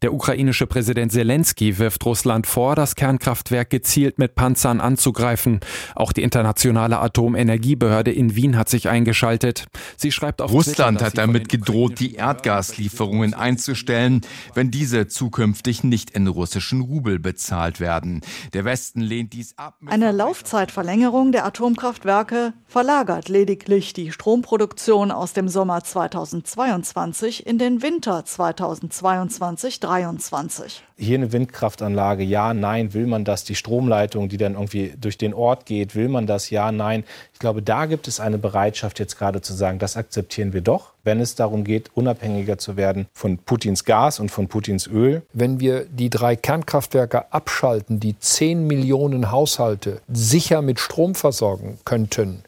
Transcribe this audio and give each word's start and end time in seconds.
Der 0.00 0.14
ukrainische 0.14 0.68
Präsident 0.68 1.10
Zelensky 1.10 1.76
wirft 1.78 2.06
Russland 2.06 2.46
vor, 2.46 2.76
das 2.76 2.94
Kernkraftwerk 2.94 3.68
gezielt 3.68 4.16
mit 4.16 4.36
Panzern 4.36 4.80
anzugreifen. 4.80 5.58
Auch 5.96 6.12
die 6.12 6.22
internationale 6.22 7.00
Atomenergiebehörde 7.00 8.12
in 8.12 8.36
Wien 8.36 8.56
hat 8.56 8.68
sich 8.68 8.88
eingeschaltet. 8.88 9.66
Sie 9.96 10.12
schreibt 10.12 10.40
auf 10.40 10.52
Russland 10.52 10.98
Twitter, 10.98 11.06
hat 11.06 11.18
damit 11.18 11.48
gedroht, 11.48 11.98
die 11.98 12.14
Erdgaslieferungen 12.14 13.34
einzustellen, 13.34 14.20
wenn 14.54 14.70
diese 14.70 15.08
zukünftig 15.08 15.82
nicht 15.82 16.10
in 16.10 16.28
russischen 16.28 16.80
Rubel 16.80 17.18
bezahlt 17.18 17.80
werden. 17.80 18.20
Der 18.52 18.64
Westen 18.64 19.00
lehnt 19.00 19.32
dies 19.32 19.58
ab. 19.58 19.78
Eine 19.84 20.12
Laufzeitverlängerung 20.12 21.32
der 21.32 21.44
Atomkraftwerke 21.44 22.52
verlagert 22.66 23.28
lediglich 23.28 23.94
die 23.94 24.12
Stromproduktion 24.12 25.10
aus 25.10 25.32
dem 25.32 25.48
Sommer 25.48 25.82
2022 25.82 27.44
in 27.48 27.58
den 27.58 27.82
Winter 27.82 28.24
2022 28.24 29.80
2023. 29.88 30.82
Hier 30.98 31.16
eine 31.16 31.32
Windkraftanlage, 31.32 32.22
ja, 32.22 32.52
nein, 32.52 32.92
will 32.92 33.06
man 33.06 33.24
das? 33.24 33.44
Die 33.44 33.54
Stromleitung, 33.54 34.28
die 34.28 34.36
dann 34.36 34.52
irgendwie 34.54 34.92
durch 35.00 35.16
den 35.16 35.32
Ort 35.32 35.64
geht, 35.64 35.94
will 35.94 36.08
man 36.08 36.26
das? 36.26 36.50
Ja, 36.50 36.72
nein. 36.72 37.04
Ich 37.32 37.38
glaube, 37.38 37.62
da 37.62 37.86
gibt 37.86 38.06
es 38.06 38.20
eine 38.20 38.36
Bereitschaft 38.36 38.98
jetzt 38.98 39.16
gerade 39.18 39.40
zu 39.40 39.54
sagen, 39.54 39.78
das 39.78 39.96
akzeptieren 39.96 40.52
wir 40.52 40.60
doch, 40.60 40.92
wenn 41.04 41.20
es 41.20 41.36
darum 41.36 41.64
geht, 41.64 41.90
unabhängiger 41.94 42.58
zu 42.58 42.76
werden 42.76 43.06
von 43.14 43.38
Putins 43.38 43.84
Gas 43.84 44.20
und 44.20 44.30
von 44.30 44.48
Putins 44.48 44.86
Öl. 44.86 45.22
Wenn 45.32 45.58
wir 45.60 45.86
die 45.86 46.10
drei 46.10 46.36
Kernkraftwerke 46.36 47.32
abschalten, 47.32 48.00
die 48.00 48.18
10 48.18 48.66
Millionen 48.66 49.30
Haushalte 49.30 50.02
sicher 50.08 50.60
mit 50.60 50.80
Strom 50.80 51.14
versorgen 51.14 51.78
könnten, 51.84 52.42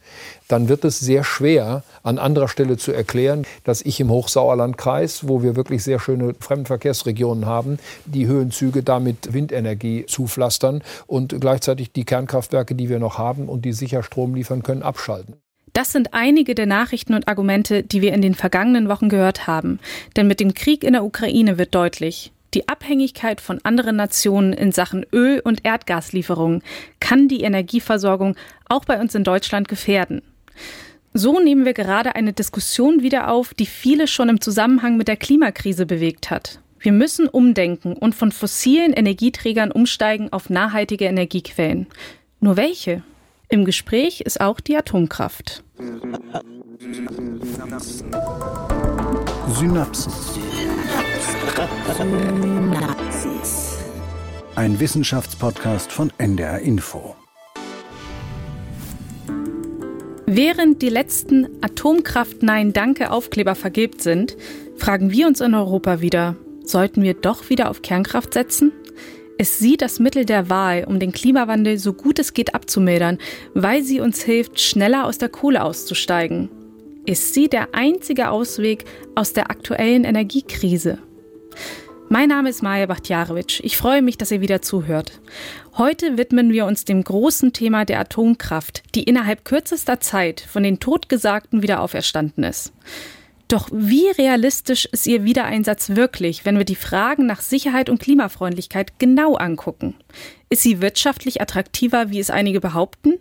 dann 0.51 0.69
wird 0.69 0.85
es 0.85 0.99
sehr 0.99 1.23
schwer, 1.25 1.85
an 2.03 2.19
anderer 2.19 2.49
Stelle 2.49 2.77
zu 2.77 2.93
erklären, 2.93 3.47
dass 3.65 3.83
ich 3.83 4.01
im 4.01 4.11
Hochsauerlandkreis, 4.11 5.29
wo 5.29 5.43
wir 5.43 5.57
wirklich 5.57 5.85
sehr 5.85 6.01
schöne 6.01 6.35
Fremdenverkehrsregionen 6.39 7.47
haben, 7.47 7.79
die 8.05 8.27
Höhenzüge 8.27 8.83
damit 8.83 9.33
Windenergie 9.33 10.07
zupflastern 10.07 10.83
und 11.07 11.41
gleichzeitig 11.41 11.93
die 11.93 12.05
Kernkraftwerke, 12.05 12.75
die 12.75 12.89
wir 12.89 12.99
noch 12.99 13.19
haben 13.19 13.49
und 13.49 13.65
die 13.65 13.73
sicher 13.73 14.03
Strom 14.03 14.35
liefern 14.35 14.63
können, 14.63 14.83
abschalten. 14.83 15.37
Das 15.73 15.93
sind 15.93 16.15
einige 16.15 16.57
der 16.57 16.67
Nachrichten 16.67 17.15
und 17.15 17.29
Argumente, 17.29 17.85
die 17.85 18.03
wir 18.03 18.13
in 18.13 18.23
den 18.23 18.35
vergangenen 18.35 18.89
Wochen 18.89 19.09
gehört 19.09 19.47
haben. 19.47 19.79
Denn 20.17 20.27
mit 20.27 20.41
dem 20.41 20.55
Krieg 20.55 20.83
in 20.83 20.95
der 20.95 21.05
Ukraine 21.05 21.59
wird 21.59 21.77
deutlich, 21.77 22.33
die 22.55 22.69
Abhängigkeit 22.69 23.41
von 23.41 23.61
anderen 23.63 23.95
Nationen 23.95 24.53
in 24.53 24.73
Sachen 24.73 25.07
Öl- 25.13 25.41
und 25.41 25.65
Erdgaslieferungen 25.65 26.63
kann 26.99 27.29
die 27.29 27.43
Energieversorgung 27.43 28.35
auch 28.69 28.85
bei 28.85 29.01
uns 29.01 29.15
in 29.15 29.23
Deutschland 29.23 29.69
gefährden. 29.69 30.23
So 31.13 31.41
nehmen 31.41 31.65
wir 31.65 31.75
gerade 31.75 32.15
eine 32.15 32.33
Diskussion 32.33 33.03
wieder 33.03 33.31
auf, 33.33 33.53
die 33.53 33.67
viele 33.67 34.07
schon 34.07 34.29
im 34.29 34.41
Zusammenhang 34.41 34.97
mit 34.97 35.09
der 35.09 35.17
Klimakrise 35.17 35.85
bewegt 35.85 36.31
hat. 36.31 36.61
Wir 36.79 36.93
müssen 36.93 37.29
umdenken 37.29 37.95
und 37.95 38.15
von 38.15 38.31
fossilen 38.31 38.93
Energieträgern 38.93 39.73
umsteigen 39.73 40.33
auf 40.33 40.51
nachhaltige 40.51 41.07
Energiequellen. 41.07 41.89
Nur 42.39 42.57
welche? 42.57 43.03
Im 43.49 43.65
Gespräch 43.65 44.21
ist 44.21 44.41
auch 44.41 44.61
die 44.61 44.77
Atomkraft. 44.77 45.65
Synapsen. 49.49 50.15
Ein 54.55 54.79
Wissenschaftspodcast 54.79 55.91
von 55.91 56.13
NDR 56.19 56.61
Info. 56.61 57.17
Während 60.33 60.81
die 60.81 60.91
letzten 60.91 61.49
Atomkraft 61.61 62.45
Nein 62.45 62.73
Danke 62.73 63.11
Aufkleber 63.11 63.57
vergilbt 63.57 64.01
sind, 64.01 64.37
fragen 64.77 65.11
wir 65.11 65.27
uns 65.27 65.41
in 65.41 65.57
Europa 65.57 66.03
wieder, 66.03 66.37
sollten 66.65 67.03
wir 67.03 67.15
doch 67.15 67.51
wieder 67.51 67.69
auf 67.69 67.83
Kernkraft 67.83 68.35
setzen? 68.35 68.71
Ist 69.39 69.59
sie 69.59 69.77
das 69.77 69.99
Mittel 69.99 70.25
der 70.25 70.49
Wahl, 70.49 70.85
um 70.87 71.01
den 71.01 71.11
Klimawandel 71.11 71.79
so 71.79 71.93
gut 71.93 72.21
es 72.21 72.33
geht 72.33 72.55
abzumildern, 72.55 73.19
weil 73.55 73.83
sie 73.83 73.99
uns 73.99 74.23
hilft, 74.23 74.61
schneller 74.61 75.05
aus 75.05 75.19
der 75.19 75.31
Kohle 75.31 75.65
auszusteigen? 75.65 76.49
Ist 77.07 77.35
sie 77.35 77.49
der 77.49 77.75
einzige 77.75 78.31
Ausweg 78.31 78.85
aus 79.17 79.33
der 79.33 79.51
aktuellen 79.51 80.05
Energiekrise? 80.05 80.99
Mein 82.13 82.29
Name 82.29 82.51
ist 82.51 82.61
Maja 82.61 82.87
Bachtjarewitsch. 82.87 83.61
Ich 83.63 83.77
freue 83.77 84.03
mich, 84.03 84.19
dass 84.19 84.33
ihr 84.33 84.41
wieder 84.41 84.61
zuhört. 84.61 85.21
Heute 85.79 86.19
widmen 86.19 86.51
wir 86.51 86.67
uns 86.67 86.85
dem 86.85 87.05
großen 87.05 87.53
Thema 87.53 87.85
der 87.85 88.01
Atomkraft, 88.01 88.83
die 88.97 89.05
innerhalb 89.05 89.45
kürzester 89.45 90.01
Zeit 90.01 90.41
von 90.41 90.65
den 90.65 90.81
Totgesagten 90.81 91.63
wieder 91.63 91.81
auferstanden 91.81 92.43
ist. 92.43 92.73
Doch 93.47 93.69
wie 93.73 94.09
realistisch 94.09 94.87
ist 94.87 95.07
ihr 95.07 95.23
Wiedereinsatz 95.23 95.91
wirklich, 95.91 96.45
wenn 96.45 96.59
wir 96.59 96.65
die 96.65 96.75
Fragen 96.75 97.27
nach 97.27 97.41
Sicherheit 97.41 97.89
und 97.89 98.01
Klimafreundlichkeit 98.01 98.99
genau 98.99 99.37
angucken? 99.37 99.95
Ist 100.49 100.63
sie 100.63 100.81
wirtschaftlich 100.81 101.41
attraktiver, 101.41 102.11
wie 102.11 102.19
es 102.19 102.31
einige 102.31 102.61
behaupten? 102.61 103.21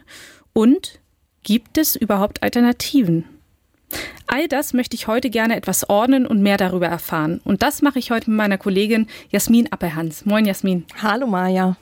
Und 0.51 0.99
gibt 1.43 1.77
es 1.77 1.95
überhaupt 1.95 2.41
Alternativen? 2.41 3.25
All 4.27 4.47
das 4.47 4.73
möchte 4.73 4.95
ich 4.95 5.07
heute 5.07 5.29
gerne 5.29 5.55
etwas 5.55 5.89
ordnen 5.89 6.27
und 6.27 6.41
mehr 6.41 6.57
darüber 6.57 6.87
erfahren. 6.87 7.41
Und 7.43 7.63
das 7.63 7.81
mache 7.81 7.99
ich 7.99 8.11
heute 8.11 8.29
mit 8.29 8.37
meiner 8.37 8.57
Kollegin 8.57 9.07
Jasmin 9.29 9.71
Appelhans. 9.71 10.25
Moin, 10.25 10.45
Jasmin. 10.45 10.85
Hallo, 11.01 11.25
Maja. 11.25 11.77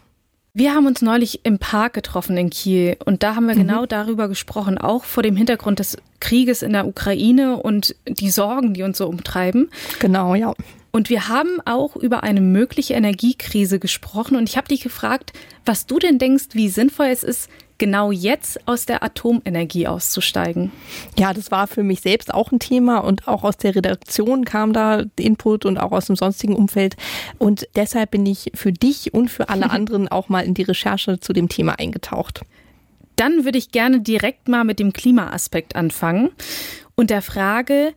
Wir 0.54 0.74
haben 0.74 0.88
uns 0.88 1.04
neulich 1.04 1.42
im 1.44 1.60
Park 1.60 1.94
getroffen 1.94 2.36
in 2.36 2.50
Kiel 2.50 2.98
und 3.06 3.22
da 3.22 3.36
haben 3.36 3.46
wir 3.46 3.54
mhm. 3.54 3.60
genau 3.60 3.86
darüber 3.86 4.28
gesprochen, 4.28 4.80
auch 4.80 5.04
vor 5.04 5.22
dem 5.22 5.36
Hintergrund 5.36 5.78
des 5.78 5.98
Krieges 6.20 6.64
in 6.64 6.74
der 6.74 6.88
Ukraine 6.88 7.58
und 7.58 7.96
die 8.08 8.32
Sorgen, 8.32 8.74
die 8.74 8.82
uns 8.82 8.98
so 8.98 9.08
umtreiben. 9.08 9.70
Genau, 10.00 10.34
ja. 10.34 10.56
Und 10.92 11.12
wir 11.12 11.28
haben 11.28 11.62
auch 11.66 11.96
über 11.96 12.24
eine 12.24 12.42
mögliche 12.42 12.96
Energiekrise 12.96 13.78
gesprochen 13.78 14.36
und 14.36 14.50
ich 14.50 14.58
habe 14.58 14.68
dich 14.68 14.82
gefragt, 14.82 15.32
was 15.64 15.86
du 15.86 16.00
denn 16.00 16.18
denkst, 16.18 16.48
wie 16.54 16.70
sinnvoll 16.70 17.08
es 17.08 17.22
ist, 17.22 17.52
genau 17.78 18.12
jetzt 18.12 18.68
aus 18.68 18.86
der 18.86 19.04
Atomenergie 19.04 19.88
auszusteigen? 19.88 20.72
Ja, 21.18 21.34
das 21.34 21.52
war 21.52 21.68
für 21.68 21.84
mich 21.84 22.02
selbst 22.02 22.34
auch 22.34 22.52
ein 22.52 22.60
Thema 22.60 23.00
und 23.00 23.28
auch 23.28 23.44
aus 23.44 23.58
der 23.58 23.76
Redaktion 23.76 24.46
kam 24.46 24.74
da 24.74 25.04
Input 25.18 25.66
und 25.66 25.78
auch 25.78 25.92
aus 25.92 26.06
dem 26.08 26.16
sonstigen 26.16 26.56
Umfeld. 26.56 26.96
Und 27.38 27.68
deshalb 27.76 28.12
bin 28.12 28.26
ich 28.26 28.52
für 28.54 28.72
dich 28.72 29.14
und 29.14 29.30
für 29.30 29.50
alle 29.50 29.70
anderen 29.72 30.08
auch 30.08 30.30
mal 30.30 30.46
in 30.46 30.54
die 30.54 30.64
Recherche 30.64 31.20
zu 31.20 31.34
dem 31.34 31.50
Thema 31.50 31.80
eingetaucht. 31.80 32.42
Dann 33.16 33.46
würde 33.46 33.58
ich 33.58 33.72
gerne 33.72 34.02
direkt 34.02 34.48
mal 34.48 34.64
mit 34.64 34.80
dem 34.80 34.94
Klimaaspekt 34.94 35.76
anfangen 35.76 36.30
und 36.96 37.10
der 37.10 37.22
Frage, 37.22 37.94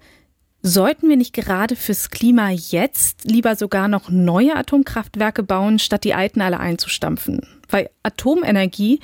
Sollten 0.63 1.09
wir 1.09 1.17
nicht 1.17 1.33
gerade 1.33 1.75
fürs 1.75 2.11
Klima 2.11 2.51
jetzt 2.51 3.25
lieber 3.25 3.57
sogar 3.57 3.89
noch 3.89 4.11
neue 4.11 4.55
Atomkraftwerke 4.55 5.43
bauen, 5.43 5.79
statt 5.79 6.05
die 6.05 6.13
alten 6.13 6.43
alle 6.43 6.61
einzustampfen? 6.61 7.47
Weil 7.71 7.89
Atomenergie 8.03 9.01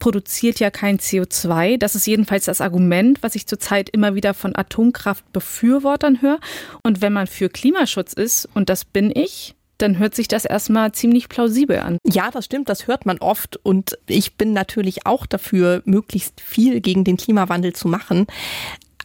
produziert 0.00 0.58
ja 0.58 0.70
kein 0.70 0.98
CO2. 0.98 1.78
Das 1.78 1.94
ist 1.94 2.06
jedenfalls 2.06 2.46
das 2.46 2.60
Argument, 2.60 3.22
was 3.22 3.36
ich 3.36 3.46
zurzeit 3.46 3.88
immer 3.88 4.16
wieder 4.16 4.34
von 4.34 4.56
Atomkraftbefürwortern 4.56 6.20
höre. 6.20 6.40
Und 6.82 7.00
wenn 7.00 7.12
man 7.12 7.28
für 7.28 7.48
Klimaschutz 7.48 8.12
ist, 8.12 8.48
und 8.54 8.68
das 8.68 8.84
bin 8.84 9.12
ich, 9.14 9.54
dann 9.78 9.98
hört 9.98 10.14
sich 10.14 10.28
das 10.28 10.44
erstmal 10.44 10.92
ziemlich 10.92 11.28
plausibel 11.28 11.78
an. 11.78 11.98
Ja, 12.04 12.30
das 12.30 12.44
stimmt, 12.46 12.68
das 12.68 12.86
hört 12.86 13.06
man 13.06 13.18
oft 13.18 13.58
und 13.62 13.96
ich 14.06 14.36
bin 14.36 14.52
natürlich 14.52 15.06
auch 15.06 15.26
dafür, 15.26 15.82
möglichst 15.84 16.40
viel 16.40 16.80
gegen 16.80 17.04
den 17.04 17.16
Klimawandel 17.16 17.72
zu 17.72 17.88
machen. 17.88 18.26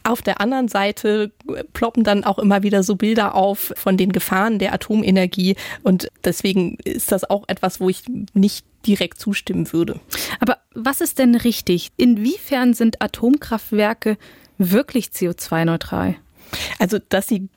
Auf 0.06 0.22
der 0.22 0.40
anderen 0.40 0.68
Seite 0.68 1.32
ploppen 1.72 2.04
dann 2.04 2.24
auch 2.24 2.38
immer 2.38 2.62
wieder 2.62 2.82
so 2.82 2.94
Bilder 2.96 3.34
auf 3.34 3.72
von 3.76 3.96
den 3.96 4.12
Gefahren 4.12 4.58
der 4.58 4.72
Atomenergie 4.72 5.56
und 5.82 6.08
deswegen 6.24 6.78
ist 6.84 7.10
das 7.10 7.28
auch 7.28 7.44
etwas, 7.48 7.80
wo 7.80 7.88
ich 7.88 8.02
nicht 8.32 8.64
direkt 8.86 9.18
zustimmen 9.18 9.72
würde. 9.72 9.98
Aber 10.38 10.58
was 10.74 11.00
ist 11.00 11.18
denn 11.18 11.34
richtig? 11.34 11.90
Inwiefern 11.96 12.72
sind 12.72 13.02
Atomkraftwerke 13.02 14.16
wirklich 14.58 15.06
CO2-neutral? 15.06 16.16
Also, 16.78 16.98
dass 17.08 17.26
sie 17.26 17.48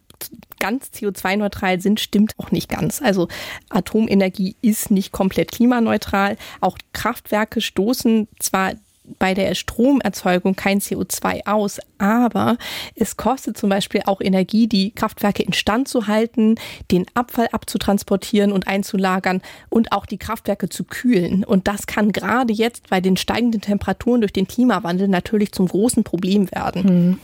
ganz 0.59 0.89
CO2-neutral 0.93 1.79
sind, 1.79 1.99
stimmt 1.99 2.33
auch 2.37 2.51
nicht 2.51 2.69
ganz. 2.69 3.01
Also 3.01 3.27
Atomenergie 3.69 4.55
ist 4.61 4.91
nicht 4.91 5.11
komplett 5.11 5.51
klimaneutral. 5.51 6.37
Auch 6.59 6.77
Kraftwerke 6.93 7.61
stoßen 7.61 8.27
zwar 8.39 8.73
bei 9.17 9.33
der 9.33 9.55
Stromerzeugung 9.55 10.55
kein 10.55 10.79
CO2 10.79 11.47
aus, 11.47 11.79
aber 11.97 12.57
es 12.95 13.17
kostet 13.17 13.57
zum 13.57 13.69
Beispiel 13.69 14.01
auch 14.05 14.21
Energie, 14.21 14.67
die 14.67 14.91
Kraftwerke 14.91 15.43
instand 15.43 15.87
zu 15.87 16.07
halten, 16.07 16.55
den 16.91 17.05
Abfall 17.13 17.47
abzutransportieren 17.51 18.51
und 18.51 18.67
einzulagern 18.67 19.41
und 19.69 19.91
auch 19.91 20.05
die 20.05 20.17
Kraftwerke 20.17 20.69
zu 20.69 20.83
kühlen. 20.83 21.43
Und 21.43 21.67
das 21.67 21.87
kann 21.87 22.11
gerade 22.11 22.53
jetzt 22.53 22.89
bei 22.89 23.01
den 23.01 23.17
steigenden 23.17 23.61
Temperaturen 23.61 24.21
durch 24.21 24.33
den 24.33 24.47
Klimawandel 24.47 25.07
natürlich 25.07 25.51
zum 25.51 25.67
großen 25.67 26.03
Problem 26.03 26.51
werden. 26.51 26.83
Mhm 26.83 27.19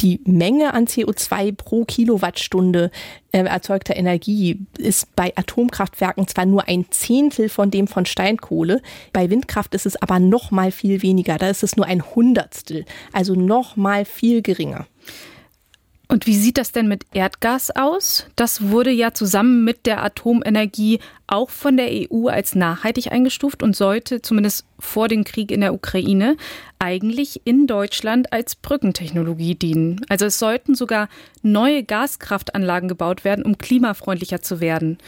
die 0.00 0.20
Menge 0.24 0.74
an 0.74 0.86
CO2 0.86 1.54
pro 1.54 1.84
Kilowattstunde 1.84 2.90
äh, 3.32 3.44
erzeugter 3.44 3.96
Energie 3.96 4.58
ist 4.78 5.14
bei 5.16 5.32
Atomkraftwerken 5.36 6.26
zwar 6.28 6.46
nur 6.46 6.68
ein 6.68 6.86
Zehntel 6.90 7.48
von 7.48 7.70
dem 7.70 7.86
von 7.86 8.06
Steinkohle, 8.06 8.82
bei 9.12 9.30
Windkraft 9.30 9.74
ist 9.74 9.86
es 9.86 10.00
aber 10.00 10.18
noch 10.18 10.50
mal 10.50 10.70
viel 10.70 11.02
weniger. 11.02 11.25
Da 11.38 11.48
ist 11.48 11.62
es 11.62 11.76
nur 11.76 11.86
ein 11.86 12.02
Hundertstel, 12.14 12.84
also 13.12 13.34
noch 13.34 13.76
mal 13.76 14.04
viel 14.04 14.42
geringer. 14.42 14.86
Und 16.08 16.26
wie 16.28 16.36
sieht 16.36 16.56
das 16.56 16.70
denn 16.70 16.86
mit 16.86 17.04
Erdgas 17.14 17.72
aus? 17.74 18.26
Das 18.36 18.68
wurde 18.68 18.90
ja 18.90 19.12
zusammen 19.12 19.64
mit 19.64 19.86
der 19.86 20.04
Atomenergie 20.04 21.00
auch 21.26 21.50
von 21.50 21.76
der 21.76 21.88
EU 21.90 22.28
als 22.28 22.54
nachhaltig 22.54 23.10
eingestuft 23.10 23.60
und 23.60 23.74
sollte 23.74 24.22
zumindest 24.22 24.66
vor 24.78 25.08
dem 25.08 25.24
Krieg 25.24 25.50
in 25.50 25.62
der 25.62 25.74
Ukraine 25.74 26.36
eigentlich 26.78 27.40
in 27.44 27.66
Deutschland 27.66 28.32
als 28.32 28.54
Brückentechnologie 28.54 29.56
dienen. 29.56 30.00
Also 30.08 30.26
es 30.26 30.38
sollten 30.38 30.76
sogar 30.76 31.08
neue 31.42 31.82
Gaskraftanlagen 31.82 32.88
gebaut 32.88 33.24
werden, 33.24 33.44
um 33.44 33.58
klimafreundlicher 33.58 34.40
zu 34.42 34.60
werden. 34.60 34.98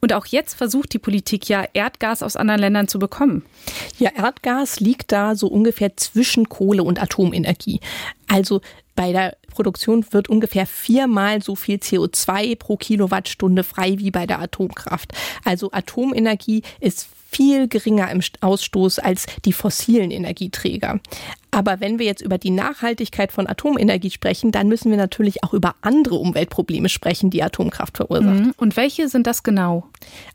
Und 0.00 0.12
auch 0.12 0.26
jetzt 0.26 0.54
versucht 0.54 0.92
die 0.92 0.98
Politik 0.98 1.48
ja, 1.48 1.64
Erdgas 1.72 2.22
aus 2.22 2.36
anderen 2.36 2.60
Ländern 2.60 2.88
zu 2.88 2.98
bekommen. 2.98 3.44
Ja, 3.98 4.10
Erdgas 4.16 4.80
liegt 4.80 5.12
da 5.12 5.34
so 5.34 5.48
ungefähr 5.48 5.96
zwischen 5.96 6.48
Kohle 6.48 6.82
und 6.82 7.00
Atomenergie. 7.00 7.80
Also 8.28 8.60
bei 8.94 9.12
der 9.12 9.36
Produktion 9.50 10.04
wird 10.10 10.28
ungefähr 10.28 10.66
viermal 10.66 11.42
so 11.42 11.54
viel 11.54 11.76
CO2 11.76 12.56
pro 12.56 12.76
Kilowattstunde 12.76 13.62
frei 13.62 13.98
wie 13.98 14.10
bei 14.10 14.26
der 14.26 14.40
Atomkraft. 14.40 15.12
Also 15.44 15.70
Atomenergie 15.72 16.62
ist 16.80 17.08
viel 17.30 17.68
geringer 17.68 18.10
im 18.10 18.20
Ausstoß 18.40 18.98
als 18.98 19.26
die 19.44 19.52
fossilen 19.52 20.10
Energieträger. 20.10 21.00
Aber 21.56 21.80
wenn 21.80 21.98
wir 21.98 22.04
jetzt 22.04 22.20
über 22.20 22.36
die 22.36 22.50
Nachhaltigkeit 22.50 23.32
von 23.32 23.46
Atomenergie 23.46 24.10
sprechen, 24.10 24.52
dann 24.52 24.68
müssen 24.68 24.90
wir 24.90 24.98
natürlich 24.98 25.42
auch 25.42 25.54
über 25.54 25.74
andere 25.80 26.16
Umweltprobleme 26.16 26.90
sprechen, 26.90 27.30
die 27.30 27.42
Atomkraft 27.42 27.96
verursacht. 27.96 28.40
Mhm. 28.40 28.52
Und 28.58 28.76
welche 28.76 29.08
sind 29.08 29.26
das 29.26 29.42
genau? 29.42 29.86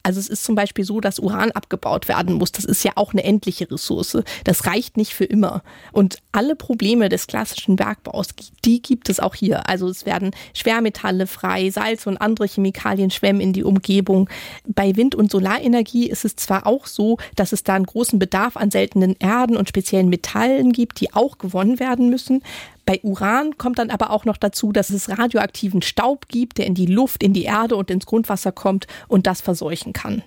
Also 0.02 0.20
es 0.20 0.28
ist 0.28 0.44
zum 0.44 0.56
Beispiel 0.56 0.84
so, 0.84 1.00
dass 1.00 1.20
Uran 1.20 1.52
abgebaut 1.52 2.08
werden 2.08 2.34
muss. 2.34 2.52
Das 2.52 2.66
ist 2.66 2.84
ja 2.84 2.94
auch 2.96 3.14
eine 3.14 3.24
endliche 3.24 3.70
Ressource. 3.70 4.18
Das 4.46 4.66
reicht 4.66 4.98
nicht 4.98 5.14
für 5.14 5.26
immer. 5.26 5.62
Und 5.92 6.18
alle 6.32 6.56
Probleme 6.56 7.08
des 7.08 7.28
klassischen 7.28 7.76
Bergbaus, 7.76 8.30
die 8.66 8.82
gibt 8.82 9.08
es 9.08 9.20
auch 9.20 9.36
hier. 9.36 9.70
Also 9.70 9.90
es 9.90 10.08
werden 10.08 10.32
Schwermetalle 10.56 11.28
frei, 11.28 11.70
Salz 11.70 12.08
und 12.08 12.18
andere 12.18 12.48
Chemikalien 12.48 13.12
schwemmen 13.12 13.42
in 13.42 13.54
die 13.54 13.64
Umgebung. 13.64 14.28
Bei 14.66 14.96
Wind- 14.96 15.14
und 15.14 15.30
Solarenergie 15.30 16.10
ist 16.10 16.26
es 16.26 16.36
zwar 16.36 16.66
auch 16.66 16.88
so, 16.88 17.18
dass 17.36 17.52
es 17.52 17.62
da 17.62 17.76
einen 17.76 17.86
großen 17.86 18.18
Bedarf 18.18 18.58
an 18.58 18.72
seltenen 18.72 19.16
Erden 19.20 19.56
und 19.56 19.70
speziellen 19.70 20.10
Metallen 20.10 20.72
gibt, 20.72 21.00
die 21.00 21.11
auch 21.13 21.38
gewonnen 21.38 21.80
werden 21.80 22.10
müssen. 22.10 22.44
Bei 22.86 23.00
Uran 23.04 23.58
kommt 23.58 23.80
dann 23.80 23.90
aber 23.90 24.10
auch 24.10 24.25
noch 24.25 24.38
dazu, 24.38 24.72
dass 24.72 24.90
es 24.90 25.10
radioaktiven 25.10 25.81
Staub 25.81 26.28
gibt, 26.28 26.58
der 26.58 26.66
in 26.66 26.74
die 26.74 26.88
Luft, 26.88 27.24
in 27.24 27.34
die 27.34 27.44
Erde 27.44 27.75
und 27.75 27.92
ins 27.92 28.06
Grundwasser 28.06 28.52
kommt 28.52 28.88
und 29.08 29.28
das 29.28 29.42
verseuchen 29.42 29.94
kann. 29.94 30.24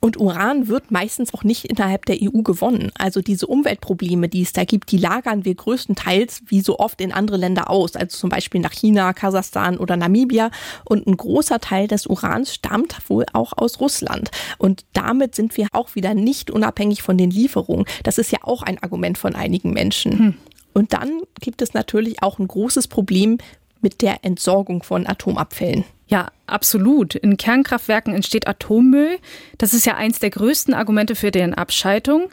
Und 0.00 0.18
Uran 0.18 0.68
wird 0.68 0.90
meistens 0.90 1.34
auch 1.34 1.44
nicht 1.44 1.66
innerhalb 1.66 2.06
der 2.06 2.16
EU 2.22 2.40
gewonnen. 2.40 2.90
Also 2.96 3.20
diese 3.20 3.46
Umweltprobleme, 3.46 4.30
die 4.30 4.40
es 4.40 4.54
da 4.54 4.64
gibt, 4.64 4.90
die 4.92 4.96
lagern 4.96 5.44
wir 5.44 5.54
größtenteils 5.54 6.42
wie 6.46 6.62
so 6.62 6.78
oft 6.78 7.02
in 7.02 7.12
andere 7.12 7.36
Länder 7.36 7.68
aus, 7.68 7.96
also 7.96 8.16
zum 8.16 8.30
Beispiel 8.30 8.62
nach 8.62 8.72
China, 8.72 9.12
Kasachstan 9.12 9.76
oder 9.76 9.98
Namibia. 9.98 10.50
Und 10.84 11.06
ein 11.06 11.16
großer 11.16 11.60
Teil 11.60 11.86
des 11.86 12.06
Urans 12.06 12.54
stammt 12.54 13.10
wohl 13.10 13.26
auch 13.34 13.52
aus 13.56 13.80
Russland. 13.80 14.30
Und 14.56 14.86
damit 14.94 15.34
sind 15.34 15.56
wir 15.58 15.68
auch 15.72 15.94
wieder 15.94 16.14
nicht 16.14 16.50
unabhängig 16.50 17.02
von 17.02 17.18
den 17.18 17.30
Lieferungen. 17.30 17.84
Das 18.02 18.16
ist 18.16 18.32
ja 18.32 18.38
auch 18.42 18.62
ein 18.62 18.82
Argument 18.82 19.18
von 19.18 19.34
einigen 19.34 19.74
Menschen. 19.74 20.18
Hm. 20.18 20.34
Und 20.72 20.94
dann 20.94 21.20
gibt 21.40 21.60
es 21.60 21.74
natürlich 21.74 22.22
auch 22.22 22.38
ein 22.38 22.48
großes 22.48 22.88
Problem 22.88 23.36
mit 23.82 24.00
der 24.00 24.24
Entsorgung 24.24 24.82
von 24.82 25.06
Atomabfällen. 25.06 25.84
Ja, 26.10 26.32
absolut. 26.46 27.14
In 27.14 27.36
Kernkraftwerken 27.36 28.12
entsteht 28.12 28.48
Atommüll. 28.48 29.18
Das 29.58 29.72
ist 29.72 29.86
ja 29.86 29.94
eins 29.96 30.18
der 30.18 30.30
größten 30.30 30.74
Argumente 30.74 31.14
für 31.14 31.30
deren 31.30 31.54
Abschaltung. 31.54 32.30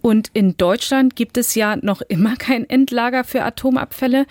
Und 0.00 0.30
in 0.32 0.56
Deutschland 0.56 1.16
gibt 1.16 1.36
es 1.36 1.56
ja 1.56 1.74
noch 1.74 2.02
immer 2.02 2.36
kein 2.36 2.70
Endlager 2.70 3.24
für 3.24 3.42
Atomabfälle. 3.42 4.26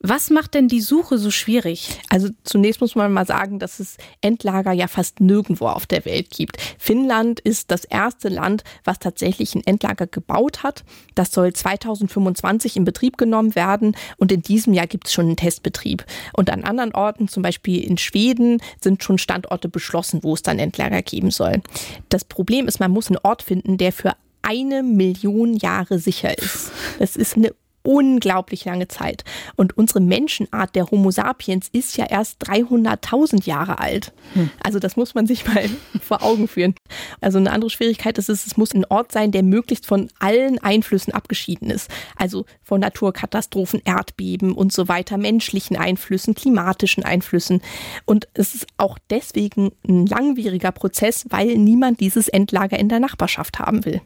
Was 0.00 0.28
macht 0.28 0.52
denn 0.52 0.68
die 0.68 0.82
Suche 0.82 1.16
so 1.16 1.30
schwierig? 1.30 2.00
Also 2.10 2.28
zunächst 2.44 2.82
muss 2.82 2.94
man 2.96 3.12
mal 3.12 3.26
sagen, 3.26 3.58
dass 3.58 3.80
es 3.80 3.96
Endlager 4.20 4.72
ja 4.72 4.88
fast 4.88 5.20
nirgendwo 5.20 5.68
auf 5.68 5.86
der 5.86 6.04
Welt 6.04 6.28
gibt. 6.30 6.58
Finnland 6.78 7.40
ist 7.40 7.70
das 7.70 7.84
erste 7.84 8.28
Land, 8.28 8.62
was 8.84 8.98
tatsächlich 8.98 9.54
ein 9.54 9.64
Endlager 9.64 10.06
gebaut 10.06 10.62
hat. 10.62 10.84
Das 11.14 11.32
soll 11.32 11.54
2025 11.54 12.76
in 12.76 12.84
Betrieb 12.84 13.16
genommen 13.16 13.54
werden 13.54 13.96
und 14.18 14.30
in 14.32 14.42
diesem 14.42 14.74
Jahr 14.74 14.86
gibt 14.86 15.06
es 15.06 15.14
schon 15.14 15.26
einen 15.26 15.36
Testbetrieb. 15.36 16.04
Und 16.34 16.50
an 16.50 16.64
anderen 16.64 16.94
Orten, 16.94 17.26
zum 17.26 17.42
Beispiel 17.42 17.82
in 17.82 17.96
Schweden, 17.96 18.60
sind 18.80 19.02
schon 19.02 19.16
Standorte 19.16 19.70
beschlossen, 19.70 20.22
wo 20.22 20.34
es 20.34 20.42
dann 20.42 20.58
Endlager 20.58 21.00
geben 21.00 21.30
soll. 21.30 21.62
Das 22.10 22.24
Problem 22.24 22.68
ist, 22.68 22.80
man 22.80 22.90
muss 22.90 23.08
einen 23.08 23.18
Ort 23.22 23.42
finden, 23.42 23.78
der 23.78 23.92
für 23.92 24.12
eine 24.42 24.82
Million 24.82 25.54
Jahre 25.54 25.98
sicher 25.98 26.36
ist. 26.38 26.70
Das 26.98 27.16
ist 27.16 27.36
eine 27.36 27.52
unglaublich 27.86 28.64
lange 28.64 28.88
Zeit. 28.88 29.24
Und 29.54 29.76
unsere 29.78 30.00
Menschenart, 30.00 30.74
der 30.74 30.90
Homo 30.90 31.10
sapiens, 31.10 31.68
ist 31.72 31.96
ja 31.96 32.06
erst 32.06 32.42
300.000 32.42 33.46
Jahre 33.46 33.78
alt. 33.78 34.12
Hm. 34.34 34.50
Also 34.62 34.78
das 34.78 34.96
muss 34.96 35.14
man 35.14 35.26
sich 35.26 35.46
mal 35.46 35.68
vor 36.00 36.22
Augen 36.22 36.48
führen. 36.48 36.74
Also 37.20 37.38
eine 37.38 37.52
andere 37.52 37.70
Schwierigkeit 37.70 38.18
ist, 38.18 38.28
es 38.28 38.56
muss 38.56 38.74
ein 38.74 38.84
Ort 38.86 39.12
sein, 39.12 39.30
der 39.30 39.42
möglichst 39.42 39.86
von 39.86 40.08
allen 40.18 40.58
Einflüssen 40.58 41.14
abgeschieden 41.14 41.70
ist. 41.70 41.90
Also 42.16 42.44
von 42.62 42.80
Naturkatastrophen, 42.80 43.80
Erdbeben 43.84 44.52
und 44.52 44.72
so 44.72 44.88
weiter, 44.88 45.16
menschlichen 45.16 45.76
Einflüssen, 45.76 46.34
klimatischen 46.34 47.04
Einflüssen. 47.04 47.62
Und 48.04 48.28
es 48.34 48.54
ist 48.54 48.66
auch 48.76 48.98
deswegen 49.10 49.72
ein 49.88 50.06
langwieriger 50.06 50.72
Prozess, 50.72 51.26
weil 51.30 51.56
niemand 51.56 52.00
dieses 52.00 52.28
Endlager 52.28 52.78
in 52.78 52.88
der 52.88 53.00
Nachbarschaft 53.00 53.58
haben 53.58 53.84
will 53.84 54.00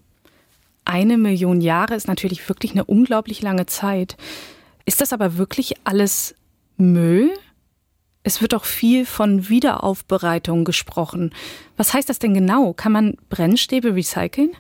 eine 0.84 1.18
Million 1.18 1.60
Jahre 1.60 1.94
ist 1.94 2.08
natürlich 2.08 2.48
wirklich 2.48 2.72
eine 2.72 2.84
unglaublich 2.84 3.42
lange 3.42 3.66
Zeit. 3.66 4.16
Ist 4.84 5.00
das 5.00 5.12
aber 5.12 5.36
wirklich 5.36 5.74
alles 5.84 6.34
Müll? 6.76 7.30
Es 8.22 8.42
wird 8.42 8.54
auch 8.54 8.64
viel 8.64 9.06
von 9.06 9.48
Wiederaufbereitung 9.48 10.64
gesprochen. 10.64 11.32
Was 11.76 11.94
heißt 11.94 12.08
das 12.08 12.18
denn 12.18 12.34
genau? 12.34 12.74
Kann 12.74 12.92
man 12.92 13.16
Brennstäbe 13.28 13.94
recyceln? 13.94 14.50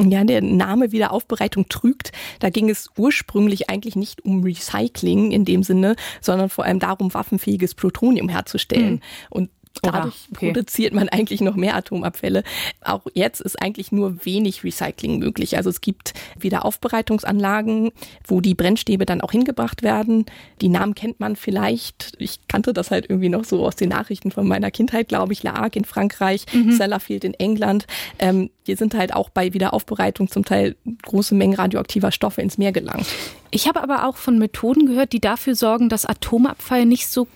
Ja, 0.00 0.22
der 0.22 0.42
Name 0.42 0.92
Wiederaufbereitung 0.92 1.68
trügt. 1.68 2.12
Da 2.38 2.50
ging 2.50 2.70
es 2.70 2.88
ursprünglich 2.96 3.68
eigentlich 3.68 3.96
nicht 3.96 4.24
um 4.24 4.44
Recycling 4.44 5.32
in 5.32 5.44
dem 5.44 5.64
Sinne, 5.64 5.96
sondern 6.20 6.48
vor 6.48 6.64
allem 6.64 6.78
darum, 6.78 7.12
waffenfähiges 7.14 7.74
Plutonium 7.74 8.28
herzustellen. 8.28 8.94
Mhm. 8.94 9.00
Und 9.30 9.50
Dadurch 9.82 10.28
okay. 10.32 10.52
produziert 10.52 10.92
man 10.92 11.08
eigentlich 11.08 11.40
noch 11.40 11.56
mehr 11.56 11.76
Atomabfälle. 11.76 12.42
Auch 12.82 13.02
jetzt 13.14 13.40
ist 13.40 13.60
eigentlich 13.60 13.92
nur 13.92 14.24
wenig 14.24 14.64
Recycling 14.64 15.18
möglich. 15.18 15.56
Also 15.56 15.70
es 15.70 15.80
gibt 15.80 16.14
wieder 16.38 16.64
Aufbereitungsanlagen, 16.64 17.90
wo 18.26 18.40
die 18.40 18.54
Brennstäbe 18.54 19.06
dann 19.06 19.20
auch 19.20 19.32
hingebracht 19.32 19.82
werden. 19.82 20.26
Die 20.60 20.68
Namen 20.68 20.94
kennt 20.94 21.20
man 21.20 21.36
vielleicht. 21.36 22.12
Ich 22.18 22.40
kannte 22.48 22.72
das 22.72 22.90
halt 22.90 23.06
irgendwie 23.08 23.28
noch 23.28 23.44
so 23.44 23.64
aus 23.64 23.76
den 23.76 23.90
Nachrichten 23.90 24.30
von 24.30 24.46
meiner 24.46 24.70
Kindheit, 24.70 25.08
glaube 25.08 25.32
ich. 25.32 25.42
La 25.42 25.54
Hague 25.54 25.78
in 25.78 25.84
Frankreich, 25.84 26.44
mhm. 26.52 26.72
Sellafield 26.72 27.24
in 27.24 27.34
England. 27.34 27.86
Ähm, 28.18 28.50
hier 28.64 28.76
sind 28.76 28.94
halt 28.94 29.14
auch 29.14 29.30
bei 29.30 29.54
Wiederaufbereitung 29.54 30.28
zum 30.28 30.44
Teil 30.44 30.76
große 31.02 31.34
Mengen 31.34 31.54
radioaktiver 31.54 32.12
Stoffe 32.12 32.42
ins 32.42 32.58
Meer 32.58 32.72
gelangt. 32.72 33.06
Ich 33.50 33.66
habe 33.66 33.82
aber 33.82 34.06
auch 34.06 34.16
von 34.16 34.38
Methoden 34.38 34.86
gehört, 34.86 35.12
die 35.12 35.20
dafür 35.20 35.54
sorgen, 35.54 35.88
dass 35.88 36.04
Atomabfall 36.04 36.84
nicht 36.84 37.08
so 37.08 37.26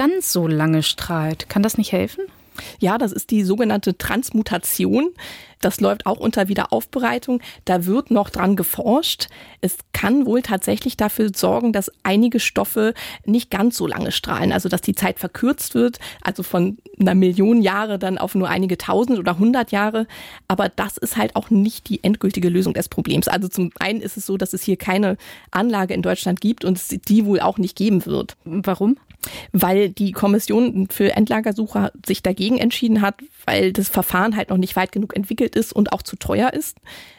ganz 0.00 0.32
so 0.32 0.46
lange 0.46 0.82
strahlt. 0.82 1.50
Kann 1.50 1.62
das 1.62 1.76
nicht 1.76 1.92
helfen? 1.92 2.24
Ja, 2.78 2.96
das 2.96 3.12
ist 3.12 3.30
die 3.30 3.42
sogenannte 3.42 3.98
Transmutation. 3.98 5.10
Das 5.60 5.80
läuft 5.80 6.06
auch 6.06 6.18
unter 6.18 6.48
Wiederaufbereitung. 6.48 7.40
Da 7.66 7.84
wird 7.84 8.10
noch 8.10 8.30
dran 8.30 8.56
geforscht. 8.56 9.28
Es 9.60 9.76
kann 9.92 10.24
wohl 10.24 10.42
tatsächlich 10.42 10.96
dafür 10.96 11.30
sorgen, 11.34 11.72
dass 11.72 11.92
einige 12.02 12.40
Stoffe 12.40 12.94
nicht 13.24 13.50
ganz 13.50 13.76
so 13.76 13.86
lange 13.86 14.10
strahlen, 14.10 14.52
also 14.52 14.68
dass 14.68 14.80
die 14.80 14.94
Zeit 14.94 15.18
verkürzt 15.18 15.74
wird, 15.74 15.98
also 16.22 16.42
von 16.42 16.78
einer 16.98 17.14
Million 17.14 17.60
Jahre 17.60 17.98
dann 17.98 18.18
auf 18.18 18.34
nur 18.34 18.48
einige 18.48 18.78
tausend 18.78 19.18
oder 19.18 19.38
hundert 19.38 19.70
Jahre. 19.70 20.06
Aber 20.48 20.70
das 20.70 20.96
ist 20.96 21.16
halt 21.16 21.36
auch 21.36 21.50
nicht 21.50 21.88
die 21.88 22.02
endgültige 22.02 22.48
Lösung 22.48 22.72
des 22.72 22.88
Problems. 22.88 23.28
Also 23.28 23.48
zum 23.48 23.70
einen 23.78 24.00
ist 24.00 24.16
es 24.16 24.24
so, 24.26 24.38
dass 24.38 24.54
es 24.54 24.62
hier 24.62 24.76
keine 24.76 25.18
Anlage 25.50 25.92
in 25.92 26.02
Deutschland 26.02 26.40
gibt 26.40 26.64
und 26.64 26.78
es 26.78 26.88
die 26.88 27.26
wohl 27.26 27.40
auch 27.40 27.58
nicht 27.58 27.76
geben 27.76 28.06
wird. 28.06 28.36
Warum? 28.44 28.96
weil 29.52 29.90
die 29.90 30.12
Kommission 30.12 30.88
für 30.90 31.14
Endlagersucher 31.16 31.92
sich 32.06 32.22
dagegen 32.22 32.58
entschieden 32.58 33.02
hat, 33.02 33.16
weil 33.44 33.72
das 33.72 33.88
Verfahren 33.88 34.36
halt 34.36 34.50
noch 34.50 34.56
nicht 34.56 34.76
weit 34.76 34.92
genug 34.92 35.14
entwickelt 35.16 35.49
ist 35.54 35.72
und 35.72 35.92
auch 35.92 36.02
zu 36.02 36.16
teuer 36.16 36.52
ist. 36.52 36.76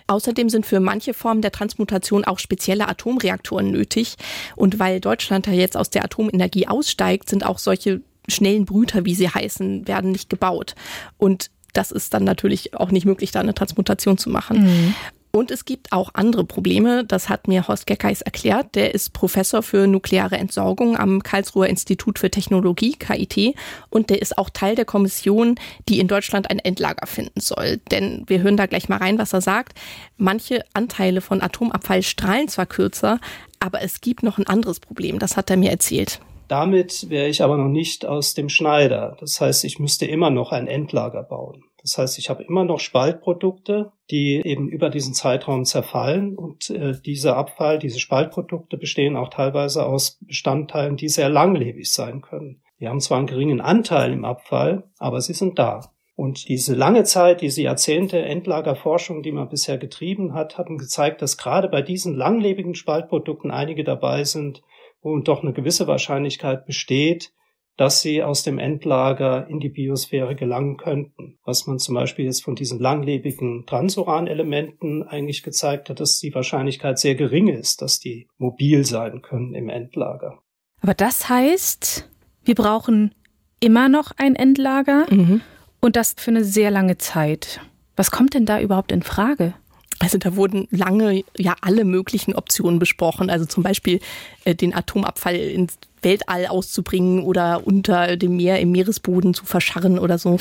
Außerdem 0.07 0.49
sind 0.49 0.65
für 0.65 0.79
manche 0.79 1.13
Formen 1.13 1.41
der 1.41 1.51
Transmutation 1.51 2.25
auch 2.25 2.39
spezielle 2.39 2.87
Atomreaktoren 2.87 3.71
nötig. 3.71 4.15
Und 4.55 4.79
weil 4.79 4.99
Deutschland 4.99 5.47
da 5.47 5.51
jetzt 5.51 5.77
aus 5.77 5.89
der 5.89 6.03
Atomenergie 6.03 6.67
aussteigt, 6.67 7.29
sind 7.29 7.45
auch 7.45 7.57
solche 7.57 8.01
schnellen 8.27 8.65
Brüter, 8.65 9.05
wie 9.05 9.15
sie 9.15 9.29
heißen, 9.29 9.87
werden 9.87 10.11
nicht 10.11 10.29
gebaut. 10.29 10.75
Und 11.17 11.49
das 11.73 11.91
ist 11.91 12.13
dann 12.13 12.23
natürlich 12.23 12.73
auch 12.73 12.91
nicht 12.91 13.05
möglich, 13.05 13.31
da 13.31 13.39
eine 13.39 13.53
Transmutation 13.53 14.17
zu 14.17 14.29
machen. 14.29 14.63
Mhm. 14.63 14.95
Und 15.31 15.49
es 15.49 15.65
gibt 15.65 15.91
auch 15.91 16.11
andere 16.13 16.43
Probleme. 16.43 17.05
Das 17.05 17.29
hat 17.29 17.47
mir 17.47 17.67
Horst 17.67 17.87
Geckais 17.87 18.21
erklärt. 18.21 18.75
Der 18.75 18.93
ist 18.93 19.13
Professor 19.13 19.63
für 19.63 19.87
nukleare 19.87 20.37
Entsorgung 20.37 20.97
am 20.97 21.23
Karlsruher 21.23 21.67
Institut 21.67 22.19
für 22.19 22.29
Technologie, 22.29 22.93
KIT. 22.93 23.55
Und 23.89 24.09
der 24.09 24.21
ist 24.21 24.37
auch 24.37 24.49
Teil 24.49 24.75
der 24.75 24.85
Kommission, 24.85 25.55
die 25.87 25.99
in 25.99 26.07
Deutschland 26.07 26.49
ein 26.49 26.59
Endlager 26.59 27.07
finden 27.07 27.39
soll. 27.39 27.77
Denn 27.91 28.23
wir 28.27 28.41
hören 28.41 28.57
da 28.57 28.65
gleich 28.65 28.89
mal 28.89 28.97
rein, 28.97 29.17
was 29.17 29.31
er 29.33 29.41
sagt. 29.41 29.79
Manche 30.17 30.63
Anteile 30.73 31.21
von 31.21 31.41
Atomabfall 31.41 32.03
strahlen 32.03 32.49
zwar 32.49 32.65
kürzer, 32.65 33.19
aber 33.59 33.81
es 33.81 34.01
gibt 34.01 34.23
noch 34.23 34.37
ein 34.37 34.47
anderes 34.47 34.79
Problem. 34.79 35.19
Das 35.19 35.37
hat 35.37 35.49
er 35.49 35.57
mir 35.57 35.71
erzählt. 35.71 36.19
Damit 36.51 37.09
wäre 37.09 37.29
ich 37.29 37.41
aber 37.41 37.55
noch 37.55 37.69
nicht 37.69 38.05
aus 38.05 38.33
dem 38.33 38.49
Schneider. 38.49 39.15
Das 39.21 39.39
heißt, 39.39 39.63
ich 39.63 39.79
müsste 39.79 40.05
immer 40.05 40.29
noch 40.29 40.51
ein 40.51 40.67
Endlager 40.67 41.23
bauen. 41.23 41.63
Das 41.81 41.97
heißt, 41.97 42.19
ich 42.19 42.29
habe 42.29 42.43
immer 42.43 42.63
noch 42.63 42.79
Spaltprodukte, 42.79 43.91
die 44.09 44.41
eben 44.43 44.69
über 44.69 44.89
diesen 44.89 45.13
Zeitraum 45.13 45.65
zerfallen 45.65 46.37
und 46.37 46.69
äh, 46.69 46.93
dieser 47.01 47.37
Abfall, 47.37 47.79
diese 47.79 47.99
Spaltprodukte 47.99 48.77
bestehen 48.77 49.15
auch 49.15 49.29
teilweise 49.29 49.85
aus 49.85 50.19
Bestandteilen, 50.21 50.97
die 50.97 51.09
sehr 51.09 51.29
langlebig 51.29 51.91
sein 51.91 52.21
können. 52.21 52.61
Die 52.79 52.87
haben 52.87 52.99
zwar 52.99 53.17
einen 53.17 53.27
geringen 53.27 53.61
Anteil 53.61 54.11
im 54.11 54.25
Abfall, 54.25 54.83
aber 54.97 55.21
sie 55.21 55.33
sind 55.33 55.59
da. 55.59 55.91
Und 56.15 56.49
diese 56.49 56.75
lange 56.75 57.03
Zeit, 57.03 57.41
diese 57.41 57.63
Jahrzehnte 57.63 58.19
Endlagerforschung, 58.19 59.23
die 59.23 59.31
man 59.31 59.49
bisher 59.49 59.77
getrieben 59.77 60.33
hat, 60.33 60.57
haben 60.57 60.77
gezeigt, 60.77 61.21
dass 61.21 61.37
gerade 61.37 61.67
bei 61.67 61.81
diesen 61.81 62.15
langlebigen 62.15 62.75
Spaltprodukten 62.75 63.49
einige 63.49 63.83
dabei 63.83 64.23
sind, 64.23 64.61
wo 65.01 65.17
doch 65.19 65.41
eine 65.41 65.53
gewisse 65.53 65.87
Wahrscheinlichkeit 65.87 66.65
besteht, 66.65 67.33
dass 67.77 68.01
sie 68.01 68.21
aus 68.21 68.43
dem 68.43 68.59
Endlager 68.59 69.47
in 69.47 69.59
die 69.59 69.69
Biosphäre 69.69 70.35
gelangen 70.35 70.77
könnten. 70.77 71.39
Was 71.43 71.67
man 71.67 71.79
zum 71.79 71.95
Beispiel 71.95 72.25
jetzt 72.25 72.43
von 72.43 72.55
diesen 72.55 72.79
langlebigen 72.79 73.65
Transuran-Elementen 73.65 75.03
eigentlich 75.03 75.43
gezeigt 75.43 75.89
hat, 75.89 75.99
dass 75.99 76.19
die 76.19 76.33
Wahrscheinlichkeit 76.33 76.99
sehr 76.99 77.15
gering 77.15 77.47
ist, 77.47 77.81
dass 77.81 77.99
die 77.99 78.27
mobil 78.37 78.85
sein 78.85 79.21
können 79.21 79.55
im 79.55 79.69
Endlager. 79.69 80.39
Aber 80.81 80.93
das 80.93 81.29
heißt, 81.29 82.09
wir 82.43 82.55
brauchen 82.55 83.13
immer 83.59 83.89
noch 83.89 84.11
ein 84.17 84.35
Endlager 84.35 85.05
mhm. 85.09 85.41
und 85.79 85.95
das 85.95 86.15
für 86.17 86.31
eine 86.31 86.43
sehr 86.43 86.71
lange 86.71 86.97
Zeit. 86.97 87.61
Was 87.95 88.11
kommt 88.11 88.33
denn 88.33 88.45
da 88.45 88.59
überhaupt 88.59 88.91
in 88.91 89.03
Frage? 89.03 89.53
Also 89.99 90.17
da 90.17 90.35
wurden 90.35 90.67
lange 90.71 91.23
ja 91.37 91.55
alle 91.61 91.85
möglichen 91.85 92.33
Optionen 92.33 92.79
besprochen, 92.79 93.29
also 93.29 93.45
zum 93.45 93.61
Beispiel 93.61 93.99
äh, 94.45 94.55
den 94.55 94.73
Atomabfall 94.73 95.35
ins 95.35 95.77
Weltall 96.01 96.47
auszubringen 96.47 97.23
oder 97.23 97.65
unter 97.65 98.17
dem 98.17 98.35
Meer 98.35 98.59
im 98.59 98.71
Meeresboden 98.71 99.33
zu 99.33 99.45
verscharren 99.45 99.99
oder 99.99 100.17
so. 100.17 100.37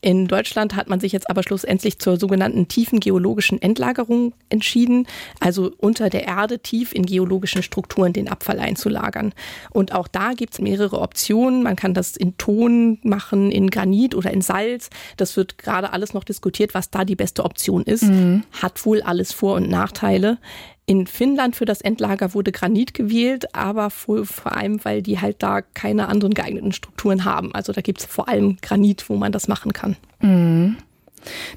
In 0.00 0.26
Deutschland 0.26 0.74
hat 0.76 0.88
man 0.88 1.00
sich 1.00 1.12
jetzt 1.12 1.30
aber 1.30 1.42
schlussendlich 1.42 1.98
zur 1.98 2.18
sogenannten 2.18 2.68
tiefen 2.68 3.00
geologischen 3.00 3.60
Endlagerung 3.60 4.34
entschieden, 4.48 5.06
also 5.40 5.72
unter 5.78 6.10
der 6.10 6.26
Erde 6.26 6.58
tief 6.58 6.92
in 6.92 7.06
geologischen 7.06 7.62
Strukturen 7.62 8.12
den 8.12 8.28
Abfall 8.28 8.58
einzulagern. 8.58 9.32
Und 9.70 9.92
auch 9.92 10.08
da 10.08 10.32
gibt 10.32 10.54
es 10.54 10.60
mehrere 10.60 11.00
Optionen. 11.00 11.62
Man 11.62 11.76
kann 11.76 11.94
das 11.94 12.16
in 12.16 12.36
Ton 12.38 12.98
machen, 13.02 13.50
in 13.50 13.70
Granit 13.70 14.14
oder 14.14 14.32
in 14.32 14.40
Salz. 14.40 14.90
Das 15.16 15.36
wird 15.36 15.58
gerade 15.58 15.92
alles 15.92 16.14
noch 16.14 16.24
diskutiert, 16.24 16.74
was 16.74 16.90
da 16.90 17.04
die 17.04 17.16
beste 17.16 17.44
Option 17.44 17.82
ist. 17.82 18.04
Mhm. 18.04 18.44
Hat 18.52 18.84
wohl 18.84 19.02
alles 19.02 19.32
Vor- 19.32 19.54
und 19.56 19.68
Nachteile. 19.68 20.38
In 20.86 21.06
Finnland 21.06 21.56
für 21.56 21.64
das 21.64 21.80
Endlager 21.80 22.34
wurde 22.34 22.52
Granit 22.52 22.92
gewählt, 22.92 23.54
aber 23.54 23.88
vor, 23.88 24.26
vor 24.26 24.54
allem, 24.54 24.84
weil 24.84 25.02
die 25.02 25.20
halt 25.20 25.42
da 25.42 25.62
keine 25.62 26.08
anderen 26.08 26.34
geeigneten 26.34 26.72
Strukturen 26.72 27.24
haben. 27.24 27.54
Also 27.54 27.72
da 27.72 27.80
gibt 27.80 28.00
es 28.00 28.06
vor 28.06 28.28
allem 28.28 28.58
Granit, 28.60 29.08
wo 29.08 29.16
man 29.16 29.32
das 29.32 29.48
machen 29.48 29.72
kann. 29.72 29.96
Mhm. 30.20 30.76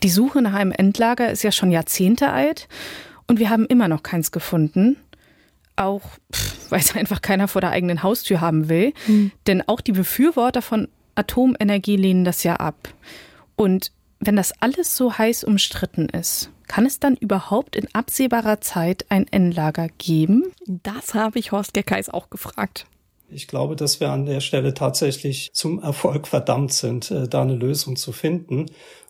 Die 0.01 0.09
Suche 0.09 0.41
nach 0.41 0.53
einem 0.53 0.71
Endlager 0.71 1.29
ist 1.29 1.43
ja 1.43 1.51
schon 1.51 1.71
Jahrzehnte 1.71 2.31
alt 2.31 2.69
und 3.27 3.39
wir 3.39 3.49
haben 3.49 3.65
immer 3.65 3.89
noch 3.89 4.01
keins 4.01 4.31
gefunden. 4.31 4.95
Auch 5.75 6.03
weil 6.69 6.79
es 6.79 6.95
einfach 6.95 7.21
keiner 7.21 7.49
vor 7.49 7.61
der 7.61 7.71
eigenen 7.71 8.03
Haustür 8.03 8.39
haben 8.39 8.69
will. 8.69 8.93
Mhm. 9.07 9.31
Denn 9.45 9.67
auch 9.67 9.81
die 9.81 9.91
Befürworter 9.91 10.61
von 10.61 10.87
Atomenergie 11.15 11.97
lehnen 11.97 12.23
das 12.23 12.43
ja 12.43 12.55
ab. 12.55 12.89
Und 13.55 13.91
wenn 14.19 14.35
das 14.35 14.53
alles 14.61 14.95
so 14.95 15.17
heiß 15.17 15.43
umstritten 15.43 16.09
ist, 16.09 16.49
kann 16.67 16.85
es 16.85 16.99
dann 16.99 17.15
überhaupt 17.15 17.75
in 17.75 17.87
absehbarer 17.93 18.61
Zeit 18.61 19.05
ein 19.09 19.27
Endlager 19.27 19.87
geben? 19.97 20.43
Das 20.65 21.13
habe 21.13 21.39
ich 21.39 21.51
Horst 21.51 21.73
Geckais 21.73 22.09
auch 22.09 22.29
gefragt. 22.29 22.85
Ich 23.29 23.47
glaube, 23.47 23.75
dass 23.75 23.99
wir 23.99 24.09
an 24.09 24.25
der 24.25 24.39
Stelle 24.39 24.73
tatsächlich 24.73 25.51
zum 25.53 25.81
Erfolg 25.81 26.27
verdammt 26.27 26.71
sind, 26.71 27.11
äh, 27.11 27.27
da 27.27 27.41
eine 27.41 27.55
Lösung 27.55 27.95
zu 27.97 28.11
finden. 28.11 28.67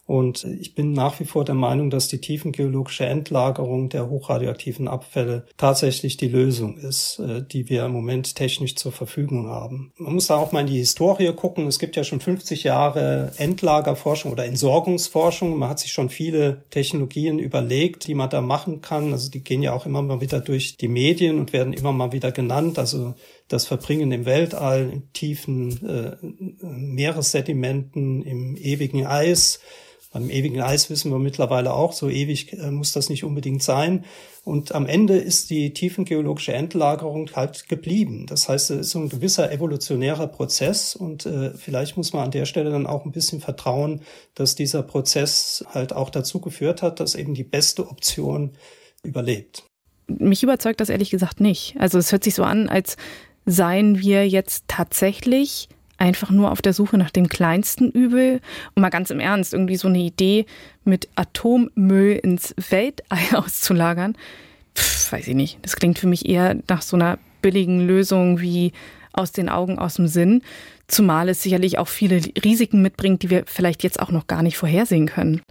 Und 0.07 0.45
ich 0.45 0.73
bin 0.73 0.93
nach 0.93 1.19
wie 1.19 1.25
vor 1.25 1.43
der 1.43 1.53
Meinung, 1.53 1.89
dass 1.89 2.07
die 2.07 2.21
tiefengeologische 2.21 3.05
Endlagerung 3.05 3.89
der 3.89 4.09
hochradioaktiven 4.09 4.87
Abfälle 4.87 5.45
tatsächlich 5.57 6.15
die 6.15 6.29
Lösung 6.29 6.77
ist, 6.77 7.19
äh, 7.19 7.43
die 7.43 7.67
wir 7.69 7.85
im 7.85 7.91
Moment 7.91 8.35
technisch 8.35 8.77
zur 8.77 8.93
Verfügung 8.93 9.47
haben. 9.47 9.91
Man 9.97 10.13
muss 10.13 10.27
da 10.27 10.37
auch 10.37 10.53
mal 10.53 10.61
in 10.61 10.67
die 10.67 10.77
Historie 10.77 11.33
gucken. 11.33 11.67
Es 11.67 11.77
gibt 11.77 11.97
ja 11.97 12.05
schon 12.05 12.21
50 12.21 12.63
Jahre 12.63 13.33
Endlagerforschung 13.35 14.31
oder 14.31 14.45
Entsorgungsforschung. 14.45 15.57
Man 15.57 15.69
hat 15.69 15.79
sich 15.79 15.91
schon 15.91 16.07
viele 16.07 16.63
Technologien 16.69 17.37
überlegt, 17.37 18.07
die 18.07 18.15
man 18.15 18.29
da 18.29 18.39
machen 18.39 18.79
kann. 18.79 19.11
Also 19.11 19.29
die 19.29 19.43
gehen 19.43 19.61
ja 19.61 19.73
auch 19.73 19.85
immer 19.85 20.01
mal 20.01 20.21
wieder 20.21 20.39
durch 20.39 20.77
die 20.77 20.87
Medien 20.87 21.37
und 21.37 21.51
werden 21.51 21.73
immer 21.73 21.91
mal 21.91 22.13
wieder 22.13 22.31
genannt. 22.31 22.79
Also 22.79 23.13
das 23.49 23.65
Verbringen 23.65 24.13
im 24.13 24.25
Weltall, 24.25 24.89
in 24.89 25.11
tiefen 25.11 25.85
äh, 25.85 26.15
Meeressedimenten, 26.65 28.23
im 28.23 28.55
ewigen 28.55 29.05
Eis, 29.05 29.59
beim 30.11 30.29
ewigen 30.29 30.61
Eis 30.61 30.89
wissen 30.89 31.11
wir 31.11 31.19
mittlerweile 31.19 31.73
auch, 31.73 31.93
so 31.93 32.09
ewig 32.09 32.53
äh, 32.53 32.71
muss 32.71 32.93
das 32.93 33.09
nicht 33.09 33.23
unbedingt 33.23 33.61
sein. 33.61 34.05
Und 34.43 34.73
am 34.73 34.85
Ende 34.85 35.17
ist 35.17 35.49
die 35.49 35.73
tiefengeologische 35.73 36.53
Endlagerung 36.53 37.29
halt 37.35 37.67
geblieben. 37.67 38.25
Das 38.27 38.47
heißt, 38.47 38.71
es 38.71 38.79
ist 38.79 38.89
so 38.91 38.99
ein 38.99 39.09
gewisser 39.09 39.51
evolutionärer 39.51 40.27
Prozess 40.27 40.95
und 40.95 41.25
äh, 41.25 41.53
vielleicht 41.53 41.97
muss 41.97 42.13
man 42.13 42.23
an 42.23 42.31
der 42.31 42.45
Stelle 42.45 42.69
dann 42.69 42.87
auch 42.87 43.03
ein 43.03 43.11
bisschen 43.11 43.41
vertrauen, 43.41 44.01
dass 44.35 44.55
dieser 44.55 44.83
Prozess 44.83 45.65
halt 45.73 45.91
auch 45.91 46.09
dazu 46.09 46.39
geführt 46.39 46.81
hat, 46.81 46.99
dass 47.01 47.15
eben 47.15 47.33
die 47.33 47.43
beste 47.43 47.87
Option 47.87 48.51
überlebt. 49.03 49.63
Mich 50.07 50.43
überzeugt 50.43 50.79
das 50.79 50.89
ehrlich 50.89 51.09
gesagt 51.09 51.41
nicht. 51.41 51.75
Also 51.77 51.97
es 51.97 52.13
hört 52.13 52.23
sich 52.23 52.35
so 52.35 52.43
an, 52.43 52.69
als 52.69 52.95
seien 53.45 53.99
wir 53.99 54.27
jetzt 54.27 54.63
tatsächlich 54.67 55.67
einfach 55.98 56.30
nur 56.30 56.51
auf 56.51 56.62
der 56.62 56.74
Suche 56.74 56.98
nach 56.98 57.12
dem 57.12 57.27
kleinsten 57.30 57.92
Übel. 57.92 58.42
Und 58.75 58.82
mal 58.82 58.89
ganz 58.89 59.10
im 59.10 59.20
Ernst, 59.20 59.54
irgendwie 59.54 59.77
so 59.77 59.88
eine 59.88 60.00
Idee 60.00 60.46
mit 60.84 61.08
Atommüll 61.16 62.20
ins 62.22 62.54
Weltall 62.70 63.20
auszulagern, 63.34 64.16
Pff, 64.77 65.12
weiß 65.12 65.27
ich 65.27 65.36
nicht. 65.36 65.58
Das 65.63 65.75
klingt 65.75 65.98
für 65.98 66.08
mich 66.08 66.30
eher 66.30 66.56
nach 66.70 66.84
so 66.84 66.96
einer 66.96 67.18
billigen 67.42 67.86
Lösung 67.86 68.39
wie 68.39 68.74
aus 69.12 69.32
den 69.32 69.50
Augen, 69.50 69.80
aus 69.80 69.96
dem 69.96 70.08
Sinn. 70.08 70.44
Zumal 70.88 71.27
es 71.30 71.42
sicherlich 71.42 71.80
auch 71.80 71.88
viele 71.88 72.22
Risiken 72.44 72.82
mitbringt, 72.82 73.24
die 73.24 73.30
wir 73.30 73.44
vielleicht 73.48 73.84
jetzt 73.84 74.00
auch 74.00 74.12
noch 74.12 74.27
gar 74.27 74.44
nicht 74.44 74.58
vorhersehen 74.58 75.08
können. 75.08 75.42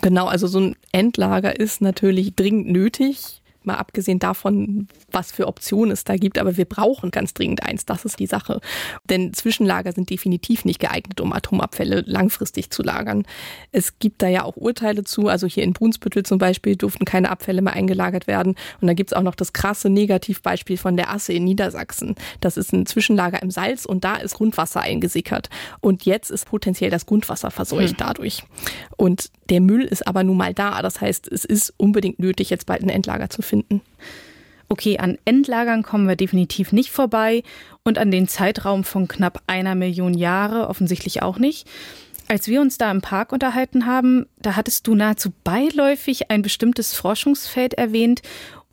Genau, 0.00 0.26
also 0.26 0.46
so 0.46 0.60
ein 0.60 0.76
Endlager 0.92 1.58
ist 1.58 1.80
natürlich 1.82 2.36
dringend 2.36 2.68
nötig 2.68 3.37
mal 3.64 3.76
abgesehen 3.76 4.18
davon, 4.18 4.88
was 5.10 5.32
für 5.32 5.46
Optionen 5.46 5.92
es 5.92 6.04
da 6.04 6.16
gibt, 6.16 6.38
aber 6.38 6.56
wir 6.56 6.64
brauchen 6.64 7.10
ganz 7.10 7.34
dringend 7.34 7.62
eins. 7.62 7.86
Das 7.86 8.04
ist 8.04 8.18
die 8.18 8.26
Sache. 8.26 8.60
Denn 9.08 9.32
Zwischenlager 9.34 9.92
sind 9.92 10.10
definitiv 10.10 10.64
nicht 10.64 10.80
geeignet, 10.80 11.20
um 11.20 11.32
Atomabfälle 11.32 12.02
langfristig 12.06 12.70
zu 12.70 12.82
lagern. 12.82 13.24
Es 13.72 13.98
gibt 13.98 14.22
da 14.22 14.28
ja 14.28 14.44
auch 14.44 14.56
Urteile 14.56 15.04
zu. 15.04 15.28
Also 15.28 15.46
hier 15.46 15.62
in 15.62 15.72
Brunsbüttel 15.72 16.24
zum 16.24 16.38
Beispiel 16.38 16.76
durften 16.76 17.04
keine 17.04 17.30
Abfälle 17.30 17.62
mehr 17.62 17.74
eingelagert 17.74 18.26
werden. 18.26 18.54
Und 18.80 18.88
da 18.88 18.94
gibt 18.94 19.10
es 19.10 19.16
auch 19.16 19.22
noch 19.22 19.34
das 19.34 19.52
krasse 19.52 19.90
Negativbeispiel 19.90 20.76
von 20.76 20.96
der 20.96 21.10
Asse 21.10 21.32
in 21.32 21.44
Niedersachsen. 21.44 22.14
Das 22.40 22.56
ist 22.56 22.72
ein 22.72 22.86
Zwischenlager 22.86 23.42
im 23.42 23.50
Salz 23.50 23.84
und 23.84 24.04
da 24.04 24.16
ist 24.16 24.34
Grundwasser 24.34 24.80
eingesickert. 24.80 25.50
Und 25.80 26.04
jetzt 26.04 26.30
ist 26.30 26.46
potenziell 26.46 26.90
das 26.90 27.06
Grundwasser 27.06 27.50
verseucht 27.50 27.90
hm. 27.90 27.96
dadurch. 27.98 28.44
Und 28.96 29.30
der 29.50 29.60
Müll 29.60 29.82
ist 29.82 30.06
aber 30.06 30.24
nun 30.24 30.36
mal 30.36 30.54
da. 30.54 30.82
Das 30.82 31.00
heißt, 31.00 31.30
es 31.30 31.44
ist 31.44 31.72
unbedingt 31.76 32.18
nötig, 32.18 32.50
jetzt 32.50 32.66
bald 32.66 32.82
ein 32.82 32.88
Endlager 32.88 33.30
zu 33.30 33.42
finden. 33.48 33.80
Okay, 34.68 34.98
an 34.98 35.16
Endlagern 35.24 35.82
kommen 35.82 36.06
wir 36.06 36.16
definitiv 36.16 36.72
nicht 36.72 36.90
vorbei 36.90 37.42
und 37.84 37.98
an 37.98 38.10
den 38.10 38.28
Zeitraum 38.28 38.84
von 38.84 39.08
knapp 39.08 39.42
einer 39.46 39.74
Million 39.74 40.12
Jahre 40.12 40.68
offensichtlich 40.68 41.22
auch 41.22 41.38
nicht. 41.38 41.66
Als 42.28 42.48
wir 42.48 42.60
uns 42.60 42.76
da 42.76 42.90
im 42.90 43.00
Park 43.00 43.32
unterhalten 43.32 43.86
haben, 43.86 44.26
da 44.38 44.56
hattest 44.56 44.86
du 44.86 44.94
nahezu 44.94 45.30
beiläufig 45.44 46.30
ein 46.30 46.42
bestimmtes 46.42 46.94
Forschungsfeld 46.94 47.74
erwähnt 47.74 48.20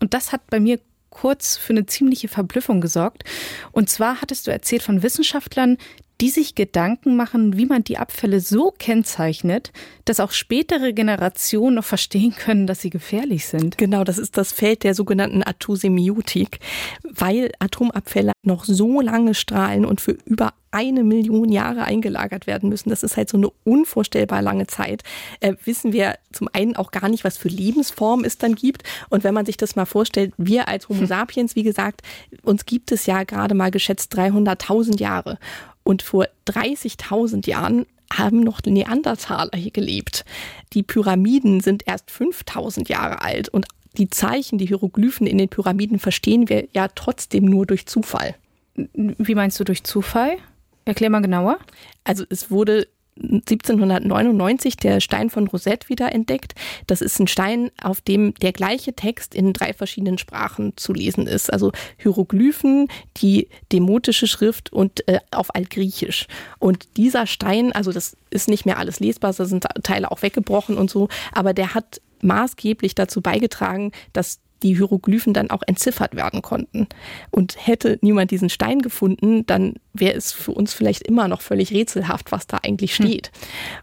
und 0.02 0.14
das 0.14 0.34
hat 0.34 0.48
bei 0.50 0.60
mir 0.60 0.80
kurz 1.10 1.56
für 1.56 1.72
eine 1.72 1.86
ziemliche 1.86 2.28
Verblüffung 2.28 2.82
gesorgt. 2.82 3.24
Und 3.72 3.90
zwar 3.90 4.22
hattest 4.22 4.48
du 4.48 4.52
erzählt 4.52 4.84
von 4.84 5.02
Wissenschaftlern, 5.02 5.78
die 6.22 6.30
sich 6.30 6.56
Gedanken 6.56 7.16
machen, 7.16 7.58
wie 7.58 7.66
man 7.66 7.84
die 7.84 7.98
Abfälle 7.98 8.40
so 8.40 8.72
kennzeichnet, 8.72 9.72
dass 10.06 10.20
auch 10.20 10.32
spätere 10.32 10.94
Generationen 10.94 11.76
noch 11.76 11.84
verstehen 11.84 12.34
können, 12.36 12.68
dass 12.68 12.82
sie 12.82 12.90
gefährlich 12.90 13.46
sind. 13.48 13.78
Genau, 13.78 14.04
das 14.04 14.18
ist 14.18 14.38
das 14.38 14.54
Feld 14.54 14.84
der 14.84 14.96
sogenannten 14.96 15.44
Atosemiotik, 15.44 16.60
weil 17.04 17.52
Atomabfälle 17.60 18.32
noch 18.44 18.64
so 18.64 19.02
lange 19.02 19.34
strahlen 19.34 19.86
und 19.86 20.00
für 20.00 20.18
über 20.26 20.54
eine 20.76 21.04
Million 21.04 21.50
Jahre 21.50 21.86
eingelagert 21.86 22.48
werden 22.48 22.68
müssen. 22.68 22.90
Das 22.90 23.02
ist 23.02 23.16
halt 23.16 23.30
so 23.30 23.38
eine 23.38 23.50
unvorstellbar 23.64 24.42
lange 24.42 24.68
Zeit. 24.68 25.04
Äh, 25.40 25.54
wissen 25.64 25.94
wir 25.94 26.16
zum 26.34 26.50
einen 26.52 26.76
auch 26.76 26.92
gar 26.92 27.08
nicht, 27.08 27.24
was 27.24 27.38
für 27.38 27.48
Lebensformen 27.48 28.26
es 28.26 28.38
dann 28.38 28.56
gibt. 28.56 28.84
Und 29.10 29.24
wenn 29.24 29.34
man 29.34 29.46
sich 29.46 29.56
das 29.56 29.78
mal 29.78 29.86
vorstellt, 29.86 30.34
wir 30.38 30.68
als 30.68 30.90
Homo 30.90 31.06
sapiens, 31.06 31.56
wie 31.56 31.64
gesagt, 31.64 32.02
uns 32.44 32.66
gibt 32.66 32.92
es 32.92 33.06
ja 33.06 33.24
gerade 33.24 33.56
mal 33.56 33.72
geschätzt 33.72 34.14
300.000 34.18 35.00
Jahre. 35.00 35.40
Und 35.86 36.02
vor 36.02 36.28
30.000 36.48 37.48
Jahren 37.48 37.86
haben 38.12 38.42
noch 38.42 38.62
Neandertaler 38.66 39.58
hier 39.58 39.72
gelebt. 39.72 40.26
Die 40.74 40.84
Pyramiden 40.84 41.62
sind 41.62 41.84
erst 41.88 42.12
5000 42.12 42.90
Jahre 42.90 43.22
alt 43.22 43.48
und 43.50 43.68
die 43.98 44.10
Zeichen, 44.10 44.58
die 44.58 44.66
Hieroglyphen 44.66 45.26
in 45.26 45.38
den 45.38 45.48
Pyramiden 45.48 46.00
verstehen 46.00 46.50
wir 46.50 46.68
ja 46.74 46.90
trotzdem 46.90 47.46
nur 47.46 47.66
durch 47.66 47.86
Zufall. 47.86 48.36
Wie 48.76 49.36
meinst 49.36 49.60
du 49.60 49.64
durch 49.64 49.84
Zufall? 49.84 50.38
Erklär 50.84 51.10
mal 51.10 51.22
genauer. 51.22 51.60
Also 52.04 52.26
es 52.30 52.52
wurde 52.52 52.88
1799 53.18 54.76
der 54.78 55.00
Stein 55.00 55.30
von 55.30 55.48
Rosette 55.48 55.88
wieder 55.88 56.12
entdeckt. 56.12 56.54
Das 56.88 57.02
ist 57.02 57.20
ein 57.20 57.28
Stein, 57.28 57.72
auf 57.82 58.02
dem 58.02 58.34
der 58.36 58.52
gleiche 58.52 58.94
Text 58.94 59.34
in 59.34 59.54
drei 59.54 59.74
verschiedenen 59.74 60.18
Sprachen 60.18 60.74
zu 60.76 60.94
lesen 60.94 61.26
ist. 61.26 61.52
Also 61.52 61.72
Hieroglyphen, 61.98 62.90
die 63.18 63.48
demotische 63.72 64.28
Schrift 64.28 64.74
und 64.74 65.08
äh, 65.08 65.20
auf 65.32 65.56
Altgriechisch. 65.56 66.28
Und 66.60 66.98
dieser 66.98 67.26
Stein, 67.26 67.72
also 67.72 67.92
das 67.92 68.18
ist 68.30 68.50
nicht 68.50 68.66
mehr 68.66 68.78
alles 68.78 69.00
lesbar, 69.00 69.34
da 69.34 69.46
sind 69.46 69.66
Teile 69.84 70.12
auch 70.12 70.22
weggebrochen 70.22 70.78
und 70.78 70.90
so, 70.90 71.08
aber 71.32 71.54
der 71.54 71.74
hat 71.74 72.02
maßgeblich 72.22 72.96
dazu 72.96 73.22
beigetragen, 73.22 73.92
dass 74.14 74.40
die 74.66 74.76
Hieroglyphen 74.76 75.34
dann 75.34 75.52
auch 75.52 75.62
entziffert 75.66 76.16
werden 76.16 76.42
konnten. 76.42 76.88
Und 77.30 77.56
hätte 77.66 78.00
niemand 78.02 78.32
diesen 78.32 78.50
Stein 78.50 78.80
gefunden, 78.80 79.46
dann 79.46 79.76
wäre 79.94 80.18
es 80.18 80.32
für 80.32 80.52
uns 80.52 80.74
vielleicht 80.74 81.04
immer 81.04 81.28
noch 81.28 81.42
völlig 81.42 81.72
rätselhaft, 81.72 82.32
was 82.32 82.48
da 82.48 82.58
eigentlich 82.64 82.98
hm. 82.98 83.06
steht. 83.06 83.28
Hm. 83.28 83.42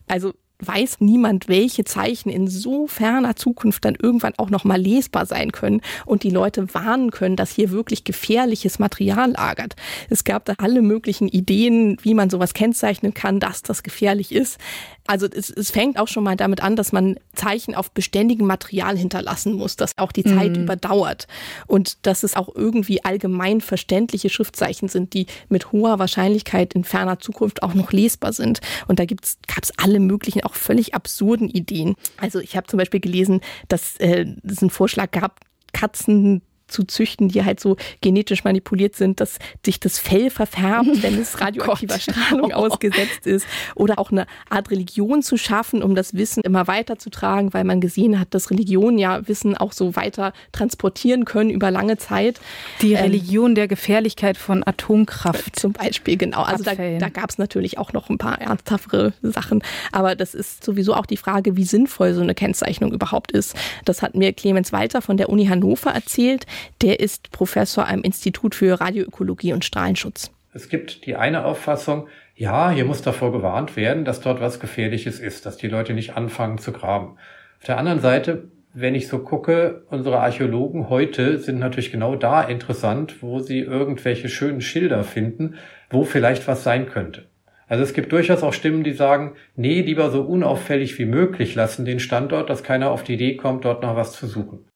Also 0.08 0.32
weiß 0.64 1.00
niemand, 1.00 1.48
welche 1.48 1.84
Zeichen 1.84 2.30
in 2.30 2.46
so 2.46 2.86
ferner 2.86 3.36
Zukunft 3.36 3.84
dann 3.84 3.96
irgendwann 4.00 4.34
auch 4.36 4.50
noch 4.50 4.64
mal 4.64 4.80
lesbar 4.80 5.26
sein 5.26 5.52
können 5.52 5.80
und 6.06 6.22
die 6.22 6.30
Leute 6.30 6.72
warnen 6.72 7.10
können, 7.10 7.36
dass 7.36 7.50
hier 7.50 7.70
wirklich 7.70 8.04
gefährliches 8.04 8.78
Material 8.78 9.32
lagert. 9.32 9.74
Es 10.08 10.24
gab 10.24 10.44
da 10.44 10.54
alle 10.58 10.82
möglichen 10.82 11.28
Ideen, 11.28 11.96
wie 12.02 12.14
man 12.14 12.30
sowas 12.30 12.54
kennzeichnen 12.54 13.12
kann, 13.12 13.40
dass 13.40 13.62
das 13.62 13.82
gefährlich 13.82 14.32
ist. 14.32 14.58
Also 15.06 15.26
es, 15.26 15.50
es 15.50 15.70
fängt 15.70 15.98
auch 15.98 16.08
schon 16.08 16.24
mal 16.24 16.36
damit 16.36 16.62
an, 16.62 16.76
dass 16.76 16.92
man 16.92 17.16
Zeichen 17.34 17.74
auf 17.74 17.90
beständigem 17.90 18.46
Material 18.46 18.96
hinterlassen 18.96 19.54
muss, 19.54 19.76
dass 19.76 19.92
auch 19.98 20.12
die 20.12 20.22
Zeit 20.22 20.56
mhm. 20.56 20.64
überdauert 20.64 21.26
und 21.66 22.06
dass 22.06 22.22
es 22.22 22.36
auch 22.36 22.54
irgendwie 22.54 23.04
allgemein 23.04 23.60
verständliche 23.60 24.30
Schriftzeichen 24.30 24.88
sind, 24.88 25.14
die 25.14 25.26
mit 25.48 25.72
hoher 25.72 25.98
Wahrscheinlichkeit 25.98 26.74
in 26.74 26.84
ferner 26.84 27.18
Zukunft 27.18 27.62
auch 27.62 27.74
noch 27.74 27.92
lesbar 27.92 28.32
sind. 28.32 28.60
Und 28.86 29.00
da 29.00 29.04
gab 29.04 29.18
es 29.62 29.72
alle 29.76 29.98
möglichen, 29.98 30.44
auch 30.44 30.54
völlig 30.54 30.94
absurden 30.94 31.48
Ideen. 31.48 31.96
Also 32.18 32.38
ich 32.38 32.56
habe 32.56 32.68
zum 32.68 32.78
Beispiel 32.78 33.00
gelesen, 33.00 33.40
dass 33.68 33.96
äh, 33.96 34.26
es 34.44 34.60
einen 34.60 34.70
Vorschlag 34.70 35.10
gab, 35.10 35.40
Katzen 35.72 36.42
zu 36.72 36.84
züchten, 36.84 37.28
die 37.28 37.44
halt 37.44 37.60
so 37.60 37.76
genetisch 38.00 38.44
manipuliert 38.44 38.96
sind, 38.96 39.20
dass 39.20 39.38
sich 39.64 39.80
das 39.80 39.98
Fell 39.98 40.30
verfärbt, 40.30 41.02
wenn 41.02 41.20
es 41.20 41.40
radioaktiver 41.40 41.98
Strahlung 41.98 42.52
ausgesetzt 42.52 43.26
ist. 43.26 43.46
Oder 43.74 43.98
auch 43.98 44.10
eine 44.10 44.26
Art 44.48 44.70
Religion 44.70 45.22
zu 45.22 45.36
schaffen, 45.36 45.82
um 45.82 45.94
das 45.94 46.14
Wissen 46.14 46.42
immer 46.42 46.66
weiterzutragen, 46.66 47.54
weil 47.54 47.64
man 47.64 47.80
gesehen 47.80 48.18
hat, 48.18 48.34
dass 48.34 48.50
Religionen 48.50 48.98
ja 48.98 49.26
Wissen 49.28 49.56
auch 49.56 49.72
so 49.72 49.96
weiter 49.96 50.32
transportieren 50.52 51.24
können 51.24 51.50
über 51.50 51.70
lange 51.70 51.98
Zeit. 51.98 52.40
Die 52.80 52.92
ähm, 52.92 53.02
Religion 53.02 53.50
ähm, 53.50 53.54
der 53.54 53.68
Gefährlichkeit 53.68 54.36
von 54.36 54.66
Atomkraft. 54.66 55.58
Zum 55.58 55.72
Beispiel, 55.72 56.16
genau. 56.16 56.42
Also 56.42 56.64
da, 56.64 56.74
da 56.74 57.08
gab 57.08 57.30
es 57.30 57.38
natürlich 57.38 57.78
auch 57.78 57.92
noch 57.92 58.10
ein 58.10 58.18
paar 58.18 58.40
ernsthaftere 58.40 59.12
Sachen. 59.22 59.62
Aber 59.92 60.14
das 60.14 60.34
ist 60.34 60.64
sowieso 60.64 60.94
auch 60.94 61.06
die 61.06 61.16
Frage, 61.16 61.56
wie 61.56 61.64
sinnvoll 61.64 62.14
so 62.14 62.20
eine 62.20 62.34
Kennzeichnung 62.34 62.92
überhaupt 62.92 63.32
ist. 63.32 63.54
Das 63.84 64.02
hat 64.02 64.14
mir 64.14 64.32
Clemens 64.32 64.72
Walter 64.72 65.02
von 65.02 65.16
der 65.16 65.28
Uni 65.28 65.46
Hannover 65.46 65.90
erzählt. 65.90 66.46
Der 66.80 67.00
ist 67.00 67.30
Professor 67.30 67.88
am 67.88 68.02
Institut 68.02 68.54
für 68.54 68.80
Radioökologie 68.80 69.52
und 69.52 69.64
Strahlenschutz. 69.64 70.30
Es 70.54 70.68
gibt 70.68 71.06
die 71.06 71.16
eine 71.16 71.44
Auffassung, 71.44 72.08
ja, 72.34 72.70
hier 72.70 72.84
muss 72.84 73.02
davor 73.02 73.32
gewarnt 73.32 73.76
werden, 73.76 74.04
dass 74.04 74.20
dort 74.20 74.40
was 74.40 74.60
Gefährliches 74.60 75.20
ist, 75.20 75.46
dass 75.46 75.56
die 75.56 75.68
Leute 75.68 75.94
nicht 75.94 76.16
anfangen 76.16 76.58
zu 76.58 76.72
graben. 76.72 77.16
Auf 77.58 77.66
der 77.66 77.78
anderen 77.78 78.00
Seite, 78.00 78.48
wenn 78.74 78.94
ich 78.94 79.08
so 79.08 79.18
gucke, 79.18 79.84
unsere 79.90 80.20
Archäologen 80.20 80.88
heute 80.88 81.38
sind 81.38 81.58
natürlich 81.58 81.92
genau 81.92 82.16
da 82.16 82.42
interessant, 82.42 83.22
wo 83.22 83.38
sie 83.38 83.60
irgendwelche 83.60 84.28
schönen 84.28 84.60
Schilder 84.60 85.04
finden, 85.04 85.56
wo 85.90 86.04
vielleicht 86.04 86.48
was 86.48 86.64
sein 86.64 86.86
könnte. 86.86 87.28
Also 87.68 87.84
es 87.84 87.94
gibt 87.94 88.12
durchaus 88.12 88.42
auch 88.42 88.52
Stimmen, 88.52 88.84
die 88.84 88.92
sagen, 88.92 89.32
nee, 89.56 89.80
lieber 89.80 90.10
so 90.10 90.22
unauffällig 90.22 90.98
wie 90.98 91.06
möglich 91.06 91.54
lassen 91.54 91.84
den 91.84 92.00
Standort, 92.00 92.50
dass 92.50 92.62
keiner 92.62 92.90
auf 92.90 93.02
die 93.02 93.14
Idee 93.14 93.36
kommt, 93.36 93.64
dort 93.64 93.82
noch 93.82 93.96
was 93.96 94.12
zu 94.12 94.26
suchen. 94.26 94.66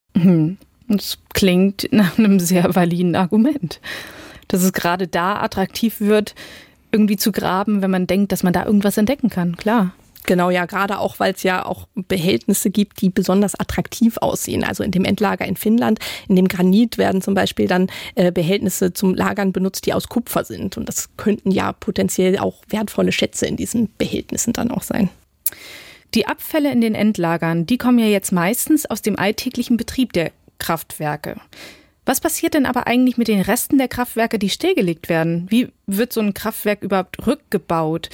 Und 0.89 1.01
es 1.01 1.19
klingt 1.35 1.89
nach 1.91 2.19
einem 2.19 2.39
sehr 2.41 2.75
validen 2.75 3.17
Argument, 3.17 3.81
dass 4.49 4.63
es 4.63 4.73
gerade 4.73 5.09
da 5.09 5.41
attraktiv 5.41 6.01
wird, 6.01 6.35
irgendwie 6.93 7.17
zu 7.17 7.33
graben, 7.33 7.83
wenn 7.83 7.91
man 7.91 8.07
denkt, 8.07 8.33
dass 8.33 8.43
man 8.43 8.53
da 8.53 8.65
irgendwas 8.65 8.97
entdecken 8.97 9.29
kann. 9.29 9.57
Klar. 9.57 9.93
Genau, 10.27 10.51
ja, 10.51 10.67
gerade 10.67 10.99
auch, 10.99 11.21
weil 11.21 11.33
es 11.35 11.45
ja 11.45 11.65
auch 11.65 11.87
Behältnisse 11.95 12.71
gibt, 12.71 13.01
die 13.01 13.11
besonders 13.11 13.55
attraktiv 13.59 14.19
aussehen. 14.19 14.65
Also 14.65 14.83
in 14.83 14.91
dem 14.91 15.05
Endlager 15.05 15.47
in 15.47 15.57
Finnland, 15.57 16.01
in 16.29 16.35
dem 16.35 16.49
Granit 16.49 16.99
werden 16.99 17.23
zum 17.23 17.35
Beispiel 17.35 17.69
dann 17.69 17.89
äh, 18.17 18.33
Behältnisse 18.33 18.93
zum 18.93 19.15
Lagern 19.15 19.53
benutzt, 19.53 19.87
die 19.87 19.95
aus 19.95 20.09
Kupfer 20.09 20.45
sind. 20.45 20.77
Und 20.77 20.89
das 20.89 21.11
könnten 21.17 21.53
ja 21.53 21.73
potenziell 21.73 22.39
auch 22.39 22.63
wertvolle 22.69 23.13
Schätze 23.13 23.47
in 23.47 23.57
diesen 23.57 23.89
Behältnissen 23.99 24.53
dann 24.53 24.73
auch 24.73 24.83
sein. 24.83 25.11
Die 26.15 26.27
Abfälle 26.27 26.73
in 26.73 26.81
den 26.81 26.97
Endlagern, 26.97 27.67
die 27.67 27.79
kommen 27.79 28.01
ja 28.01 28.07
jetzt 28.07 28.33
meistens 28.33 28.87
aus 28.87 29.03
dem 29.03 29.17
alltäglichen 29.17 29.77
Betrieb 29.77 30.13
der 30.13 30.33
Kraftwerke. 30.59 31.37
Was 32.05 32.21
passiert 32.21 32.55
denn 32.55 32.67
aber 32.67 32.87
eigentlich 32.87 33.19
mit 33.19 33.27
den 33.27 33.41
Resten 33.41 33.79
der 33.79 33.89
Kraftwerke, 33.89 34.39
die 34.39 34.49
stillgelegt 34.49 35.09
werden? 35.09 35.47
Wie 35.51 35.73
wird 35.87 36.13
so 36.13 36.21
ein 36.21 36.35
Kraftwerk 36.35 36.83
überhaupt 36.83 37.27
rückgebaut? 37.27 38.11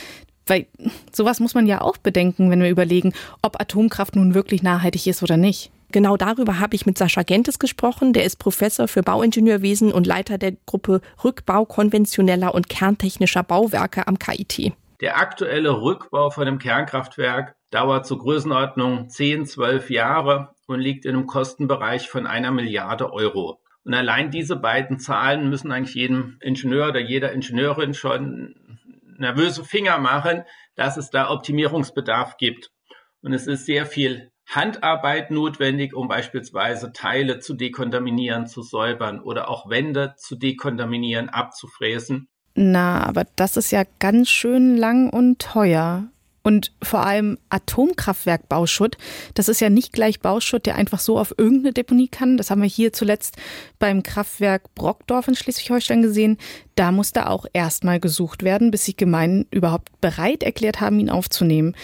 Weil 0.47 0.67
sowas 1.13 1.41
muss 1.41 1.55
man 1.55 1.67
ja 1.67 1.83
auch 1.83 1.99
bedenken, 1.99 2.51
wenn 2.51 2.63
wir 2.63 2.71
überlegen, 2.71 3.13
ob 3.43 3.61
Atomkraft 3.61 4.17
nun 4.17 4.35
wirklich 4.35 4.63
nachhaltig 4.63 5.07
ist 5.07 5.23
oder 5.23 5.37
nicht. 5.37 5.71
Genau 5.93 6.17
darüber 6.17 6.59
habe 6.59 6.75
ich 6.75 6.87
mit 6.87 6.97
Sascha 6.97 7.23
Gentes 7.23 7.59
gesprochen. 7.59 8.15
Der 8.15 8.25
ist 8.25 8.39
Professor 8.39 8.89
für 8.89 9.03
Bauingenieurwesen 9.03 9.93
und 9.93 10.07
Leiter 10.07 10.39
der 10.39 10.53
Gruppe 10.65 11.03
Rückbau 11.23 11.67
konventioneller 11.67 12.55
und 12.55 12.71
kerntechnischer 12.71 13.43
Bauwerke 13.43 14.09
am 14.09 14.19
KIT. 14.19 14.73
Der 15.03 15.19
aktuelle 15.19 15.83
Rückbau 15.83 16.31
von 16.31 16.47
einem 16.47 16.59
Kernkraftwerk 16.59 17.57
dauert 17.73 18.07
zur 18.07 18.19
Größenordnung 18.19 19.09
10, 19.09 19.47
12 19.47 19.91
Jahre 19.91 20.55
und 20.67 20.79
liegt 20.79 21.05
in 21.05 21.17
einem 21.17 21.27
Kostenbereich 21.27 22.09
von 22.09 22.27
einer 22.27 22.53
Milliarde 22.53 23.13
Euro. 23.13 23.61
Und 23.85 23.95
allein 23.95 24.31
diese 24.31 24.57
beiden 24.57 25.01
Zahlen 25.01 25.49
müssen 25.51 25.73
eigentlich 25.73 25.97
jedem 25.97 26.39
Ingenieur 26.41 26.91
oder 26.91 27.01
jeder 27.01 27.33
Ingenieurin 27.33 27.95
schon 27.95 28.55
nervöse 29.19 29.65
Finger 29.65 29.99
machen, 29.99 30.45
dass 30.77 30.97
es 30.97 31.11
da 31.11 31.31
Optimierungsbedarf 31.31 32.37
gibt. 32.37 32.71
Und 33.23 33.33
es 33.33 33.47
ist 33.47 33.67
sehr 33.67 33.87
viel 33.87 34.31
Handarbeit 34.47 35.31
notwendig, 35.31 35.95
um 35.95 36.09
beispielsweise 36.09 36.93
Teile 36.93 37.39
zu 37.39 37.55
dekontaminieren, 37.55 38.47
zu 38.47 38.63
säubern 38.63 39.21
oder 39.21 39.49
auch 39.49 39.71
Wände 39.71 40.15
zu 40.17 40.37
dekontaminieren, 40.37 41.29
abzufräsen. 41.29 42.29
Na, 42.55 43.05
aber 43.07 43.25
das 43.37 43.57
ist 43.57 43.71
ja 43.71 43.85
ganz 43.99 44.29
schön 44.29 44.77
lang 44.77 45.09
und 45.09 45.39
teuer. 45.39 46.12
Und 46.43 46.73
vor 46.83 47.07
allem 47.07 47.39
Atomkraftwerkbauschutt, 47.51 48.99
das 49.35 49.49
ist 49.49 49.61
ja 49.61 49.71
nicht 49.71 49.93
gleich 49.93 50.21
Bauschutt, 50.21 50.67
der 50.67 50.75
einfach 50.75 50.99
so 50.99 51.19
auf 51.19 51.35
irgendeine 51.39 51.73
Deponie 51.73 52.09
kann. 52.09 52.37
Das 52.37 52.51
haben 52.51 52.63
wir 52.63 52.69
hier 52.69 52.93
zuletzt 52.93 53.37
beim 53.79 54.03
Kraftwerk 54.03 54.75
Brockdorf 54.75 55.29
in 55.29 55.37
Schleswig-Holstein 55.37 56.03
gesehen. 56.03 56.39
Da 56.75 56.91
musste 56.91 57.29
auch 57.29 57.47
erstmal 57.53 58.01
gesucht 58.01 58.43
werden, 58.43 58.71
bis 58.73 58.87
sich 58.87 58.97
Gemeinden 58.97 59.47
überhaupt 59.51 60.01
bereit 60.01 60.43
erklärt 60.43 60.81
haben, 60.81 60.99
ihn 60.99 61.11
aufzunehmen. 61.11 61.77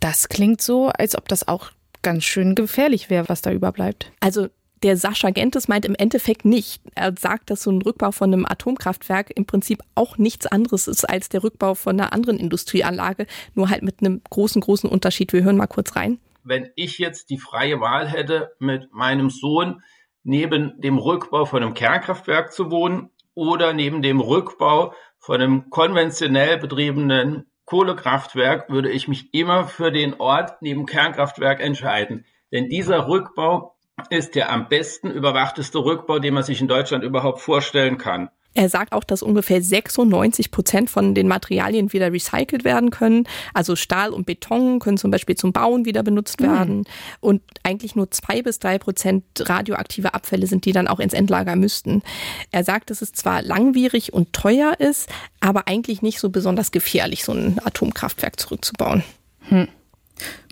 Das 0.00 0.28
klingt 0.28 0.62
so, 0.62 0.88
als 0.88 1.16
ob 1.16 1.28
das 1.28 1.46
auch 1.46 1.70
ganz 2.02 2.24
schön 2.24 2.54
gefährlich 2.54 3.10
wäre, 3.10 3.28
was 3.28 3.42
da 3.42 3.52
überbleibt. 3.52 4.10
Also 4.20 4.48
der 4.82 4.96
Sascha 4.96 5.30
Gentes 5.30 5.68
meint 5.68 5.84
im 5.84 5.94
Endeffekt 5.94 6.44
nicht. 6.44 6.82
Er 6.94 7.14
sagt, 7.18 7.50
dass 7.50 7.62
so 7.62 7.70
ein 7.70 7.82
Rückbau 7.82 8.12
von 8.12 8.32
einem 8.32 8.46
Atomkraftwerk 8.46 9.30
im 9.34 9.46
Prinzip 9.46 9.82
auch 9.94 10.18
nichts 10.18 10.46
anderes 10.46 10.88
ist 10.88 11.08
als 11.08 11.28
der 11.28 11.44
Rückbau 11.44 11.74
von 11.74 11.98
einer 11.98 12.12
anderen 12.12 12.38
Industrieanlage, 12.38 13.26
nur 13.54 13.70
halt 13.70 13.82
mit 13.82 14.00
einem 14.00 14.20
großen, 14.30 14.60
großen 14.60 14.88
Unterschied. 14.88 15.32
Wir 15.32 15.44
hören 15.44 15.56
mal 15.56 15.66
kurz 15.66 15.96
rein. 15.96 16.18
Wenn 16.44 16.70
ich 16.74 16.98
jetzt 16.98 17.30
die 17.30 17.38
freie 17.38 17.80
Wahl 17.80 18.08
hätte, 18.08 18.52
mit 18.58 18.92
meinem 18.92 19.30
Sohn 19.30 19.82
neben 20.24 20.80
dem 20.80 20.98
Rückbau 20.98 21.44
von 21.44 21.62
einem 21.62 21.74
Kernkraftwerk 21.74 22.52
zu 22.52 22.70
wohnen 22.70 23.10
oder 23.34 23.72
neben 23.72 24.02
dem 24.02 24.20
Rückbau 24.20 24.92
von 25.18 25.40
einem 25.40 25.70
konventionell 25.70 26.58
betriebenen 26.58 27.46
Kohlekraftwerk, 27.64 28.68
würde 28.70 28.90
ich 28.90 29.08
mich 29.08 29.32
immer 29.32 29.68
für 29.68 29.92
den 29.92 30.14
Ort 30.14 30.60
neben 30.62 30.84
Kernkraftwerk 30.84 31.60
entscheiden. 31.60 32.26
Denn 32.50 32.68
dieser 32.68 33.08
Rückbau 33.08 33.76
ist 34.10 34.34
der 34.34 34.50
am 34.50 34.68
besten 34.68 35.10
überwachteste 35.10 35.78
Rückbau, 35.78 36.18
den 36.18 36.34
man 36.34 36.42
sich 36.42 36.60
in 36.60 36.68
Deutschland 36.68 37.04
überhaupt 37.04 37.40
vorstellen 37.40 37.98
kann. 37.98 38.30
Er 38.54 38.68
sagt 38.68 38.92
auch, 38.92 39.04
dass 39.04 39.22
ungefähr 39.22 39.62
96 39.62 40.50
Prozent 40.50 40.90
von 40.90 41.14
den 41.14 41.26
Materialien 41.26 41.92
wieder 41.92 42.12
recycelt 42.12 42.64
werden 42.64 42.90
können. 42.90 43.24
Also 43.54 43.76
Stahl 43.76 44.10
und 44.10 44.26
Beton 44.26 44.78
können 44.78 44.98
zum 44.98 45.10
Beispiel 45.10 45.36
zum 45.36 45.52
Bauen 45.52 45.86
wieder 45.86 46.02
benutzt 46.02 46.40
hm. 46.40 46.46
werden. 46.50 46.76
Mhm. 46.78 46.84
Und 47.20 47.42
eigentlich 47.62 47.96
nur 47.96 48.10
zwei 48.10 48.42
bis 48.42 48.58
drei 48.58 48.78
Prozent 48.78 49.24
radioaktive 49.38 50.12
Abfälle 50.12 50.46
sind, 50.46 50.66
die 50.66 50.72
dann 50.72 50.86
auch 50.86 51.00
ins 51.00 51.14
Endlager 51.14 51.56
müssten. 51.56 52.02
Er 52.50 52.64
sagt, 52.64 52.90
dass 52.90 53.00
es 53.00 53.12
zwar 53.12 53.42
langwierig 53.42 54.12
und 54.12 54.34
teuer 54.34 54.78
ist, 54.78 55.08
aber 55.40 55.66
eigentlich 55.66 56.02
nicht 56.02 56.20
so 56.20 56.28
besonders 56.28 56.72
gefährlich, 56.72 57.24
so 57.24 57.32
ein 57.32 57.58
Atomkraftwerk 57.64 58.38
zurückzubauen. 58.38 59.02
Hm. 59.48 59.68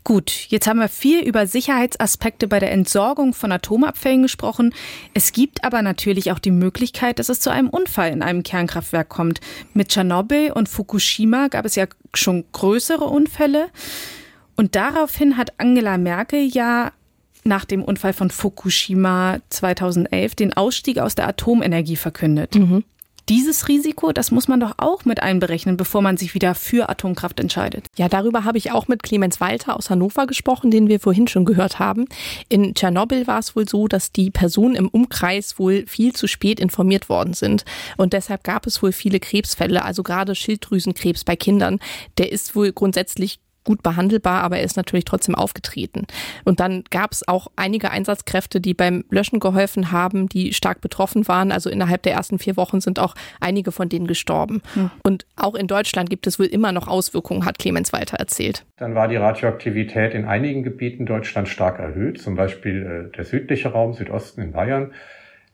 Gut, 0.04 0.46
jetzt 0.48 0.66
haben 0.66 0.78
wir 0.78 0.88
viel 0.88 1.20
über 1.20 1.46
Sicherheitsaspekte 1.46 2.48
bei 2.48 2.58
der 2.58 2.72
Entsorgung 2.72 3.34
von 3.34 3.52
Atomabfällen 3.52 4.22
gesprochen. 4.22 4.74
Es 5.14 5.32
gibt 5.32 5.64
aber 5.64 5.82
natürlich 5.82 6.32
auch 6.32 6.38
die 6.38 6.50
Möglichkeit, 6.50 7.18
dass 7.18 7.28
es 7.28 7.40
zu 7.40 7.50
einem 7.50 7.68
Unfall 7.68 8.10
in 8.10 8.22
einem 8.22 8.42
Kernkraftwerk 8.42 9.08
kommt. 9.08 9.40
Mit 9.74 9.88
Tschernobyl 9.88 10.52
und 10.52 10.68
Fukushima 10.68 11.48
gab 11.48 11.64
es 11.64 11.74
ja 11.74 11.86
schon 12.14 12.44
größere 12.52 13.04
Unfälle. 13.04 13.68
Und 14.56 14.74
daraufhin 14.74 15.36
hat 15.36 15.52
Angela 15.58 15.98
Merkel 15.98 16.46
ja 16.46 16.92
nach 17.44 17.64
dem 17.64 17.82
Unfall 17.82 18.12
von 18.12 18.30
Fukushima 18.30 19.38
2011 19.50 20.34
den 20.34 20.52
Ausstieg 20.54 20.98
aus 20.98 21.14
der 21.14 21.28
Atomenergie 21.28 21.96
verkündet. 21.96 22.54
Mhm. 22.54 22.84
Dieses 23.30 23.68
Risiko, 23.68 24.10
das 24.10 24.32
muss 24.32 24.48
man 24.48 24.58
doch 24.58 24.74
auch 24.78 25.04
mit 25.04 25.22
einberechnen, 25.22 25.76
bevor 25.76 26.02
man 26.02 26.16
sich 26.16 26.34
wieder 26.34 26.56
für 26.56 26.88
Atomkraft 26.88 27.38
entscheidet. 27.38 27.86
Ja, 27.96 28.08
darüber 28.08 28.42
habe 28.42 28.58
ich 28.58 28.72
auch 28.72 28.88
mit 28.88 29.04
Clemens 29.04 29.40
Walter 29.40 29.76
aus 29.76 29.88
Hannover 29.88 30.26
gesprochen, 30.26 30.72
den 30.72 30.88
wir 30.88 30.98
vorhin 30.98 31.28
schon 31.28 31.44
gehört 31.44 31.78
haben. 31.78 32.06
In 32.48 32.74
Tschernobyl 32.74 33.28
war 33.28 33.38
es 33.38 33.54
wohl 33.54 33.68
so, 33.68 33.86
dass 33.86 34.10
die 34.10 34.32
Personen 34.32 34.74
im 34.74 34.88
Umkreis 34.88 35.60
wohl 35.60 35.86
viel 35.86 36.12
zu 36.12 36.26
spät 36.26 36.58
informiert 36.58 37.08
worden 37.08 37.32
sind. 37.32 37.64
Und 37.96 38.14
deshalb 38.14 38.42
gab 38.42 38.66
es 38.66 38.82
wohl 38.82 38.90
viele 38.90 39.20
Krebsfälle, 39.20 39.84
also 39.84 40.02
gerade 40.02 40.34
Schilddrüsenkrebs 40.34 41.22
bei 41.22 41.36
Kindern. 41.36 41.78
Der 42.18 42.32
ist 42.32 42.56
wohl 42.56 42.72
grundsätzlich 42.72 43.38
gut 43.70 43.84
behandelbar, 43.84 44.42
aber 44.42 44.58
er 44.58 44.64
ist 44.64 44.76
natürlich 44.76 45.04
trotzdem 45.04 45.36
aufgetreten. 45.36 46.08
Und 46.44 46.58
dann 46.58 46.82
gab 46.90 47.12
es 47.12 47.28
auch 47.28 47.46
einige 47.54 47.92
Einsatzkräfte, 47.92 48.60
die 48.60 48.74
beim 48.74 49.04
Löschen 49.10 49.38
geholfen 49.38 49.92
haben, 49.92 50.28
die 50.28 50.52
stark 50.52 50.80
betroffen 50.80 51.28
waren. 51.28 51.52
Also 51.52 51.70
innerhalb 51.70 52.02
der 52.02 52.14
ersten 52.14 52.40
vier 52.40 52.56
Wochen 52.56 52.80
sind 52.80 52.98
auch 52.98 53.14
einige 53.38 53.70
von 53.70 53.88
denen 53.88 54.08
gestorben. 54.08 54.60
Hm. 54.74 54.90
Und 55.04 55.24
auch 55.36 55.54
in 55.54 55.68
Deutschland 55.68 56.10
gibt 56.10 56.26
es 56.26 56.40
wohl 56.40 56.46
immer 56.46 56.72
noch 56.72 56.88
Auswirkungen, 56.88 57.44
hat 57.44 57.60
Clemens 57.60 57.92
weiter 57.92 58.16
erzählt. 58.16 58.64
Dann 58.76 58.96
war 58.96 59.06
die 59.06 59.14
Radioaktivität 59.14 60.14
in 60.14 60.24
einigen 60.24 60.64
Gebieten 60.64 61.06
Deutschlands 61.06 61.50
stark 61.50 61.78
erhöht, 61.78 62.20
zum 62.20 62.34
Beispiel 62.34 63.08
äh, 63.12 63.16
der 63.16 63.24
südliche 63.24 63.68
Raum, 63.68 63.94
Südosten 63.94 64.42
in 64.42 64.50
Bayern. 64.50 64.90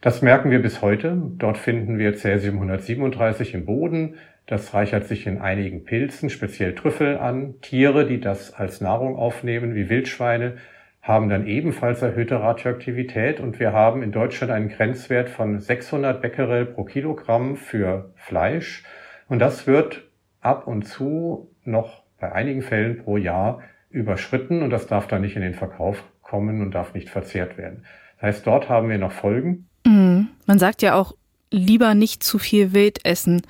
Das 0.01 0.23
merken 0.23 0.51
wir 0.51 0.63
bis 0.63 0.81
heute. 0.81 1.21
Dort 1.37 1.59
finden 1.59 1.99
wir 1.99 2.17
Cäsium 2.17 2.55
137 2.55 3.53
im 3.53 3.67
Boden. 3.67 4.15
Das 4.47 4.73
reichert 4.75 5.07
sich 5.07 5.27
in 5.27 5.41
einigen 5.41 5.85
Pilzen, 5.85 6.31
speziell 6.31 6.75
Trüffel 6.75 7.19
an. 7.19 7.61
Tiere, 7.61 8.07
die 8.07 8.21
das 8.21 8.55
als 8.55 8.81
Nahrung 8.81 9.17
aufnehmen, 9.17 9.75
wie 9.75 9.89
Wildschweine, 9.89 10.57
haben 11.03 11.29
dann 11.29 11.47
ebenfalls 11.47 12.03
erhöhte 12.03 12.41
Radioaktivität 12.41 13.39
und 13.39 13.61
wir 13.61 13.73
haben 13.73 14.03
in 14.03 14.11
Deutschland 14.11 14.53
einen 14.53 14.69
Grenzwert 14.69 15.29
von 15.29 15.61
600 15.61 16.21
Becquerel 16.21 16.67
pro 16.67 16.85
Kilogramm 16.85 17.57
für 17.57 18.13
Fleisch 18.17 18.83
und 19.29 19.39
das 19.39 19.69
wird 19.69 20.03
ab 20.41 20.67
und 20.67 20.83
zu 20.83 21.51
noch 21.65 22.03
bei 22.19 22.33
einigen 22.33 22.63
Fällen 22.63 22.99
pro 23.05 23.17
Jahr 23.17 23.63
überschritten 23.91 24.63
und 24.63 24.71
das 24.71 24.89
darf 24.89 25.07
dann 25.07 25.23
nicht 25.23 25.37
in 25.37 25.43
den 25.43 25.55
Verkauf 25.55 26.03
kommen 26.23 26.61
und 26.61 26.73
darf 26.73 26.93
nicht 26.93 27.09
verzehrt 27.09 27.57
werden. 27.57 27.85
Das 28.17 28.23
heißt, 28.23 28.47
dort 28.47 28.69
haben 28.69 28.89
wir 28.89 28.99
noch 28.99 29.13
Folgen. 29.13 29.69
Mhm. 29.85 30.29
Man 30.47 30.59
sagt 30.59 30.83
ja 30.83 30.95
auch, 30.95 31.15
lieber 31.53 31.95
nicht 31.95 32.25
zu 32.25 32.39
viel 32.39 32.73
Wild 32.73 33.05
essen. 33.05 33.43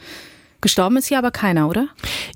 Gestorben 0.67 0.97
ist 0.97 1.07
hier 1.07 1.19
aber 1.19 1.31
keiner, 1.31 1.69
oder? 1.69 1.87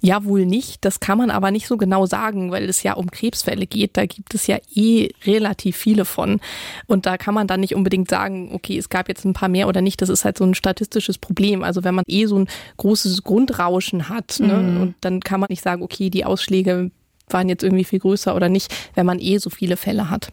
Ja, 0.03 0.25
wohl 0.25 0.47
nicht. 0.47 0.85
Das 0.85 1.01
kann 1.01 1.19
man 1.19 1.33
aber 1.33 1.51
nicht 1.51 1.67
so 1.67 1.77
genau 1.77 2.07
sagen, 2.07 2.53
weil 2.53 2.69
es 2.69 2.85
ja 2.85 2.93
um 2.93 3.11
Krebsfälle 3.11 3.67
geht. 3.67 3.97
Da 3.97 4.07
gibt 4.07 4.37
es 4.37 4.47
ja 4.47 4.59
eh 4.73 5.09
relativ 5.27 5.77
viele 5.77 6.05
von. 6.05 6.39
Und 6.87 7.07
da 7.07 7.19
kann 7.19 7.35
man 7.35 7.49
dann 7.49 7.59
nicht 7.59 7.75
unbedingt 7.75 8.09
sagen, 8.09 8.53
okay, 8.53 8.79
es 8.79 8.89
gab 8.89 9.09
jetzt 9.09 9.25
ein 9.25 9.33
paar 9.33 9.49
mehr 9.49 9.67
oder 9.67 9.81
nicht. 9.81 10.01
Das 10.01 10.09
ist 10.09 10.25
halt 10.25 10.39
so 10.39 10.45
ein 10.45 10.55
statistisches 10.55 11.19
Problem. 11.19 11.65
Also 11.65 11.83
wenn 11.83 11.97
man 11.97 12.05
eh 12.07 12.27
so 12.27 12.39
ein 12.39 12.49
großes 12.77 13.25
Grundrauschen 13.25 14.09
hat, 14.09 14.39
ne, 14.39 14.55
mhm. 14.55 14.75
ne, 14.75 14.81
und 14.81 14.95
dann 15.01 15.19
kann 15.19 15.41
man 15.41 15.49
nicht 15.51 15.65
sagen, 15.65 15.83
okay, 15.83 16.09
die 16.09 16.25
Ausschläge 16.25 16.93
waren 17.31 17.49
jetzt 17.49 17.65
irgendwie 17.65 17.83
viel 17.83 17.99
größer 17.99 18.37
oder 18.37 18.49
nicht, 18.49 18.73
wenn 18.95 19.07
man 19.07 19.19
eh 19.19 19.39
so 19.39 19.51
viele 19.51 19.77
Fälle 19.77 20.09
hat. 20.09 20.29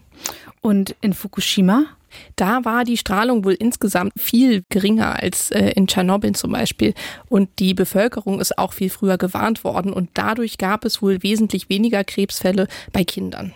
Und 0.61 0.95
in 1.01 1.13
Fukushima 1.13 1.85
da 2.35 2.65
war 2.65 2.83
die 2.83 2.97
Strahlung 2.97 3.43
wohl 3.45 3.53
insgesamt 3.53 4.13
viel 4.17 4.63
geringer 4.69 5.21
als 5.21 5.51
äh, 5.51 5.71
in 5.71 5.87
Tschernobyl 5.87 6.33
zum 6.33 6.51
Beispiel. 6.51 6.93
Und 7.29 7.49
die 7.59 7.73
Bevölkerung 7.73 8.39
ist 8.39 8.57
auch 8.57 8.73
viel 8.73 8.89
früher 8.89 9.17
gewarnt 9.17 9.63
worden. 9.63 9.93
Und 9.93 10.09
dadurch 10.13 10.57
gab 10.57 10.85
es 10.85 11.01
wohl 11.01 11.23
wesentlich 11.23 11.69
weniger 11.69 12.03
Krebsfälle 12.03 12.67
bei 12.91 13.03
Kindern. 13.03 13.53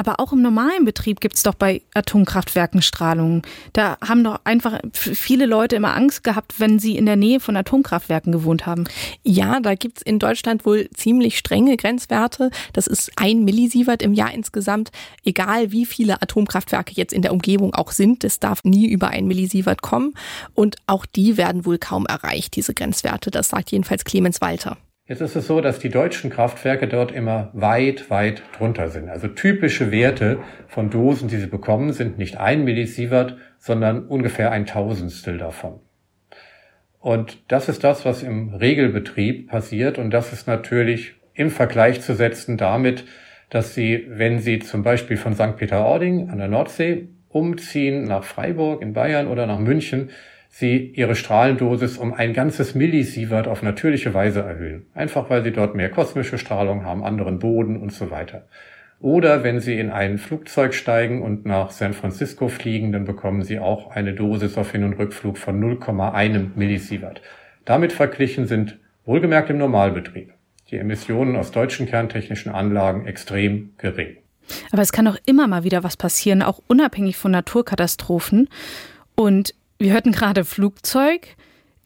Aber 0.00 0.18
auch 0.18 0.32
im 0.32 0.40
normalen 0.40 0.86
Betrieb 0.86 1.20
gibt 1.20 1.36
es 1.36 1.42
doch 1.42 1.52
bei 1.52 1.82
Atomkraftwerken 1.92 2.80
Strahlung. 2.80 3.42
Da 3.74 3.98
haben 4.00 4.24
doch 4.24 4.40
einfach 4.44 4.80
viele 4.94 5.44
Leute 5.44 5.76
immer 5.76 5.94
Angst 5.94 6.24
gehabt, 6.24 6.54
wenn 6.58 6.78
sie 6.78 6.96
in 6.96 7.04
der 7.04 7.16
Nähe 7.16 7.38
von 7.38 7.54
Atomkraftwerken 7.54 8.32
gewohnt 8.32 8.64
haben. 8.64 8.84
Ja, 9.24 9.60
da 9.60 9.74
gibt 9.74 9.98
es 9.98 10.02
in 10.02 10.18
Deutschland 10.18 10.64
wohl 10.64 10.88
ziemlich 10.94 11.36
strenge 11.36 11.76
Grenzwerte. 11.76 12.50
Das 12.72 12.86
ist 12.86 13.12
ein 13.16 13.44
Millisievert 13.44 14.00
im 14.00 14.14
Jahr 14.14 14.32
insgesamt. 14.32 14.90
Egal 15.22 15.70
wie 15.70 15.84
viele 15.84 16.22
Atomkraftwerke 16.22 16.94
jetzt 16.94 17.12
in 17.12 17.20
der 17.20 17.34
Umgebung 17.34 17.74
auch 17.74 17.90
sind, 17.90 18.24
es 18.24 18.40
darf 18.40 18.64
nie 18.64 18.88
über 18.88 19.08
ein 19.08 19.26
Millisievert 19.26 19.82
kommen. 19.82 20.14
Und 20.54 20.76
auch 20.86 21.04
die 21.04 21.36
werden 21.36 21.66
wohl 21.66 21.76
kaum 21.76 22.06
erreicht, 22.06 22.56
diese 22.56 22.72
Grenzwerte. 22.72 23.30
Das 23.30 23.50
sagt 23.50 23.70
jedenfalls 23.70 24.06
Clemens 24.06 24.40
Walter. 24.40 24.78
Jetzt 25.10 25.22
ist 25.22 25.34
es 25.34 25.48
so, 25.48 25.60
dass 25.60 25.80
die 25.80 25.88
deutschen 25.88 26.30
Kraftwerke 26.30 26.86
dort 26.86 27.10
immer 27.10 27.50
weit, 27.52 28.10
weit 28.10 28.44
drunter 28.56 28.90
sind. 28.90 29.08
Also 29.08 29.26
typische 29.26 29.90
Werte 29.90 30.38
von 30.68 30.88
Dosen, 30.88 31.26
die 31.26 31.38
sie 31.38 31.48
bekommen, 31.48 31.92
sind 31.92 32.16
nicht 32.16 32.38
ein 32.38 32.62
Millisievert, 32.62 33.36
sondern 33.58 34.06
ungefähr 34.06 34.52
ein 34.52 34.66
Tausendstel 34.66 35.36
davon. 35.36 35.80
Und 37.00 37.42
das 37.48 37.68
ist 37.68 37.82
das, 37.82 38.04
was 38.04 38.22
im 38.22 38.54
Regelbetrieb 38.54 39.48
passiert. 39.48 39.98
Und 39.98 40.12
das 40.12 40.32
ist 40.32 40.46
natürlich 40.46 41.14
im 41.34 41.50
Vergleich 41.50 42.02
zu 42.02 42.14
setzen 42.14 42.56
damit, 42.56 43.02
dass 43.48 43.74
Sie, 43.74 44.06
wenn 44.10 44.38
Sie 44.38 44.60
zum 44.60 44.84
Beispiel 44.84 45.16
von 45.16 45.34
St. 45.34 45.56
Peter-Ording 45.56 46.30
an 46.30 46.38
der 46.38 46.46
Nordsee 46.46 47.08
umziehen 47.26 48.04
nach 48.04 48.22
Freiburg 48.22 48.80
in 48.80 48.92
Bayern 48.92 49.26
oder 49.26 49.48
nach 49.48 49.58
München, 49.58 50.10
sie 50.50 50.92
ihre 50.94 51.14
Strahlendosis 51.14 51.96
um 51.96 52.12
ein 52.12 52.34
ganzes 52.34 52.74
Millisievert 52.74 53.48
auf 53.48 53.62
natürliche 53.62 54.12
Weise 54.12 54.40
erhöhen. 54.40 54.86
Einfach 54.94 55.30
weil 55.30 55.42
sie 55.42 55.52
dort 55.52 55.74
mehr 55.74 55.88
kosmische 55.88 56.36
Strahlung 56.36 56.84
haben, 56.84 57.02
anderen 57.02 57.38
Boden 57.38 57.80
und 57.80 57.92
so 57.92 58.10
weiter. 58.10 58.46
Oder 58.98 59.44
wenn 59.44 59.60
Sie 59.60 59.78
in 59.78 59.88
ein 59.88 60.18
Flugzeug 60.18 60.74
steigen 60.74 61.22
und 61.22 61.46
nach 61.46 61.70
San 61.70 61.94
Francisco 61.94 62.48
fliegen, 62.48 62.92
dann 62.92 63.06
bekommen 63.06 63.42
Sie 63.42 63.58
auch 63.58 63.90
eine 63.92 64.12
Dosis 64.12 64.58
auf 64.58 64.72
Hin- 64.72 64.84
und 64.84 64.92
Rückflug 64.92 65.38
von 65.38 65.58
0,1 65.58 66.50
Millisievert. 66.54 67.22
Damit 67.64 67.94
verglichen 67.94 68.46
sind 68.46 68.78
wohlgemerkt 69.06 69.48
im 69.48 69.56
Normalbetrieb 69.56 70.34
die 70.70 70.78
Emissionen 70.78 71.36
aus 71.36 71.50
deutschen 71.50 71.86
kerntechnischen 71.86 72.52
Anlagen 72.52 73.06
extrem 73.06 73.74
gering. 73.78 74.18
Aber 74.72 74.82
es 74.82 74.92
kann 74.92 75.06
auch 75.06 75.16
immer 75.26 75.46
mal 75.46 75.64
wieder 75.64 75.84
was 75.84 75.96
passieren, 75.96 76.42
auch 76.42 76.60
unabhängig 76.66 77.16
von 77.16 77.32
Naturkatastrophen. 77.32 78.48
Und 79.14 79.54
wir 79.80 79.92
hörten 79.92 80.12
gerade 80.12 80.44
Flugzeug. 80.44 81.36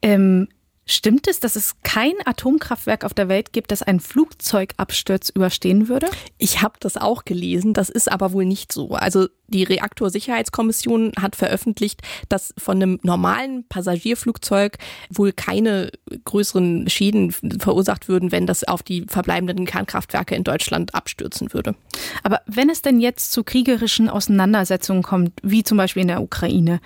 Ähm, 0.01 0.47
stimmt 0.85 1.27
es, 1.27 1.39
dass 1.39 1.55
es 1.55 1.75
kein 1.81 2.13
Atomkraftwerk 2.25 3.03
auf 3.05 3.13
der 3.13 3.27
Welt 3.27 3.53
gibt, 3.53 3.71
das 3.71 3.81
einen 3.81 3.99
Flugzeugabsturz 3.99 5.29
überstehen 5.29 5.87
würde? 5.87 6.07
Ich 6.37 6.61
habe 6.61 6.75
das 6.79 6.97
auch 6.97 7.25
gelesen, 7.25 7.73
das 7.73 7.89
ist 7.89 8.11
aber 8.11 8.33
wohl 8.33 8.45
nicht 8.45 8.71
so. 8.71 8.91
Also 8.91 9.27
die 9.47 9.63
Reaktorsicherheitskommission 9.63 11.13
hat 11.19 11.35
veröffentlicht, 11.35 12.01
dass 12.29 12.53
von 12.57 12.77
einem 12.77 12.99
normalen 13.01 13.67
Passagierflugzeug 13.67 14.77
wohl 15.09 15.31
keine 15.31 15.91
größeren 16.25 16.89
Schäden 16.89 17.31
verursacht 17.31 18.07
würden, 18.07 18.31
wenn 18.31 18.45
das 18.45 18.63
auf 18.63 18.83
die 18.83 19.05
verbleibenden 19.07 19.65
Kernkraftwerke 19.65 20.35
in 20.35 20.43
Deutschland 20.43 20.93
abstürzen 20.93 21.53
würde. 21.53 21.75
Aber 22.23 22.41
wenn 22.45 22.69
es 22.69 22.81
denn 22.81 22.99
jetzt 22.99 23.31
zu 23.31 23.43
kriegerischen 23.43 24.09
Auseinandersetzungen 24.09 25.01
kommt, 25.01 25.31
wie 25.41 25.63
zum 25.63 25.77
Beispiel 25.77 26.01
in 26.01 26.09
der 26.09 26.21
Ukraine, 26.21 26.79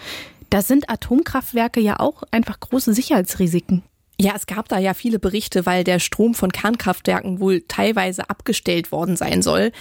da 0.49 0.61
sind 0.61 0.89
Atomkraftwerke 0.89 1.79
ja 1.79 1.99
auch 1.99 2.23
einfach 2.31 2.59
große 2.59 2.93
Sicherheitsrisiken. 2.93 3.83
Ja, 4.19 4.33
es 4.35 4.47
gab 4.47 4.67
da 4.67 4.77
ja 4.79 4.93
viele 4.93 5.17
Berichte, 5.17 5.65
weil 5.65 5.83
der 5.83 5.99
Strom 5.99 6.33
von 6.33 6.51
Kernkraftwerken 6.51 7.39
wohl 7.39 7.61
teilweise 7.67 8.29
abgestellt 8.29 8.91
worden 8.91 9.15
sein 9.15 9.41
soll. 9.41 9.71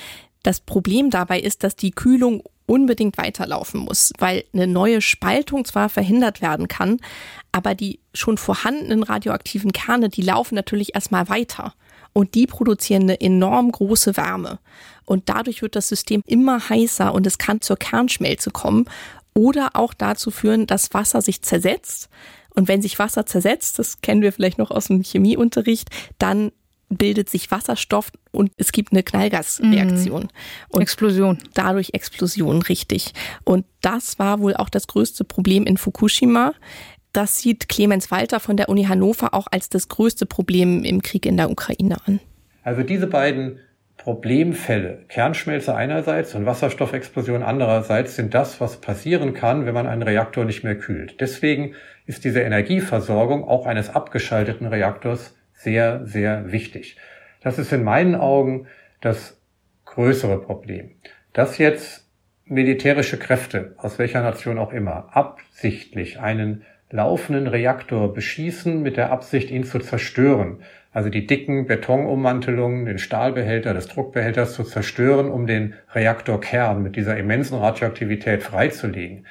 Das 0.44 0.60
Problem 0.60 1.10
dabei 1.10 1.40
ist, 1.40 1.64
dass 1.64 1.74
die 1.74 1.90
Kühlung 1.90 2.44
unbedingt 2.66 3.18
weiterlaufen 3.18 3.80
muss, 3.80 4.12
weil 4.18 4.44
eine 4.52 4.66
neue 4.66 5.00
Spaltung 5.00 5.64
zwar 5.64 5.88
verhindert 5.88 6.42
werden 6.42 6.68
kann, 6.68 6.98
aber 7.50 7.74
die 7.74 7.98
schon 8.12 8.38
vorhandenen 8.38 9.02
radioaktiven 9.02 9.72
Kerne, 9.72 10.10
die 10.10 10.22
laufen 10.22 10.54
natürlich 10.54 10.94
erstmal 10.94 11.28
weiter 11.28 11.74
und 12.12 12.34
die 12.34 12.46
produzieren 12.46 13.02
eine 13.02 13.20
enorm 13.20 13.72
große 13.72 14.16
Wärme. 14.16 14.58
Und 15.04 15.30
dadurch 15.30 15.62
wird 15.62 15.74
das 15.74 15.88
System 15.88 16.22
immer 16.26 16.68
heißer 16.68 17.14
und 17.14 17.26
es 17.26 17.38
kann 17.38 17.62
zur 17.62 17.78
Kernschmelze 17.78 18.50
kommen 18.50 18.84
oder 19.38 19.70
auch 19.74 19.94
dazu 19.94 20.32
führen, 20.32 20.66
dass 20.66 20.92
Wasser 20.92 21.22
sich 21.22 21.42
zersetzt. 21.42 22.08
Und 22.50 22.66
wenn 22.66 22.82
sich 22.82 22.98
Wasser 22.98 23.24
zersetzt, 23.24 23.78
das 23.78 24.00
kennen 24.00 24.20
wir 24.20 24.32
vielleicht 24.32 24.58
noch 24.58 24.72
aus 24.72 24.88
dem 24.88 25.00
Chemieunterricht, 25.00 25.90
dann 26.18 26.50
bildet 26.88 27.28
sich 27.30 27.50
Wasserstoff 27.52 28.10
und 28.32 28.50
es 28.56 28.72
gibt 28.72 28.90
eine 28.90 29.04
Knallgasreaktion. 29.04 30.22
Mhm. 30.22 30.28
Und 30.70 30.82
Explosion. 30.82 31.38
Dadurch 31.54 31.90
Explosion, 31.92 32.62
richtig. 32.62 33.12
Und 33.44 33.64
das 33.80 34.18
war 34.18 34.40
wohl 34.40 34.56
auch 34.56 34.70
das 34.70 34.88
größte 34.88 35.22
Problem 35.22 35.66
in 35.66 35.76
Fukushima. 35.76 36.52
Das 37.12 37.38
sieht 37.38 37.68
Clemens 37.68 38.10
Walter 38.10 38.40
von 38.40 38.56
der 38.56 38.68
Uni 38.68 38.84
Hannover 38.84 39.34
auch 39.34 39.46
als 39.52 39.68
das 39.68 39.86
größte 39.86 40.26
Problem 40.26 40.82
im 40.82 41.00
Krieg 41.02 41.26
in 41.26 41.36
der 41.36 41.50
Ukraine 41.50 41.98
an. 42.06 42.18
Also 42.64 42.82
diese 42.82 43.06
beiden 43.06 43.60
Problemfälle, 43.98 45.04
Kernschmelze 45.08 45.74
einerseits 45.74 46.34
und 46.34 46.46
Wasserstoffexplosion 46.46 47.42
andererseits, 47.42 48.16
sind 48.16 48.32
das, 48.32 48.60
was 48.60 48.80
passieren 48.80 49.34
kann, 49.34 49.66
wenn 49.66 49.74
man 49.74 49.86
einen 49.86 50.02
Reaktor 50.02 50.44
nicht 50.44 50.64
mehr 50.64 50.78
kühlt. 50.78 51.20
Deswegen 51.20 51.74
ist 52.06 52.24
diese 52.24 52.40
Energieversorgung 52.40 53.44
auch 53.44 53.66
eines 53.66 53.90
abgeschalteten 53.90 54.66
Reaktors 54.66 55.36
sehr, 55.52 56.06
sehr 56.06 56.50
wichtig. 56.52 56.96
Das 57.42 57.58
ist 57.58 57.72
in 57.72 57.84
meinen 57.84 58.14
Augen 58.14 58.68
das 59.00 59.40
größere 59.84 60.40
Problem. 60.40 60.92
Dass 61.32 61.58
jetzt 61.58 62.08
militärische 62.44 63.18
Kräfte, 63.18 63.74
aus 63.76 63.98
welcher 63.98 64.22
Nation 64.22 64.58
auch 64.58 64.72
immer, 64.72 65.10
absichtlich 65.12 66.20
einen 66.20 66.64
laufenden 66.90 67.46
Reaktor 67.46 68.14
beschießen 68.14 68.80
mit 68.80 68.96
der 68.96 69.12
Absicht, 69.12 69.50
ihn 69.50 69.64
zu 69.64 69.80
zerstören, 69.80 70.62
also 70.98 71.10
die 71.10 71.28
dicken 71.28 71.68
Betonummantelungen, 71.68 72.84
den 72.84 72.98
Stahlbehälter 72.98 73.72
des 73.72 73.86
Druckbehälters 73.86 74.54
zu 74.54 74.64
zerstören, 74.64 75.30
um 75.30 75.46
den 75.46 75.74
Reaktorkern 75.94 76.82
mit 76.82 76.96
dieser 76.96 77.16
immensen 77.16 77.56
Radioaktivität 77.56 78.42
freizulegen. 78.42 79.24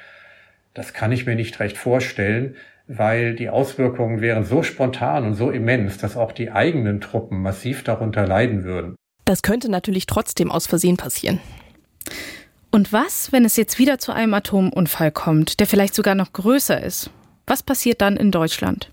Das 0.72 0.94
kann 0.94 1.12
ich 1.12 1.26
mir 1.26 1.34
nicht 1.34 1.60
recht 1.60 1.76
vorstellen, 1.76 2.56
weil 2.86 3.34
die 3.34 3.50
Auswirkungen 3.50 4.22
wären 4.22 4.44
so 4.44 4.62
spontan 4.62 5.26
und 5.26 5.34
so 5.34 5.50
immens, 5.50 5.98
dass 5.98 6.16
auch 6.16 6.32
die 6.32 6.50
eigenen 6.50 7.02
Truppen 7.02 7.42
massiv 7.42 7.84
darunter 7.84 8.26
leiden 8.26 8.64
würden. 8.64 8.96
Das 9.26 9.42
könnte 9.42 9.70
natürlich 9.70 10.06
trotzdem 10.06 10.50
aus 10.50 10.66
Versehen 10.66 10.96
passieren. 10.96 11.38
Und 12.70 12.94
was, 12.94 13.30
wenn 13.30 13.44
es 13.44 13.58
jetzt 13.58 13.78
wieder 13.78 13.98
zu 13.98 14.12
einem 14.12 14.32
Atomunfall 14.32 15.10
kommt, 15.10 15.60
der 15.60 15.66
vielleicht 15.66 15.94
sogar 15.94 16.14
noch 16.14 16.32
größer 16.32 16.82
ist? 16.82 17.10
Was 17.46 17.62
passiert 17.62 18.00
dann 18.00 18.16
in 18.16 18.30
Deutschland? 18.30 18.90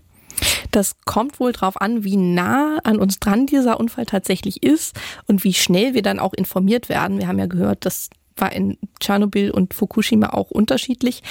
Das 0.70 0.96
kommt 1.04 1.40
wohl 1.40 1.52
darauf 1.52 1.80
an, 1.80 2.04
wie 2.04 2.16
nah 2.16 2.78
an 2.84 2.98
uns 2.98 3.18
dran 3.18 3.46
dieser 3.46 3.80
Unfall 3.80 4.06
tatsächlich 4.06 4.62
ist 4.62 4.96
und 5.26 5.44
wie 5.44 5.54
schnell 5.54 5.94
wir 5.94 6.02
dann 6.02 6.18
auch 6.18 6.34
informiert 6.34 6.88
werden. 6.88 7.18
Wir 7.18 7.28
haben 7.28 7.38
ja 7.38 7.46
gehört, 7.46 7.84
dass 7.84 8.10
war 8.36 8.52
in 8.52 8.76
Tschernobyl 9.00 9.50
und 9.50 9.74
Fukushima 9.74 10.30
auch 10.30 10.50
unterschiedlich. 10.50 11.22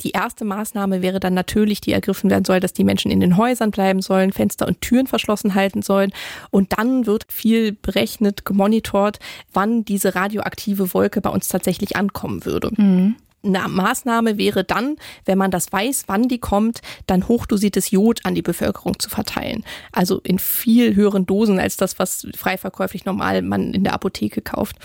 Die 0.00 0.10
erste 0.10 0.44
Maßnahme 0.44 1.02
wäre 1.02 1.20
dann 1.20 1.34
natürlich, 1.34 1.80
die 1.80 1.92
ergriffen 1.92 2.30
werden 2.30 2.44
soll, 2.44 2.60
dass 2.60 2.72
die 2.72 2.84
Menschen 2.84 3.10
in 3.10 3.20
den 3.20 3.36
Häusern 3.36 3.70
bleiben 3.70 4.02
sollen, 4.02 4.32
Fenster 4.32 4.66
und 4.66 4.80
Türen 4.80 5.06
verschlossen 5.06 5.54
halten 5.54 5.82
sollen. 5.82 6.12
Und 6.50 6.78
dann 6.78 7.06
wird 7.06 7.26
viel 7.28 7.72
berechnet, 7.72 8.44
gemonitort, 8.44 9.18
wann 9.52 9.84
diese 9.84 10.14
radioaktive 10.14 10.94
Wolke 10.94 11.20
bei 11.20 11.30
uns 11.30 11.48
tatsächlich 11.48 11.96
ankommen 11.96 12.44
würde. 12.44 12.70
Mhm. 12.76 13.16
Eine 13.44 13.68
Maßnahme 13.68 14.38
wäre 14.38 14.64
dann, 14.64 14.96
wenn 15.24 15.38
man 15.38 15.50
das 15.50 15.72
weiß, 15.72 16.04
wann 16.06 16.28
die 16.28 16.38
kommt, 16.38 16.80
dann 17.06 17.28
hochdosiertes 17.28 17.90
Jod 17.90 18.20
an 18.24 18.34
die 18.34 18.42
Bevölkerung 18.42 18.98
zu 18.98 19.10
verteilen. 19.10 19.64
Also 19.92 20.20
in 20.20 20.38
viel 20.38 20.94
höheren 20.94 21.26
Dosen 21.26 21.58
als 21.58 21.76
das, 21.76 21.98
was 21.98 22.26
freiverkäuflich 22.36 23.04
normal 23.04 23.42
man 23.42 23.74
in 23.74 23.84
der 23.84 23.92
Apotheke 23.92 24.40
kauft. 24.40 24.76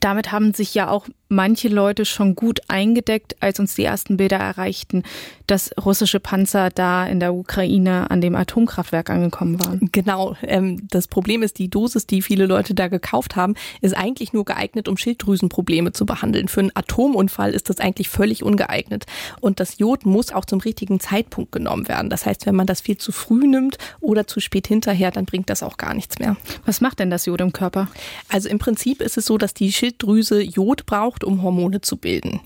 Damit 0.00 0.32
haben 0.32 0.54
sich 0.54 0.74
ja 0.74 0.90
auch 0.90 1.06
manche 1.28 1.68
Leute 1.68 2.04
schon 2.04 2.34
gut 2.34 2.60
eingedeckt, 2.68 3.36
als 3.40 3.60
uns 3.60 3.74
die 3.74 3.84
ersten 3.84 4.16
Bilder 4.16 4.38
erreichten, 4.38 5.02
dass 5.46 5.70
russische 5.82 6.20
Panzer 6.20 6.70
da 6.70 7.06
in 7.06 7.20
der 7.20 7.34
Ukraine 7.34 8.10
an 8.10 8.20
dem 8.20 8.34
Atomkraftwerk 8.34 9.10
angekommen 9.10 9.58
waren. 9.64 9.88
Genau. 9.92 10.36
Ähm, 10.42 10.86
das 10.90 11.08
Problem 11.08 11.42
ist, 11.42 11.58
die 11.58 11.68
Dosis, 11.68 12.06
die 12.06 12.22
viele 12.22 12.46
Leute 12.46 12.74
da 12.74 12.88
gekauft 12.88 13.36
haben, 13.36 13.54
ist 13.80 13.96
eigentlich 13.96 14.32
nur 14.32 14.44
geeignet, 14.44 14.88
um 14.88 14.96
Schilddrüsenprobleme 14.96 15.92
zu 15.92 16.06
behandeln. 16.06 16.48
Für 16.48 16.60
einen 16.60 16.74
Atomunfall 16.74 17.52
ist 17.52 17.68
das 17.68 17.80
eigentlich 17.80 18.08
völlig 18.08 18.42
ungeeignet. 18.42 19.06
Und 19.40 19.60
das 19.60 19.78
Jod 19.78 20.06
muss 20.06 20.32
auch 20.32 20.44
zum 20.44 20.60
richtigen 20.60 21.00
Zeitpunkt 21.00 21.52
genommen 21.52 21.88
werden. 21.88 22.10
Das 22.10 22.26
heißt, 22.26 22.46
wenn 22.46 22.54
man 22.54 22.66
das 22.66 22.80
viel 22.80 22.98
zu 22.98 23.12
früh 23.12 23.46
nimmt 23.46 23.78
oder 24.00 24.26
zu 24.26 24.40
spät 24.40 24.66
hinterher, 24.66 25.10
dann 25.10 25.24
bringt 25.24 25.50
das 25.50 25.62
auch 25.62 25.76
gar 25.76 25.94
nichts 25.94 26.18
mehr. 26.18 26.36
Was 26.64 26.80
macht 26.80 26.98
denn 26.98 27.10
das 27.10 27.26
Jod 27.26 27.40
im 27.40 27.52
Körper? 27.52 27.88
Also 28.28 28.48
im 28.48 28.58
Prinzip 28.58 29.00
ist 29.00 29.16
es 29.16 29.26
so, 29.26 29.38
dass 29.38 29.54
die 29.54 29.72
Schilddrüse 29.72 30.40
Jod 30.42 30.86
braucht, 30.86 31.17
braucht, 31.18 31.24
um 31.24 31.42
Hormone 31.42 31.80
zu 31.80 31.96
bilden. 31.96 32.40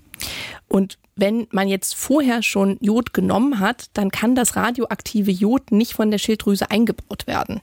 Und 0.68 0.98
wenn 1.14 1.46
man 1.50 1.68
jetzt 1.68 1.94
vorher 1.94 2.42
schon 2.42 2.78
Jod 2.80 3.12
genommen 3.12 3.60
hat, 3.60 3.86
dann 3.94 4.10
kann 4.10 4.34
das 4.34 4.56
radioaktive 4.56 5.30
Jod 5.30 5.70
nicht 5.70 5.92
von 5.92 6.10
der 6.10 6.18
Schilddrüse 6.18 6.70
eingebaut 6.70 7.26
werden. 7.26 7.60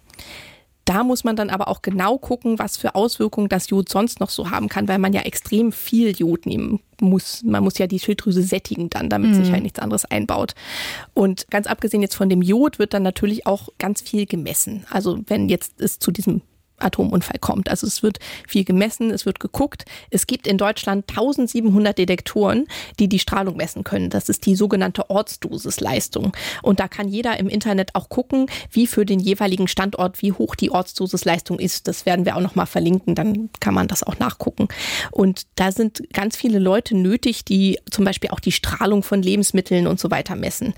Da 0.85 1.03
muss 1.03 1.23
man 1.23 1.35
dann 1.35 1.51
aber 1.51 1.67
auch 1.67 1.83
genau 1.83 2.17
gucken, 2.17 2.57
was 2.57 2.77
für 2.77 2.95
Auswirkungen 2.95 3.47
das 3.47 3.69
Jod 3.69 3.89
sonst 3.89 4.19
noch 4.19 4.31
so 4.31 4.49
haben 4.49 4.69
kann, 4.69 4.87
weil 4.87 4.97
man 4.97 5.13
ja 5.13 5.21
extrem 5.21 5.71
viel 5.71 6.15
Jod 6.15 6.47
nehmen 6.47 6.79
muss. 6.99 7.43
Man 7.43 7.63
muss 7.63 7.77
ja 7.77 7.85
die 7.85 7.99
Schilddrüse 7.99 8.41
sättigen 8.41 8.89
dann, 8.89 9.07
damit 9.07 9.31
mhm. 9.31 9.35
sich 9.35 9.51
halt 9.51 9.61
nichts 9.61 9.77
anderes 9.79 10.05
einbaut. 10.05 10.55
Und 11.13 11.47
ganz 11.51 11.67
abgesehen 11.67 12.01
jetzt 12.01 12.15
von 12.15 12.29
dem 12.29 12.41
Jod 12.41 12.79
wird 12.79 12.95
dann 12.95 13.03
natürlich 13.03 13.45
auch 13.45 13.69
ganz 13.77 14.01
viel 14.01 14.25
gemessen. 14.25 14.85
Also 14.89 15.19
wenn 15.27 15.47
jetzt 15.47 15.79
es 15.79 15.99
zu 15.99 16.09
diesem 16.11 16.41
Atomunfall 16.81 17.39
kommt. 17.39 17.69
Also 17.69 17.87
es 17.87 18.03
wird 18.03 18.19
viel 18.47 18.63
gemessen, 18.63 19.11
es 19.11 19.25
wird 19.25 19.39
geguckt. 19.39 19.85
Es 20.09 20.27
gibt 20.27 20.47
in 20.47 20.57
Deutschland 20.57 21.09
1700 21.09 21.97
Detektoren, 21.97 22.67
die 22.99 23.07
die 23.07 23.19
Strahlung 23.19 23.57
messen 23.57 23.83
können. 23.83 24.09
Das 24.09 24.29
ist 24.29 24.45
die 24.45 24.55
sogenannte 24.55 25.09
Ortsdosisleistung. 25.09 26.33
Und 26.61 26.79
da 26.79 26.87
kann 26.87 27.07
jeder 27.07 27.39
im 27.39 27.49
Internet 27.49 27.95
auch 27.95 28.09
gucken, 28.09 28.47
wie 28.71 28.87
für 28.87 29.05
den 29.05 29.19
jeweiligen 29.19 29.67
Standort, 29.67 30.21
wie 30.21 30.31
hoch 30.31 30.55
die 30.55 30.71
Ortsdosisleistung 30.71 31.59
ist. 31.59 31.87
Das 31.87 32.05
werden 32.05 32.25
wir 32.25 32.35
auch 32.35 32.41
nochmal 32.41 32.65
verlinken, 32.65 33.15
dann 33.15 33.49
kann 33.59 33.73
man 33.73 33.87
das 33.87 34.03
auch 34.03 34.19
nachgucken. 34.19 34.67
Und 35.11 35.43
da 35.55 35.71
sind 35.71 36.03
ganz 36.13 36.35
viele 36.35 36.59
Leute 36.59 36.95
nötig, 36.95 37.45
die 37.45 37.79
zum 37.89 38.05
Beispiel 38.05 38.29
auch 38.31 38.39
die 38.39 38.51
Strahlung 38.51 39.03
von 39.03 39.21
Lebensmitteln 39.21 39.87
und 39.87 39.99
so 39.99 40.11
weiter 40.11 40.35
messen 40.35 40.73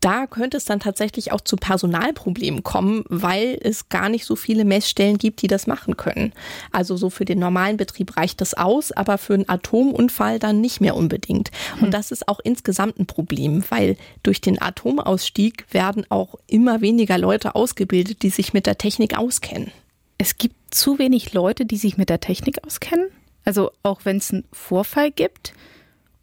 da 0.00 0.26
könnte 0.26 0.56
es 0.56 0.64
dann 0.64 0.80
tatsächlich 0.80 1.32
auch 1.32 1.42
zu 1.42 1.56
Personalproblemen 1.56 2.62
kommen, 2.62 3.04
weil 3.08 3.58
es 3.62 3.88
gar 3.90 4.08
nicht 4.08 4.24
so 4.24 4.34
viele 4.34 4.64
Messstellen 4.64 5.18
gibt, 5.18 5.42
die 5.42 5.46
das 5.46 5.66
machen 5.66 5.96
können. 5.96 6.32
Also 6.72 6.96
so 6.96 7.10
für 7.10 7.26
den 7.26 7.38
normalen 7.38 7.76
Betrieb 7.76 8.16
reicht 8.16 8.40
das 8.40 8.54
aus, 8.54 8.92
aber 8.92 9.18
für 9.18 9.34
einen 9.34 9.48
Atomunfall 9.48 10.38
dann 10.38 10.60
nicht 10.60 10.80
mehr 10.80 10.96
unbedingt. 10.96 11.50
Und 11.76 11.86
hm. 11.86 11.90
das 11.90 12.10
ist 12.10 12.28
auch 12.28 12.40
insgesamt 12.42 12.98
ein 12.98 13.06
Problem, 13.06 13.62
weil 13.68 13.96
durch 14.22 14.40
den 14.40 14.60
Atomausstieg 14.60 15.66
werden 15.70 16.06
auch 16.08 16.34
immer 16.46 16.80
weniger 16.80 17.18
Leute 17.18 17.54
ausgebildet, 17.54 18.22
die 18.22 18.30
sich 18.30 18.54
mit 18.54 18.66
der 18.66 18.78
Technik 18.78 19.18
auskennen. 19.18 19.70
Es 20.16 20.38
gibt 20.38 20.74
zu 20.74 20.98
wenig 20.98 21.32
Leute, 21.32 21.66
die 21.66 21.76
sich 21.76 21.96
mit 21.96 22.08
der 22.08 22.20
Technik 22.20 22.64
auskennen. 22.64 23.08
Also 23.44 23.70
auch 23.82 24.00
wenn 24.04 24.18
es 24.18 24.32
einen 24.32 24.44
Vorfall 24.52 25.10
gibt, 25.10 25.54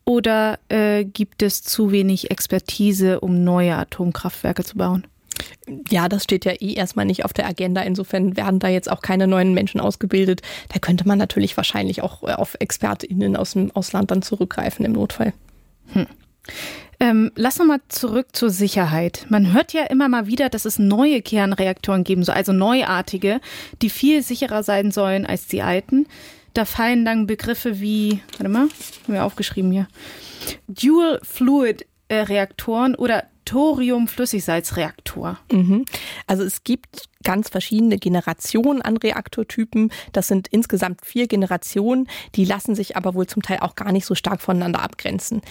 oder 0.08 0.58
äh, 0.70 1.04
gibt 1.04 1.44
es 1.44 1.64
zu 1.64 1.92
wenig 1.92 2.32
Expertise, 2.32 3.20
um 3.20 3.44
neue 3.44 3.76
Atomkraftwerke 3.76 4.64
zu 4.64 4.78
bauen? 4.78 5.06
Ja, 5.90 6.08
das 6.08 6.24
steht 6.24 6.46
ja 6.46 6.54
eh 6.54 6.76
erstmal 6.76 7.06
nicht 7.06 7.26
auf 7.26 7.34
der 7.34 7.46
Agenda. 7.46 7.82
Insofern 7.82 8.38
werden 8.38 8.60
da 8.60 8.70
jetzt 8.70 8.90
auch 8.90 9.02
keine 9.02 9.28
neuen 9.28 9.54
Menschen 9.54 9.82
ausgebildet. 9.82 10.42
Da 10.70 10.80
könnte 10.80 11.06
man 11.06 11.18
natürlich 11.18 11.58
wahrscheinlich 11.58 12.02
auch 12.02 12.24
äh, 12.24 12.32
auf 12.32 12.56
ExpertInnen 12.58 13.36
aus 13.36 13.52
dem 13.52 13.70
Ausland 13.76 14.10
dann 14.10 14.22
zurückgreifen 14.22 14.86
im 14.86 14.94
Notfall. 14.94 15.34
Hm. 15.92 16.08
Ähm, 17.02 17.32
lass 17.36 17.60
noch 17.60 17.66
mal 17.66 17.82
zurück 17.90 18.28
zur 18.32 18.50
Sicherheit. 18.50 19.26
Man 19.28 19.52
hört 19.52 19.74
ja 19.74 19.84
immer 19.84 20.08
mal 20.08 20.26
wieder, 20.28 20.48
dass 20.48 20.64
es 20.64 20.80
neue 20.80 21.22
Kernreaktoren 21.22 22.06
geben 22.06 22.24
soll, 22.24 22.36
also 22.36 22.54
neuartige, 22.54 23.42
die 23.82 23.90
viel 23.90 24.24
sicherer 24.24 24.64
sein 24.64 24.92
sollen 24.92 25.26
als 25.26 25.48
die 25.48 25.62
alten. 25.62 26.08
Da 26.58 26.66
fallen 26.66 27.06
dann 27.06 27.28
Begriffe 27.28 27.82
wie, 27.82 28.20
warte 28.32 28.50
mal, 28.50 28.62
haben 28.62 29.14
wir 29.14 29.26
aufgeschrieben 29.26 29.72
hier, 29.72 29.88
Dual 30.68 31.20
Fluid 31.22 31.86
Reaktoren 32.12 32.96
oder 32.96 33.26
Thorium-Flüssigsalzreaktor. 33.48 35.40
Mhm. 35.52 35.86
Also 36.28 36.44
es 36.44 36.66
gibt 36.66 37.08
ganz 37.24 37.48
verschiedene 37.50 37.98
Generationen 37.98 38.82
an 38.82 38.98
Reaktortypen. 38.98 39.90
Das 40.12 40.28
sind 40.28 40.50
insgesamt 40.50 41.06
vier 41.06 41.28
Generationen. 41.28 42.10
Die 42.36 42.44
lassen 42.44 42.76
sich 42.76 42.98
aber 42.98 43.16
wohl 43.16 43.26
zum 43.26 43.42
Teil 43.42 43.60
auch 43.62 43.76
gar 43.76 43.94
nicht 43.94 44.06
so 44.06 44.16
stark 44.16 44.42
voneinander 44.42 44.82
abgrenzen. 44.82 45.42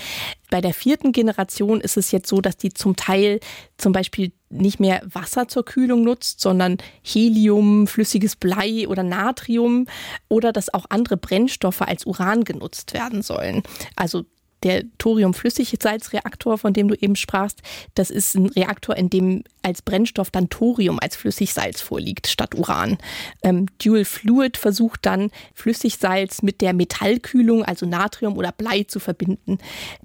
Bei 0.51 0.61
der 0.61 0.75
vierten 0.75 1.13
Generation 1.13 1.81
ist 1.81 1.97
es 1.97 2.13
jetzt 2.13 2.29
so, 2.29 2.43
dass 2.43 2.59
die 2.59 2.69
zum 2.69 2.97
Teil 2.97 3.41
zum 3.79 3.93
Beispiel 3.93 4.33
nicht 4.51 4.79
mehr 4.79 5.01
Wasser 5.11 5.49
zur 5.49 5.65
Kühlung 5.65 6.05
nutzt, 6.05 6.41
sondern 6.41 6.77
Helium, 7.03 7.87
flüssiges 7.87 8.37
Blei 8.37 8.87
oder 8.87 9.03
Natrium 9.03 9.87
oder 10.29 10.53
dass 10.53 10.73
auch 10.73 10.85
andere 10.91 11.17
Brennstoffe 11.17 11.81
als 11.81 12.05
Uran 12.05 12.45
genutzt 12.45 12.93
werden 12.93 13.23
sollen. 13.23 13.63
Also 13.97 14.27
der 14.63 14.85
Thorium-Flüssigsalzreaktor, 14.99 16.59
von 16.59 16.73
dem 16.73 16.89
du 16.89 16.95
eben 16.95 17.17
sprachst, 17.17 17.63
das 17.95 18.11
ist 18.11 18.35
ein 18.35 18.47
Reaktor, 18.47 18.97
in 18.97 19.11
dem 19.11 19.45
als 19.63 19.83
Brennstoff 19.83 20.31
dann 20.31 20.49
Thorium 20.49 20.99
als 21.01 21.17
Flüssigsalz 21.17 21.81
vorliegt 21.81 22.27
statt 22.29 22.55
Uran. 22.55 22.99
Ähm, 23.43 23.67
Dual 23.83 24.05
Fluid 24.05 24.57
versucht 24.57 25.05
dann 25.05 25.31
Flüssigsalz 25.55 26.43
mit 26.43 26.61
der 26.61 26.73
Metallkühlung, 26.73 27.65
also 27.65 27.85
Natrium 27.85 28.37
oder 28.37 28.53
Blei, 28.53 28.85
zu 28.85 29.01
verbinden. 29.01 29.59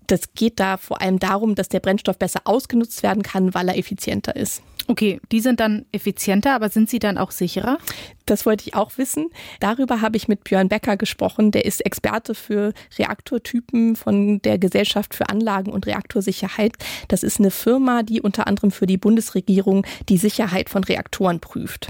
Das 0.07 0.33
geht 0.33 0.59
da 0.59 0.77
vor 0.77 1.01
allem 1.01 1.19
darum, 1.19 1.55
dass 1.55 1.69
der 1.69 1.79
Brennstoff 1.79 2.17
besser 2.17 2.41
ausgenutzt 2.45 3.03
werden 3.03 3.23
kann, 3.23 3.53
weil 3.53 3.69
er 3.69 3.77
effizienter 3.77 4.35
ist. 4.35 4.61
Okay, 4.91 5.21
die 5.31 5.39
sind 5.39 5.61
dann 5.61 5.85
effizienter, 5.93 6.53
aber 6.53 6.67
sind 6.67 6.89
sie 6.89 6.99
dann 6.99 7.17
auch 7.17 7.31
sicherer? 7.31 7.77
Das 8.25 8.45
wollte 8.45 8.67
ich 8.67 8.75
auch 8.75 8.97
wissen. 8.97 9.29
Darüber 9.61 10.01
habe 10.01 10.17
ich 10.17 10.27
mit 10.27 10.43
Björn 10.43 10.67
Becker 10.67 10.97
gesprochen. 10.97 11.51
Der 11.51 11.63
ist 11.63 11.85
Experte 11.85 12.35
für 12.35 12.73
Reaktortypen 12.99 13.95
von 13.95 14.41
der 14.41 14.57
Gesellschaft 14.57 15.15
für 15.15 15.29
Anlagen 15.29 15.71
und 15.71 15.87
Reaktorsicherheit. 15.87 16.73
Das 17.07 17.23
ist 17.23 17.39
eine 17.39 17.51
Firma, 17.51 18.03
die 18.03 18.19
unter 18.19 18.47
anderem 18.47 18.69
für 18.69 18.85
die 18.85 18.97
Bundesregierung 18.97 19.85
die 20.09 20.17
Sicherheit 20.17 20.69
von 20.69 20.83
Reaktoren 20.83 21.39
prüft. 21.39 21.87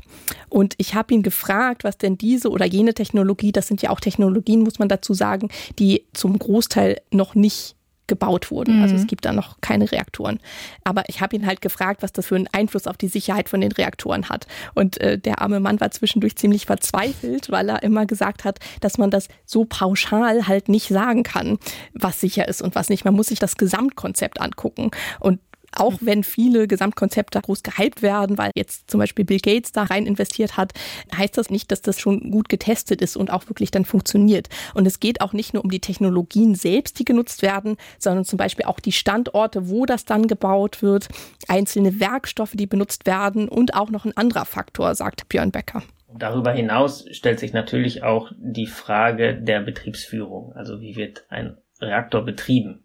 Und 0.49 0.75
ich 0.77 0.93
habe 0.93 1.15
ihn 1.15 1.23
gefragt, 1.23 1.83
was 1.83 1.97
denn 1.97 2.19
diese 2.19 2.51
oder 2.51 2.67
jene 2.67 2.93
Technologie, 2.93 3.51
das 3.51 3.67
sind 3.67 3.81
ja 3.81 3.89
auch 3.89 3.99
Technologien, 3.99 4.61
muss 4.61 4.77
man 4.77 4.89
dazu 4.89 5.15
sagen, 5.15 5.49
die 5.79 6.05
zum 6.13 6.37
Großteil 6.37 7.01
noch 7.09 7.33
nicht 7.33 7.75
gebaut 8.11 8.51
wurden. 8.51 8.75
Mhm. 8.75 8.83
Also 8.83 8.95
es 8.95 9.03
mhm. 9.03 9.07
gibt 9.07 9.23
da 9.23 9.31
noch 9.31 9.61
keine 9.61 9.89
Reaktoren. 9.89 10.41
Aber 10.83 11.03
ich 11.07 11.21
habe 11.21 11.33
ihn 11.33 11.47
halt 11.47 11.61
gefragt, 11.61 12.03
was 12.03 12.11
das 12.11 12.27
für 12.27 12.35
einen 12.35 12.49
Einfluss 12.51 12.85
auf 12.85 12.97
die 12.97 13.07
Sicherheit 13.07 13.47
von 13.47 13.61
den 13.61 13.71
Reaktoren 13.71 14.27
hat. 14.27 14.47
Und 14.73 14.99
äh, 14.99 15.17
der 15.17 15.41
arme 15.41 15.61
Mann 15.61 15.79
war 15.79 15.91
zwischendurch 15.91 16.35
ziemlich 16.35 16.65
verzweifelt, 16.65 17.49
weil 17.49 17.69
er 17.69 17.83
immer 17.83 18.05
gesagt 18.05 18.43
hat, 18.43 18.59
dass 18.81 18.97
man 18.97 19.11
das 19.11 19.29
so 19.45 19.63
pauschal 19.63 20.45
halt 20.49 20.67
nicht 20.67 20.89
sagen 20.89 21.23
kann, 21.23 21.57
was 21.93 22.19
sicher 22.19 22.49
ist 22.49 22.61
und 22.61 22.75
was 22.75 22.89
nicht. 22.89 23.05
Man 23.05 23.13
muss 23.13 23.27
sich 23.27 23.39
das 23.39 23.55
Gesamtkonzept 23.55 24.41
angucken. 24.41 24.91
Und 25.21 25.39
auch 25.75 25.93
wenn 26.01 26.23
viele 26.23 26.67
Gesamtkonzepte 26.67 27.41
groß 27.41 27.63
gehypt 27.63 28.01
werden, 28.01 28.37
weil 28.37 28.51
jetzt 28.55 28.89
zum 28.89 28.99
Beispiel 28.99 29.25
Bill 29.25 29.39
Gates 29.39 29.71
da 29.71 29.83
rein 29.83 30.05
investiert 30.05 30.57
hat, 30.57 30.73
heißt 31.15 31.37
das 31.37 31.49
nicht, 31.49 31.71
dass 31.71 31.81
das 31.81 31.99
schon 31.99 32.31
gut 32.31 32.49
getestet 32.49 33.01
ist 33.01 33.17
und 33.17 33.31
auch 33.31 33.47
wirklich 33.49 33.71
dann 33.71 33.85
funktioniert. 33.85 34.49
Und 34.73 34.85
es 34.85 34.99
geht 34.99 35.21
auch 35.21 35.33
nicht 35.33 35.53
nur 35.53 35.63
um 35.63 35.71
die 35.71 35.79
Technologien 35.79 36.55
selbst, 36.55 36.99
die 36.99 37.05
genutzt 37.05 37.41
werden, 37.41 37.77
sondern 37.99 38.25
zum 38.25 38.37
Beispiel 38.37 38.65
auch 38.65 38.79
die 38.79 38.91
Standorte, 38.91 39.69
wo 39.69 39.85
das 39.85 40.05
dann 40.05 40.27
gebaut 40.27 40.81
wird, 40.81 41.07
einzelne 41.47 41.99
Werkstoffe, 41.99 42.53
die 42.53 42.67
benutzt 42.67 43.05
werden 43.05 43.47
und 43.47 43.75
auch 43.75 43.89
noch 43.89 44.05
ein 44.05 44.15
anderer 44.15 44.45
Faktor, 44.45 44.95
sagt 44.95 45.29
Björn 45.29 45.51
Becker. 45.51 45.83
Darüber 46.13 46.51
hinaus 46.51 47.05
stellt 47.11 47.39
sich 47.39 47.53
natürlich 47.53 48.03
auch 48.03 48.31
die 48.37 48.67
Frage 48.67 49.35
der 49.35 49.61
Betriebsführung. 49.61 50.53
Also 50.53 50.81
wie 50.81 50.95
wird 50.95 51.25
ein 51.29 51.57
Reaktor 51.79 52.23
betrieben? 52.23 52.83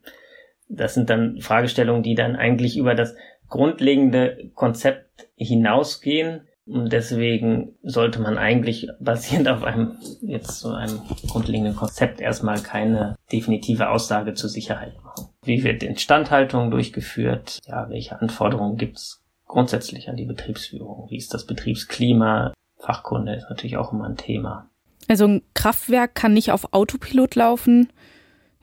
Das 0.68 0.94
sind 0.94 1.11
dann 1.11 1.40
Fragestellungen, 1.40 2.02
die 2.02 2.14
dann 2.14 2.37
eigentlich 2.37 2.76
über 2.76 2.94
das 2.94 3.14
grundlegende 3.48 4.50
Konzept 4.55 5.29
hinausgehen. 5.37 6.42
Und 6.66 6.92
deswegen 6.92 7.76
sollte 7.83 8.20
man 8.20 8.38
eigentlich 8.38 8.88
basierend 8.98 9.48
auf 9.48 9.62
einem, 9.62 9.98
jetzt 10.22 10.59
so 10.59 10.70
einem 10.70 11.00
grundlegenden 11.29 11.76
Konzept 11.76 12.20
erstmal 12.20 12.61
keine 12.61 13.16
definitive 13.31 13.88
Aussage 13.88 14.35
zur 14.35 14.50
Sicherheit 14.50 14.94
machen. 15.05 15.29
Wie 15.44 15.62
wird 15.62 15.85
Instandhaltung 15.85 16.72
durchgeführt? 16.72 17.61
Ja, 17.66 17.88
welche 17.88 18.20
Anforderungen 18.20 18.76
gibt 18.79 18.96
es 18.96 19.22
grundsätzlich 19.46 20.09
an 20.09 20.16
die 20.16 20.24
Betriebsführung? 20.24 21.09
Wie 21.09 21.16
ist 21.16 21.33
das 21.33 21.46
Betriebsklima? 21.46 22.52
Fachkunde 22.79 23.35
ist 23.35 23.48
natürlich 23.48 23.76
auch 23.76 23.92
immer 23.92 24.07
ein 24.07 24.16
Thema. 24.16 24.68
Also 25.09 25.26
ein 25.26 25.42
Kraftwerk 25.55 26.16
kann 26.16 26.35
nicht 26.35 26.50
auf 26.50 26.72
Autopilot 26.72 27.37
laufen. 27.37 27.92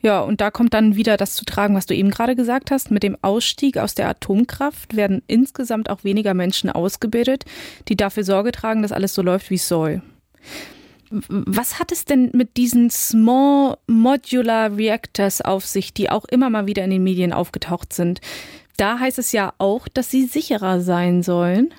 Ja, 0.03 0.19
und 0.19 0.41
da 0.41 0.51
kommt 0.51 0.73
dann 0.73 0.97
wieder 0.97 1.15
das 1.15 1.33
zu 1.33 1.45
tragen, 1.45 1.75
was 1.75 1.85
du 1.85 1.95
eben 1.95 2.11
gerade 2.11 2.35
gesagt 2.35 2.71
hast. 2.71 2.91
Mit 2.91 3.03
dem 3.03 3.17
Ausstieg 3.21 3.77
aus 3.77 3.95
der 3.95 4.09
Atomkraft 4.09 4.97
werden 4.97 5.23
insgesamt 5.27 5.89
auch 5.89 6.03
weniger 6.03 6.33
Menschen 6.33 6.69
ausgebildet, 6.69 7.45
die 7.87 7.95
dafür 7.95 8.25
Sorge 8.25 8.51
tragen, 8.51 8.81
dass 8.81 8.91
alles 8.91 9.13
so 9.13 9.21
läuft, 9.21 9.49
wie 9.49 9.55
es 9.55 9.67
soll. 9.67 10.01
Was 11.09 11.79
hat 11.79 11.93
es 11.93 12.03
denn 12.03 12.31
mit 12.33 12.57
diesen 12.57 12.89
Small 12.89 13.77
Modular 13.87 14.75
Reactors 14.75 15.39
auf 15.39 15.65
sich, 15.65 15.93
die 15.93 16.09
auch 16.09 16.25
immer 16.25 16.49
mal 16.49 16.67
wieder 16.67 16.83
in 16.83 16.89
den 16.89 17.03
Medien 17.03 17.31
aufgetaucht 17.31 17.93
sind? 17.93 18.19
Da 18.75 18.99
heißt 18.99 19.19
es 19.19 19.31
ja 19.31 19.53
auch, 19.57 19.87
dass 19.87 20.11
sie 20.11 20.25
sicherer 20.25 20.81
sein 20.81 21.23
sollen. 21.23 21.73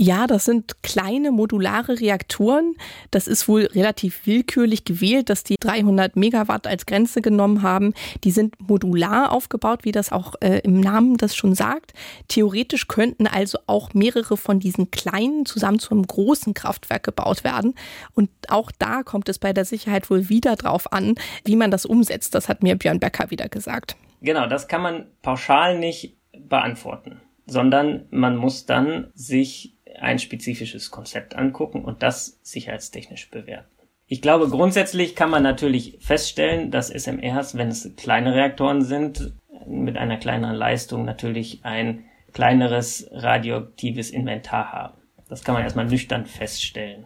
Ja, 0.00 0.28
das 0.28 0.44
sind 0.44 0.80
kleine 0.84 1.32
modulare 1.32 1.98
Reaktoren. 1.98 2.76
Das 3.10 3.26
ist 3.26 3.48
wohl 3.48 3.64
relativ 3.64 4.28
willkürlich 4.28 4.84
gewählt, 4.84 5.28
dass 5.28 5.42
die 5.42 5.56
300 5.58 6.14
Megawatt 6.14 6.68
als 6.68 6.86
Grenze 6.86 7.20
genommen 7.20 7.62
haben. 7.62 7.94
Die 8.22 8.30
sind 8.30 8.54
modular 8.60 9.32
aufgebaut, 9.32 9.80
wie 9.82 9.90
das 9.90 10.12
auch 10.12 10.36
äh, 10.40 10.60
im 10.60 10.78
Namen 10.78 11.16
das 11.16 11.34
schon 11.34 11.56
sagt. 11.56 11.94
Theoretisch 12.28 12.86
könnten 12.86 13.26
also 13.26 13.58
auch 13.66 13.92
mehrere 13.92 14.36
von 14.36 14.60
diesen 14.60 14.92
kleinen 14.92 15.46
zusammen 15.46 15.80
zu 15.80 15.90
einem 15.90 16.06
großen 16.06 16.54
Kraftwerk 16.54 17.02
gebaut 17.02 17.42
werden. 17.42 17.74
Und 18.14 18.30
auch 18.48 18.70
da 18.78 19.02
kommt 19.02 19.28
es 19.28 19.40
bei 19.40 19.52
der 19.52 19.64
Sicherheit 19.64 20.10
wohl 20.10 20.28
wieder 20.28 20.54
drauf 20.54 20.92
an, 20.92 21.16
wie 21.44 21.56
man 21.56 21.72
das 21.72 21.84
umsetzt. 21.84 22.36
Das 22.36 22.48
hat 22.48 22.62
mir 22.62 22.76
Björn 22.76 23.00
Becker 23.00 23.32
wieder 23.32 23.48
gesagt. 23.48 23.96
Genau, 24.22 24.46
das 24.46 24.68
kann 24.68 24.82
man 24.82 25.06
pauschal 25.22 25.76
nicht 25.76 26.16
beantworten, 26.38 27.20
sondern 27.46 28.06
man 28.10 28.36
muss 28.36 28.64
dann 28.64 29.08
sich 29.14 29.74
ein 30.00 30.18
spezifisches 30.18 30.90
Konzept 30.90 31.34
angucken 31.34 31.84
und 31.84 32.02
das 32.02 32.38
sicherheitstechnisch 32.42 33.30
bewerten. 33.30 33.68
Ich 34.06 34.22
glaube, 34.22 34.48
grundsätzlich 34.48 35.14
kann 35.14 35.30
man 35.30 35.42
natürlich 35.42 35.98
feststellen, 36.00 36.70
dass 36.70 36.88
SMRs, 36.88 37.58
wenn 37.58 37.68
es 37.68 37.94
kleine 37.96 38.34
Reaktoren 38.34 38.82
sind, 38.82 39.34
mit 39.66 39.98
einer 39.98 40.16
kleineren 40.16 40.56
Leistung 40.56 41.04
natürlich 41.04 41.60
ein 41.62 42.04
kleineres 42.32 43.08
radioaktives 43.12 44.10
Inventar 44.10 44.72
haben. 44.72 44.98
Das 45.28 45.44
kann 45.44 45.54
man 45.54 45.62
erstmal 45.62 45.86
nüchtern 45.86 46.24
feststellen. 46.24 47.04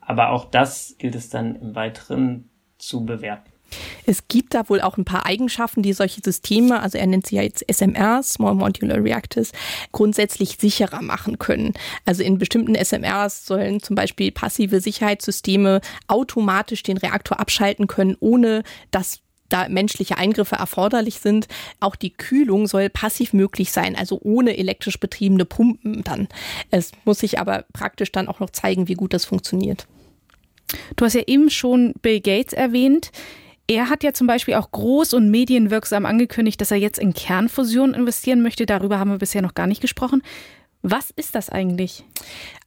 Aber 0.00 0.30
auch 0.30 0.44
das 0.44 0.96
gilt 0.98 1.14
es 1.14 1.30
dann 1.30 1.56
im 1.56 1.74
Weiteren 1.74 2.50
zu 2.76 3.06
bewerten. 3.06 3.53
Es 4.06 4.28
gibt 4.28 4.54
da 4.54 4.68
wohl 4.68 4.80
auch 4.80 4.96
ein 4.96 5.04
paar 5.04 5.26
Eigenschaften, 5.26 5.82
die 5.82 5.92
solche 5.92 6.20
Systeme, 6.22 6.80
also 6.80 6.98
er 6.98 7.06
nennt 7.06 7.26
sie 7.26 7.36
ja 7.36 7.42
jetzt 7.42 7.64
SMRs, 7.70 8.34
Small 8.34 8.54
Modular 8.54 9.02
Reactors, 9.02 9.52
grundsätzlich 9.92 10.56
sicherer 10.60 11.02
machen 11.02 11.38
können. 11.38 11.74
Also 12.04 12.22
in 12.22 12.38
bestimmten 12.38 12.74
SMRs 12.74 13.46
sollen 13.46 13.80
zum 13.80 13.96
Beispiel 13.96 14.32
passive 14.32 14.80
Sicherheitssysteme 14.80 15.80
automatisch 16.06 16.82
den 16.82 16.98
Reaktor 16.98 17.40
abschalten 17.40 17.86
können, 17.86 18.16
ohne 18.20 18.62
dass 18.90 19.20
da 19.48 19.68
menschliche 19.68 20.18
Eingriffe 20.18 20.56
erforderlich 20.56 21.20
sind. 21.20 21.46
Auch 21.80 21.96
die 21.96 22.12
Kühlung 22.12 22.66
soll 22.66 22.90
passiv 22.90 23.32
möglich 23.32 23.72
sein, 23.72 23.94
also 23.96 24.18
ohne 24.22 24.56
elektrisch 24.56 24.98
betriebene 24.98 25.44
Pumpen 25.44 26.02
dann. 26.02 26.28
Es 26.70 26.92
muss 27.04 27.20
sich 27.20 27.38
aber 27.38 27.64
praktisch 27.72 28.10
dann 28.10 28.28
auch 28.28 28.40
noch 28.40 28.50
zeigen, 28.50 28.88
wie 28.88 28.94
gut 28.94 29.12
das 29.12 29.24
funktioniert. 29.24 29.86
Du 30.96 31.04
hast 31.04 31.14
ja 31.14 31.22
eben 31.26 31.50
schon 31.50 31.94
Bill 32.02 32.20
Gates 32.20 32.52
erwähnt. 32.52 33.12
Er 33.66 33.88
hat 33.88 34.02
ja 34.04 34.12
zum 34.12 34.26
Beispiel 34.26 34.54
auch 34.54 34.70
groß 34.70 35.14
und 35.14 35.30
medienwirksam 35.30 36.04
angekündigt, 36.04 36.60
dass 36.60 36.70
er 36.70 36.76
jetzt 36.76 36.98
in 36.98 37.14
Kernfusion 37.14 37.94
investieren 37.94 38.42
möchte. 38.42 38.66
Darüber 38.66 38.98
haben 38.98 39.10
wir 39.10 39.18
bisher 39.18 39.42
noch 39.42 39.54
gar 39.54 39.66
nicht 39.66 39.80
gesprochen. 39.80 40.22
Was 40.82 41.10
ist 41.10 41.34
das 41.34 41.48
eigentlich? 41.48 42.04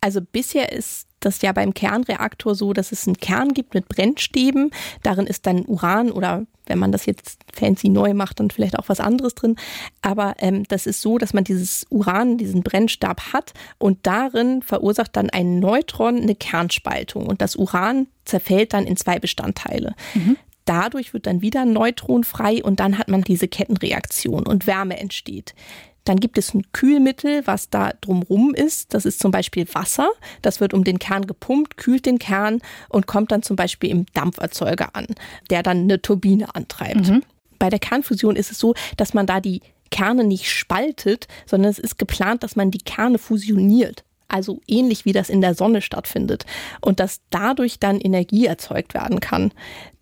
Also 0.01 0.21
bisher 0.21 0.71
ist 0.71 1.07
das 1.19 1.41
ja 1.43 1.51
beim 1.51 1.75
Kernreaktor 1.75 2.55
so, 2.55 2.73
dass 2.73 2.91
es 2.91 3.07
einen 3.07 3.17
Kern 3.17 3.53
gibt 3.53 3.75
mit 3.75 3.87
Brennstäben. 3.89 4.71
Darin 5.03 5.27
ist 5.27 5.45
dann 5.45 5.65
Uran 5.65 6.11
oder 6.11 6.45
wenn 6.65 6.79
man 6.79 6.91
das 6.91 7.05
jetzt 7.05 7.39
fancy 7.53 7.89
neu 7.89 8.13
macht, 8.13 8.39
dann 8.39 8.49
vielleicht 8.49 8.77
auch 8.77 8.89
was 8.89 8.99
anderes 8.99 9.35
drin. 9.35 9.55
Aber 10.01 10.35
ähm, 10.39 10.63
das 10.67 10.87
ist 10.87 11.01
so, 11.01 11.19
dass 11.19 11.33
man 11.33 11.43
dieses 11.43 11.85
Uran, 11.89 12.37
diesen 12.37 12.63
Brennstab 12.63 13.33
hat 13.33 13.53
und 13.77 13.99
darin 14.05 14.63
verursacht 14.63 15.15
dann 15.15 15.29
ein 15.29 15.59
Neutron 15.59 16.17
eine 16.17 16.35
Kernspaltung 16.35 17.27
und 17.27 17.41
das 17.41 17.55
Uran 17.55 18.07
zerfällt 18.25 18.73
dann 18.73 18.85
in 18.85 18.97
zwei 18.97 19.19
Bestandteile. 19.19 19.95
Mhm. 20.15 20.37
Dadurch 20.67 21.13
wird 21.13 21.27
dann 21.27 21.41
wieder 21.41 21.61
ein 21.61 21.71
Neutron 21.71 22.25
frei 22.25 22.61
und 22.61 22.79
dann 22.81 22.97
hat 22.97 23.07
man 23.07 23.21
diese 23.21 23.47
Kettenreaktion 23.47 24.45
und 24.45 24.67
Wärme 24.67 24.99
entsteht. 24.99 25.55
Dann 26.03 26.19
gibt 26.19 26.37
es 26.37 26.53
ein 26.53 26.63
Kühlmittel, 26.73 27.47
was 27.47 27.69
da 27.69 27.93
drumrum 28.01 28.53
ist. 28.53 28.93
Das 28.93 29.05
ist 29.05 29.19
zum 29.19 29.31
Beispiel 29.31 29.65
Wasser. 29.73 30.09
Das 30.41 30.59
wird 30.59 30.73
um 30.73 30.83
den 30.83 30.99
Kern 30.99 31.25
gepumpt, 31.25 31.77
kühlt 31.77 32.05
den 32.05 32.19
Kern 32.19 32.61
und 32.89 33.07
kommt 33.07 33.31
dann 33.31 33.43
zum 33.43 33.55
Beispiel 33.55 33.89
im 33.89 34.05
Dampferzeuger 34.13 34.93
an, 34.93 35.07
der 35.49 35.63
dann 35.63 35.79
eine 35.79 36.01
Turbine 36.01 36.53
antreibt. 36.53 37.07
Mhm. 37.07 37.23
Bei 37.59 37.69
der 37.69 37.79
Kernfusion 37.79 38.35
ist 38.35 38.51
es 38.51 38.59
so, 38.59 38.73
dass 38.97 39.13
man 39.13 39.25
da 39.25 39.39
die 39.39 39.61
Kerne 39.89 40.25
nicht 40.25 40.51
spaltet, 40.51 41.27
sondern 41.45 41.71
es 41.71 41.79
ist 41.79 41.97
geplant, 41.97 42.43
dass 42.43 42.57
man 42.57 42.71
die 42.71 42.79
Kerne 42.79 43.17
fusioniert 43.17 44.03
also 44.27 44.61
ähnlich 44.67 45.05
wie 45.05 45.13
das 45.13 45.29
in 45.29 45.41
der 45.41 45.55
Sonne 45.55 45.81
stattfindet 45.81 46.45
und 46.81 46.99
dass 46.99 47.21
dadurch 47.29 47.79
dann 47.79 47.99
Energie 47.99 48.45
erzeugt 48.45 48.93
werden 48.93 49.19
kann. 49.19 49.51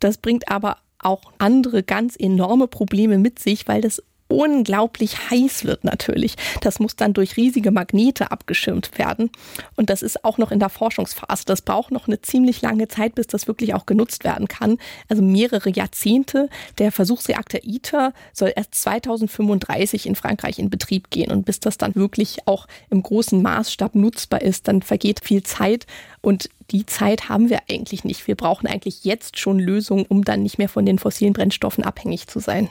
Das 0.00 0.18
bringt 0.18 0.50
aber 0.50 0.78
auch 0.98 1.22
andere 1.38 1.82
ganz 1.82 2.16
enorme 2.18 2.66
Probleme 2.68 3.18
mit 3.18 3.38
sich, 3.38 3.68
weil 3.68 3.80
das 3.80 4.02
unglaublich 4.28 5.30
heiß 5.30 5.64
wird 5.64 5.84
natürlich. 5.84 6.36
Das 6.60 6.78
muss 6.78 6.96
dann 6.96 7.12
durch 7.12 7.36
riesige 7.36 7.70
Magnete 7.70 8.30
abgeschirmt 8.30 8.98
werden. 8.98 9.30
Und 9.76 9.90
das 9.90 10.02
ist 10.02 10.24
auch 10.24 10.38
noch 10.38 10.50
in 10.50 10.58
der 10.58 10.68
Forschungsphase. 10.68 11.44
Das 11.46 11.62
braucht 11.62 11.92
noch 11.92 12.08
eine 12.08 12.20
ziemlich 12.20 12.62
lange 12.62 12.88
Zeit, 12.88 13.14
bis 13.14 13.26
das 13.26 13.46
wirklich 13.46 13.74
auch 13.74 13.86
genutzt 13.86 14.24
werden 14.24 14.48
kann. 14.48 14.78
Also 15.08 15.22
mehrere 15.22 15.70
Jahrzehnte. 15.70 16.48
Der 16.78 16.92
Versuchsreaktor 16.92 17.60
ITER 17.62 18.12
soll 18.32 18.52
erst 18.54 18.74
2035 18.74 20.06
in 20.06 20.16
Frankreich 20.16 20.58
in 20.58 20.70
Betrieb 20.70 21.10
gehen. 21.10 21.30
Und 21.30 21.46
bis 21.46 21.60
das 21.60 21.78
dann 21.78 21.94
wirklich 21.94 22.46
auch 22.46 22.66
im 22.90 23.02
großen 23.02 23.40
Maßstab 23.40 23.94
nutzbar 23.94 24.42
ist, 24.42 24.68
dann 24.68 24.82
vergeht 24.82 25.20
viel 25.22 25.42
Zeit. 25.42 25.86
Und 26.20 26.50
die 26.72 26.86
Zeit 26.86 27.28
haben 27.28 27.48
wir 27.50 27.60
eigentlich 27.70 28.04
nicht. 28.04 28.26
Wir 28.26 28.34
brauchen 28.34 28.66
eigentlich 28.66 29.04
jetzt 29.04 29.38
schon 29.38 29.60
Lösungen, 29.60 30.06
um 30.08 30.24
dann 30.24 30.42
nicht 30.42 30.58
mehr 30.58 30.68
von 30.68 30.84
den 30.84 30.98
fossilen 30.98 31.32
Brennstoffen 31.32 31.84
abhängig 31.84 32.26
zu 32.26 32.40
sein. 32.40 32.68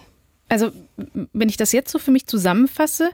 Also, 0.48 0.72
wenn 1.34 1.50
ich 1.50 1.58
das 1.58 1.72
jetzt 1.72 1.92
so 1.92 2.00
für 2.00 2.12
mich 2.12 2.28
zusammenfasse, 2.28 3.10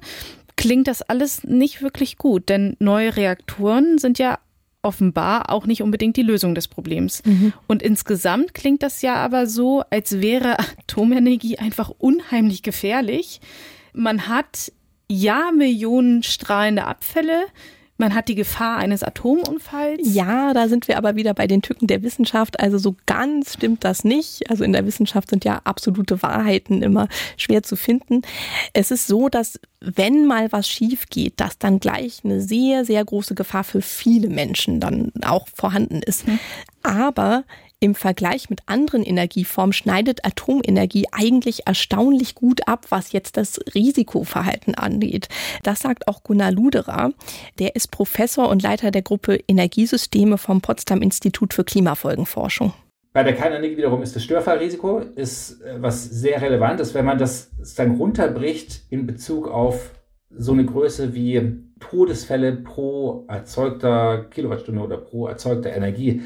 klingt 0.57 0.87
das 0.87 1.01
alles 1.01 1.43
nicht 1.43 1.81
wirklich 1.81 2.17
gut, 2.17 2.49
denn 2.49 2.75
neue 2.79 3.15
Reaktoren 3.15 3.97
sind 3.97 4.19
ja 4.19 4.39
offenbar 4.83 5.49
auch 5.49 5.65
nicht 5.65 5.81
unbedingt 5.81 6.17
die 6.17 6.23
Lösung 6.23 6.55
des 6.55 6.67
Problems. 6.67 7.23
Mhm. 7.25 7.53
Und 7.67 7.81
insgesamt 7.81 8.53
klingt 8.53 8.83
das 8.83 9.01
ja 9.01 9.15
aber 9.15 9.47
so, 9.47 9.83
als 9.89 10.21
wäre 10.21 10.57
Atomenergie 10.59 11.59
einfach 11.59 11.89
unheimlich 11.89 12.63
gefährlich. 12.63 13.41
Man 13.93 14.27
hat 14.27 14.71
ja 15.07 15.51
Millionen 15.51 16.23
strahlende 16.23 16.85
Abfälle, 16.85 17.43
man 18.01 18.13
hat 18.13 18.27
die 18.27 18.35
Gefahr 18.35 18.77
eines 18.77 19.03
Atomunfalls. 19.03 20.01
Ja, 20.03 20.53
da 20.53 20.67
sind 20.67 20.89
wir 20.89 20.97
aber 20.97 21.15
wieder 21.15 21.33
bei 21.33 21.47
den 21.47 21.61
Tücken 21.61 21.87
der 21.87 22.03
Wissenschaft. 22.03 22.59
Also 22.59 22.77
so 22.77 22.95
ganz 23.05 23.53
stimmt 23.53 23.85
das 23.85 24.03
nicht. 24.03 24.49
Also 24.49 24.65
in 24.65 24.73
der 24.73 24.85
Wissenschaft 24.85 25.29
sind 25.29 25.45
ja 25.45 25.61
absolute 25.63 26.21
Wahrheiten 26.21 26.81
immer 26.81 27.07
schwer 27.37 27.63
zu 27.63 27.77
finden. 27.77 28.23
Es 28.73 28.91
ist 28.91 29.07
so, 29.07 29.29
dass 29.29 29.59
wenn 29.79 30.25
mal 30.25 30.51
was 30.51 30.67
schief 30.67 31.09
geht, 31.09 31.39
dass 31.39 31.57
dann 31.57 31.79
gleich 31.79 32.21
eine 32.25 32.41
sehr, 32.41 32.83
sehr 32.83 33.05
große 33.05 33.35
Gefahr 33.35 33.63
für 33.63 33.81
viele 33.81 34.29
Menschen 34.29 34.79
dann 34.79 35.11
auch 35.23 35.47
vorhanden 35.53 36.01
ist. 36.01 36.27
Mhm. 36.27 36.39
Aber 36.83 37.43
im 37.81 37.95
Vergleich 37.95 38.49
mit 38.49 38.61
anderen 38.67 39.03
Energieformen 39.03 39.73
schneidet 39.73 40.23
Atomenergie 40.23 41.07
eigentlich 41.11 41.65
erstaunlich 41.65 42.35
gut 42.35 42.67
ab, 42.67 42.85
was 42.89 43.11
jetzt 43.11 43.37
das 43.37 43.59
Risikoverhalten 43.73 44.75
angeht. 44.75 45.27
Das 45.63 45.79
sagt 45.79 46.07
auch 46.07 46.23
Gunnar 46.23 46.51
Luderer. 46.51 47.11
Der 47.57 47.75
ist 47.75 47.91
Professor 47.91 48.49
und 48.49 48.61
Leiter 48.61 48.91
der 48.91 49.01
Gruppe 49.01 49.39
Energiesysteme 49.47 50.37
vom 50.37 50.61
Potsdam 50.61 51.01
Institut 51.01 51.55
für 51.55 51.63
Klimafolgenforschung. 51.63 52.71
Bei 53.13 53.23
der 53.23 53.33
Kernenergie 53.33 53.75
wiederum 53.75 54.03
ist 54.03 54.15
das 54.15 54.23
Störfallrisiko 54.23 54.99
ist 54.99 55.61
äh, 55.61 55.81
was 55.81 56.05
sehr 56.05 56.41
relevant 56.41 56.79
ist, 56.79 56.93
wenn 56.93 57.03
man 57.03 57.17
das 57.17 57.51
dann 57.75 57.95
runterbricht 57.95 58.83
in 58.89 59.05
Bezug 59.05 59.49
auf 59.49 59.91
so 60.29 60.53
eine 60.53 60.65
Größe 60.65 61.13
wie 61.13 61.57
Todesfälle 61.79 62.53
pro 62.53 63.25
erzeugter 63.27 64.25
Kilowattstunde 64.29 64.81
oder 64.81 64.97
pro 64.97 65.27
erzeugter 65.27 65.73
Energie 65.73 66.21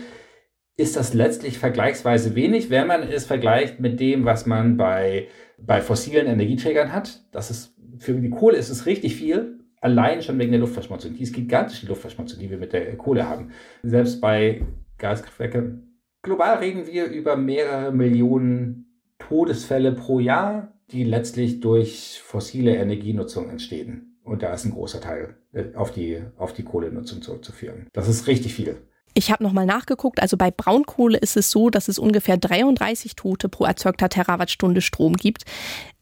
ist 0.78 0.95
das 0.95 1.13
letztlich 1.13 1.57
vergleichsweise 1.57 2.36
wenig, 2.36 2.69
wenn 2.69 2.88
man 2.88 3.03
es 3.03 3.26
vergleicht 3.26 3.80
mit 3.80 3.99
dem, 3.99 4.26
was 4.26 4.45
man 4.45 4.78
bei, 4.78 5.28
bei 5.57 5.82
fossilen 5.82 6.28
Energieträgern 6.28 6.91
hat. 6.91 7.23
Das 7.32 7.49
ist, 7.49 7.76
für 7.97 8.13
die 8.13 8.30
Kohle 8.30 8.57
ist 8.57 8.69
es 8.69 8.86
richtig 8.86 9.15
viel, 9.15 9.59
allein 9.80 10.21
schon 10.21 10.38
wegen 10.38 10.51
der 10.51 10.59
Luftverschmutzung. 10.59 11.13
Die 11.13 11.23
ist 11.23 11.34
gigantisch, 11.34 11.82
die 11.82 11.88
Luftverschmutzung, 11.88 12.39
die 12.39 12.49
wir 12.49 12.57
mit 12.57 12.73
der 12.73 12.97
Kohle 12.97 13.30
haben. 13.30 13.51
Selbst 13.84 14.19
bei 14.19 14.63
Gaskraftwerken. 14.97 16.01
Global 16.23 16.57
reden 16.57 16.88
wir 16.88 17.05
über 17.05 17.38
mehrere 17.38 17.91
Millionen 17.91 19.01
Todesfälle 19.19 19.93
pro 19.93 20.19
Jahr, 20.19 20.73
die 20.91 21.03
letztlich 21.03 21.61
durch 21.61 22.21
fossile 22.23 22.76
Energienutzung 22.76 23.49
entstehen. 23.49 24.19
Und 24.23 24.41
da 24.41 24.53
ist 24.53 24.65
ein 24.65 24.71
großer 24.71 24.99
Teil 24.99 25.38
äh, 25.53 25.76
auf 25.76 25.91
die, 25.91 26.21
auf 26.38 26.51
die 26.53 26.63
Kohlenutzung 26.63 27.21
zurückzuführen. 27.21 27.88
Das 27.93 28.09
ist 28.09 28.28
richtig 28.28 28.53
viel. 28.53 28.78
Ich 29.18 29.32
habe 29.32 29.43
nochmal 29.43 29.66
nachgeguckt, 29.66 30.22
also 30.22 30.36
bei 30.36 30.51
Braunkohle 30.51 31.18
ist 31.18 31.38
es 31.38 31.49
so, 31.49 31.70
dass 31.70 31.88
es 31.88 31.97
ungefähr 31.97 32.36
33 32.36 33.16
Tote 33.16 33.47
pro 33.47 33.63
erzeugter 33.63 34.09
Terawattstunde 34.09 34.82
Strom 34.82 35.13
gibt. 35.13 35.45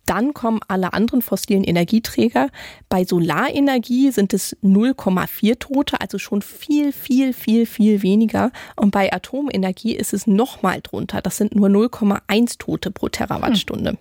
Dann 0.08 0.34
kommen 0.34 0.60
alle 0.68 0.94
anderen 0.94 1.22
fossilen 1.22 1.64
Energieträger. 1.64 2.50
Bei 2.90 3.06
Solarenergie 3.06 4.12
sind 4.12 4.34
es 4.34 4.58
0,4 4.64 5.60
Tote, 5.60 6.02
also 6.02 6.18
schon 6.18 6.42
viel, 6.42 6.92
viel, 6.92 7.34
viel, 7.34 7.68
viel 7.68 8.02
weniger. 8.02 8.52
Und 8.76 8.92
bei 8.92 9.14
Atomenergie 9.14 9.96
ist 9.96 10.14
es 10.14 10.28
nochmal 10.28 10.82
drunter. 10.82 11.22
Das 11.22 11.38
sind 11.38 11.56
nur 11.56 11.70
0,1 11.70 12.58
Tote 12.58 12.92
pro 12.92 13.10
Terawattstunde. 13.10 13.92
Hm. 13.92 13.98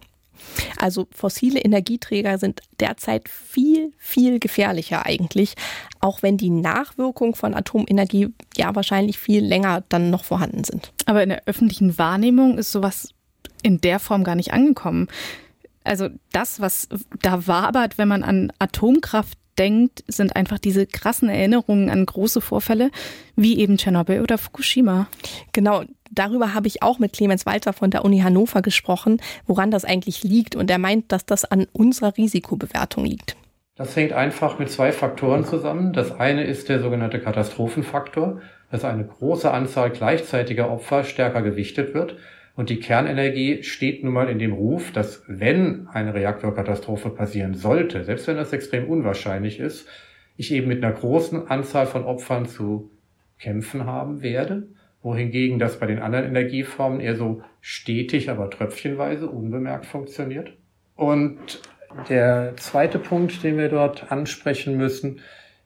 Also 0.77 1.07
fossile 1.13 1.61
Energieträger 1.61 2.39
sind 2.39 2.61
derzeit 2.81 3.29
viel, 3.29 3.93
viel 3.99 4.39
gefährlicher 4.39 5.07
eigentlich, 5.07 5.55
auch 6.01 6.23
wenn 6.23 6.37
die 6.37 6.51
Nachwirkungen 6.51 7.35
von 7.35 7.55
Atomenergie 7.55 8.29
ja 8.57 8.75
wahrscheinlich 8.75 9.19
viel 9.19 9.45
länger 9.45 9.85
dann 9.89 10.11
noch 10.11 10.25
vorhanden 10.25 10.65
sind. 10.65 10.93
Aber 11.07 11.23
in 11.23 11.31
der 11.31 11.43
öffentlichen 11.47 11.99
Wahrnehmung 11.99 12.59
ist 12.59 12.73
sowas 12.73 13.11
in 13.63 13.81
der 13.81 13.99
Form 13.99 14.25
gar 14.25 14.35
nicht 14.35 14.53
angekommen. 14.53 15.09
Also 15.85 16.09
das, 16.33 16.61
was 16.61 16.89
da 17.21 17.47
wabert, 17.47 17.99
wenn 17.99 18.09
man 18.09 18.23
an 18.23 18.53
Atomkraft 18.59 19.39
denkt, 19.59 20.05
sind 20.07 20.37
einfach 20.37 20.59
diese 20.59 20.87
krassen 20.87 21.29
Erinnerungen 21.29 21.91
an 21.91 22.07
große 22.07 22.41
Vorfälle, 22.41 22.91
wie 23.37 23.59
eben 23.59 23.77
Tschernobyl 23.77 24.21
oder 24.21 24.39
Fukushima. 24.39 25.09
Genau, 25.53 25.85
darüber 26.13 26.55
habe 26.55 26.69
ich 26.69 26.83
auch 26.83 26.99
mit 26.99 27.13
Clemens 27.13 27.47
Walter 27.47 27.73
von 27.73 27.91
der 27.91 28.05
Uni 28.05 28.21
Hannover 28.21 28.63
gesprochen, 28.63 29.21
woran 29.47 29.71
das 29.71 29.85
eigentlich 29.85 30.23
liegt. 30.23 30.57
Und 30.57 30.71
er 30.71 30.79
meint, 30.79 31.11
dass 31.11 31.27
das 31.27 31.45
an 31.45 31.67
unserer 31.73 32.17
Risikobewertung 32.17 33.05
liegt. 33.05 33.37
Das 33.75 33.97
hängt 33.97 34.13
einfach 34.13 34.59
mit 34.59 34.71
zwei 34.71 34.93
Faktoren 34.93 35.45
zusammen. 35.45 35.93
Das 35.93 36.13
eine 36.13 36.45
ist 36.45 36.69
der 36.69 36.81
sogenannte 36.81 37.21
Katastrophenfaktor, 37.21 38.41
dass 38.71 38.85
eine 38.85 39.05
große 39.05 39.51
Anzahl 39.51 39.91
gleichzeitiger 39.91 40.71
Opfer 40.71 41.05
stärker 41.05 41.43
gewichtet 41.43 41.95
wird. 41.95 42.17
Und 42.55 42.69
die 42.69 42.81
Kernenergie 42.81 43.63
steht 43.63 44.05
nun 44.05 44.13
mal 44.13 44.29
in 44.29 44.39
dem 44.39 44.53
Ruf, 44.53 44.93
dass 44.93 45.23
wenn 45.27 45.89
eine 45.89 46.13
Reaktorkatastrophe 46.13 47.09
passieren 47.09 47.55
sollte, 47.55 48.05
selbst 48.05 48.27
wenn 48.27 48.37
das 48.37 48.53
extrem 48.53 48.89
unwahrscheinlich 48.89 49.59
ist, 49.59 49.89
ich 50.37 50.53
eben 50.53 50.69
mit 50.69 50.85
einer 50.85 50.93
großen 50.93 51.49
Anzahl 51.49 51.87
von 51.87 52.05
Opfern 52.05 52.47
zu 52.47 52.91
kämpfen 53.39 53.87
haben 53.87 54.23
werde, 54.23 54.69
wohingegen 55.03 55.59
das 55.59 55.79
bei 55.79 55.87
den 55.87 55.99
anderen 55.99 56.27
Energieformen 56.27 57.01
eher 57.01 57.17
so 57.17 57.43
stetig, 57.61 58.31
aber 58.31 58.51
tröpfchenweise 58.51 59.29
unbemerkt 59.29 59.87
funktioniert. 59.87 60.53
Und 60.95 61.61
der 62.09 62.55
zweite 62.57 62.99
Punkt, 62.99 63.43
den 63.43 63.59
wir 63.59 63.69
dort 63.69 64.11
ansprechen 64.13 64.77
müssen, 64.77 65.21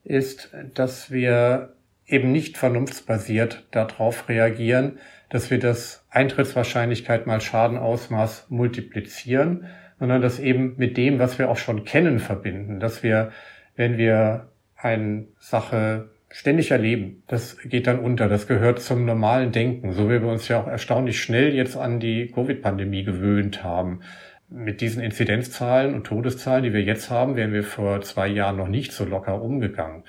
ist, 0.04 0.54
dass 0.74 1.10
wir 1.10 1.74
eben 2.06 2.32
nicht 2.32 2.56
vernunftsbasiert 2.56 3.66
darauf 3.70 4.28
reagieren, 4.28 4.98
dass 5.28 5.50
wir 5.50 5.58
das 5.58 6.06
Eintrittswahrscheinlichkeit 6.10 7.26
mal 7.26 7.40
Schadenausmaß 7.40 8.46
multiplizieren, 8.48 9.66
sondern 9.98 10.22
das 10.22 10.38
eben 10.38 10.74
mit 10.76 10.96
dem, 10.96 11.18
was 11.18 11.38
wir 11.38 11.50
auch 11.50 11.56
schon 11.56 11.84
kennen, 11.84 12.20
verbinden. 12.20 12.80
Dass 12.80 13.02
wir, 13.02 13.32
wenn 13.74 13.98
wir 13.98 14.48
eine 14.76 15.26
Sache 15.38 16.10
ständig 16.30 16.70
erleben, 16.70 17.22
das 17.26 17.56
geht 17.58 17.86
dann 17.86 18.00
unter. 18.00 18.28
Das 18.28 18.46
gehört 18.46 18.80
zum 18.80 19.04
normalen 19.04 19.52
Denken, 19.52 19.92
so 19.92 20.08
wie 20.08 20.20
wir 20.20 20.28
uns 20.28 20.48
ja 20.48 20.60
auch 20.60 20.66
erstaunlich 20.66 21.20
schnell 21.20 21.54
jetzt 21.54 21.76
an 21.76 22.00
die 22.00 22.28
Covid-Pandemie 22.28 23.04
gewöhnt 23.04 23.62
haben. 23.62 24.00
Mit 24.48 24.80
diesen 24.80 25.02
Inzidenzzahlen 25.02 25.94
und 25.94 26.04
Todeszahlen, 26.04 26.64
die 26.64 26.72
wir 26.72 26.82
jetzt 26.82 27.10
haben, 27.10 27.36
wären 27.36 27.52
wir 27.52 27.64
vor 27.64 28.00
zwei 28.02 28.28
Jahren 28.28 28.56
noch 28.56 28.68
nicht 28.68 28.92
so 28.92 29.04
locker 29.04 29.42
umgegangen. 29.42 30.04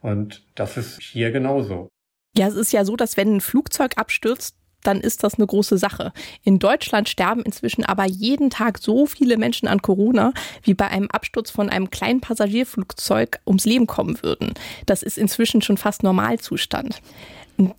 Und 0.00 0.44
das 0.54 0.76
ist 0.76 1.00
hier 1.00 1.32
genauso. 1.32 1.88
Ja, 2.36 2.46
es 2.46 2.54
ist 2.54 2.72
ja 2.72 2.84
so, 2.84 2.96
dass 2.96 3.16
wenn 3.16 3.36
ein 3.36 3.40
Flugzeug 3.40 3.92
abstürzt, 3.96 4.56
dann 4.82 5.00
ist 5.00 5.24
das 5.24 5.34
eine 5.34 5.46
große 5.46 5.78
Sache. 5.78 6.12
In 6.42 6.58
Deutschland 6.58 7.08
sterben 7.08 7.42
inzwischen 7.42 7.84
aber 7.84 8.06
jeden 8.06 8.50
Tag 8.50 8.78
so 8.78 9.06
viele 9.06 9.36
Menschen 9.36 9.68
an 9.68 9.82
Corona, 9.82 10.32
wie 10.62 10.74
bei 10.74 10.88
einem 10.88 11.08
Absturz 11.10 11.50
von 11.50 11.68
einem 11.68 11.90
kleinen 11.90 12.20
Passagierflugzeug 12.20 13.40
ums 13.46 13.64
Leben 13.64 13.86
kommen 13.86 14.22
würden. 14.22 14.54
Das 14.86 15.02
ist 15.02 15.18
inzwischen 15.18 15.62
schon 15.62 15.76
fast 15.76 16.02
Normalzustand. 16.02 17.00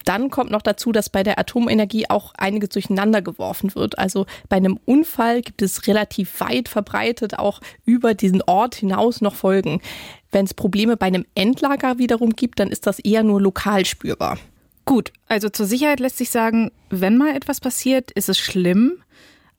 Dann 0.05 0.29
kommt 0.29 0.51
noch 0.51 0.61
dazu, 0.61 0.91
dass 0.91 1.09
bei 1.09 1.23
der 1.23 1.39
Atomenergie 1.39 2.09
auch 2.09 2.33
einiges 2.37 2.69
durcheinander 2.69 3.21
geworfen 3.21 3.73
wird. 3.75 3.97
Also 3.97 4.25
bei 4.47 4.57
einem 4.57 4.79
Unfall 4.85 5.41
gibt 5.41 5.61
es 5.61 5.87
relativ 5.87 6.39
weit 6.39 6.69
verbreitet 6.69 7.39
auch 7.39 7.61
über 7.85 8.13
diesen 8.13 8.41
Ort 8.43 8.75
hinaus 8.75 9.21
noch 9.21 9.35
Folgen. 9.35 9.81
Wenn 10.31 10.45
es 10.45 10.53
Probleme 10.53 10.97
bei 10.97 11.07
einem 11.07 11.25
Endlager 11.35 11.97
wiederum 11.97 12.31
gibt, 12.35 12.59
dann 12.59 12.69
ist 12.69 12.87
das 12.87 12.99
eher 12.99 13.23
nur 13.23 13.41
lokal 13.41 13.85
spürbar. 13.85 14.37
Gut, 14.85 15.11
also 15.27 15.49
zur 15.49 15.65
Sicherheit 15.65 15.99
lässt 15.99 16.17
sich 16.17 16.29
sagen, 16.29 16.71
wenn 16.89 17.17
mal 17.17 17.35
etwas 17.35 17.59
passiert, 17.59 18.11
ist 18.11 18.29
es 18.29 18.37
schlimm, 18.37 19.03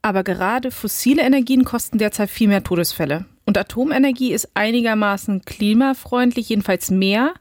aber 0.02 0.24
gerade 0.24 0.70
fossile 0.70 1.22
Energien 1.22 1.64
kosten 1.64 1.98
derzeit 1.98 2.30
viel 2.30 2.48
mehr 2.48 2.64
Todesfälle. 2.64 3.24
Und 3.44 3.58
Atomenergie 3.58 4.32
ist 4.32 4.50
einigermaßen 4.54 5.44
klimafreundlich, 5.44 6.48
jedenfalls 6.48 6.90
mehr, 6.90 7.34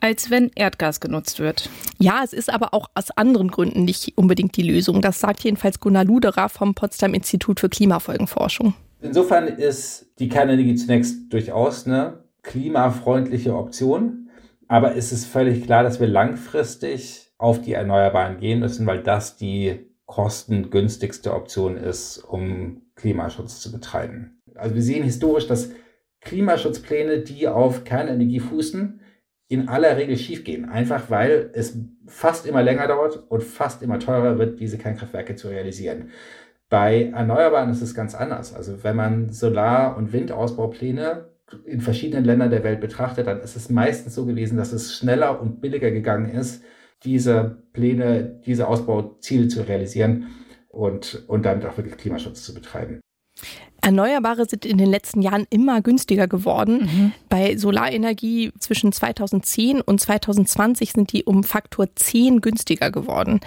als 0.00 0.30
wenn 0.30 0.50
Erdgas 0.54 1.00
genutzt 1.00 1.38
wird. 1.38 1.70
Ja, 1.98 2.22
es 2.24 2.32
ist 2.32 2.52
aber 2.52 2.74
auch 2.74 2.90
aus 2.94 3.12
anderen 3.12 3.48
Gründen 3.48 3.84
nicht 3.84 4.12
unbedingt 4.16 4.56
die 4.56 4.62
Lösung. 4.62 5.00
Das 5.00 5.20
sagt 5.20 5.44
jedenfalls 5.44 5.78
Gunnar 5.78 6.04
Luderer 6.04 6.48
vom 6.48 6.74
Potsdam 6.74 7.14
Institut 7.14 7.60
für 7.60 7.68
Klimafolgenforschung. 7.68 8.74
Insofern 9.00 9.46
ist 9.46 10.06
die 10.18 10.28
Kernenergie 10.28 10.74
zunächst 10.74 11.32
durchaus 11.32 11.86
eine 11.86 12.24
klimafreundliche 12.42 13.54
Option. 13.54 14.21
Aber 14.72 14.96
es 14.96 15.12
ist 15.12 15.26
völlig 15.26 15.64
klar, 15.64 15.82
dass 15.82 16.00
wir 16.00 16.06
langfristig 16.06 17.30
auf 17.36 17.60
die 17.60 17.74
Erneuerbaren 17.74 18.38
gehen 18.38 18.60
müssen, 18.60 18.86
weil 18.86 19.02
das 19.02 19.36
die 19.36 19.92
kostengünstigste 20.06 21.34
Option 21.34 21.76
ist, 21.76 22.24
um 22.26 22.80
Klimaschutz 22.96 23.60
zu 23.60 23.70
betreiben. 23.70 24.40
Also 24.54 24.74
wir 24.74 24.80
sehen 24.80 25.04
historisch, 25.04 25.46
dass 25.46 25.72
Klimaschutzpläne, 26.22 27.18
die 27.18 27.48
auf 27.48 27.84
Kernenergie 27.84 28.40
fußen, 28.40 28.98
in 29.48 29.68
aller 29.68 29.94
Regel 29.98 30.16
schiefgehen. 30.16 30.66
Einfach 30.70 31.10
weil 31.10 31.50
es 31.52 31.76
fast 32.06 32.46
immer 32.46 32.62
länger 32.62 32.88
dauert 32.88 33.30
und 33.30 33.42
fast 33.42 33.82
immer 33.82 33.98
teurer 33.98 34.38
wird, 34.38 34.58
diese 34.58 34.78
Kernkraftwerke 34.78 35.36
zu 35.36 35.48
realisieren. 35.48 36.08
Bei 36.70 37.10
Erneuerbaren 37.14 37.68
ist 37.68 37.82
es 37.82 37.94
ganz 37.94 38.14
anders. 38.14 38.54
Also 38.54 38.82
wenn 38.84 38.96
man 38.96 39.32
Solar- 39.34 39.98
und 39.98 40.14
Windausbaupläne 40.14 41.31
in 41.64 41.80
verschiedenen 41.80 42.24
Ländern 42.24 42.50
der 42.50 42.64
Welt 42.64 42.80
betrachtet, 42.80 43.26
dann 43.26 43.40
ist 43.40 43.56
es 43.56 43.70
meistens 43.70 44.14
so 44.14 44.26
gewesen, 44.26 44.56
dass 44.56 44.72
es 44.72 44.96
schneller 44.96 45.40
und 45.40 45.60
billiger 45.60 45.90
gegangen 45.90 46.30
ist, 46.30 46.62
diese 47.04 47.62
Pläne, 47.72 48.40
diese 48.46 48.68
Ausbauziele 48.68 49.48
zu 49.48 49.62
realisieren 49.62 50.28
und, 50.68 51.24
und 51.28 51.44
damit 51.44 51.64
auch 51.66 51.76
wirklich 51.76 51.96
Klimaschutz 51.96 52.44
zu 52.44 52.54
betreiben. 52.54 53.00
Erneuerbare 53.80 54.46
sind 54.46 54.64
in 54.64 54.78
den 54.78 54.88
letzten 54.88 55.22
Jahren 55.22 55.46
immer 55.50 55.82
günstiger 55.82 56.28
geworden. 56.28 56.82
Mhm. 56.82 57.12
Bei 57.28 57.56
Solarenergie 57.56 58.52
zwischen 58.58 58.92
2010 58.92 59.80
und 59.80 60.00
2020 60.00 60.92
sind 60.92 61.12
die 61.12 61.24
um 61.24 61.42
Faktor 61.42 61.88
10 61.94 62.40
günstiger 62.40 62.92
geworden. 62.92 63.40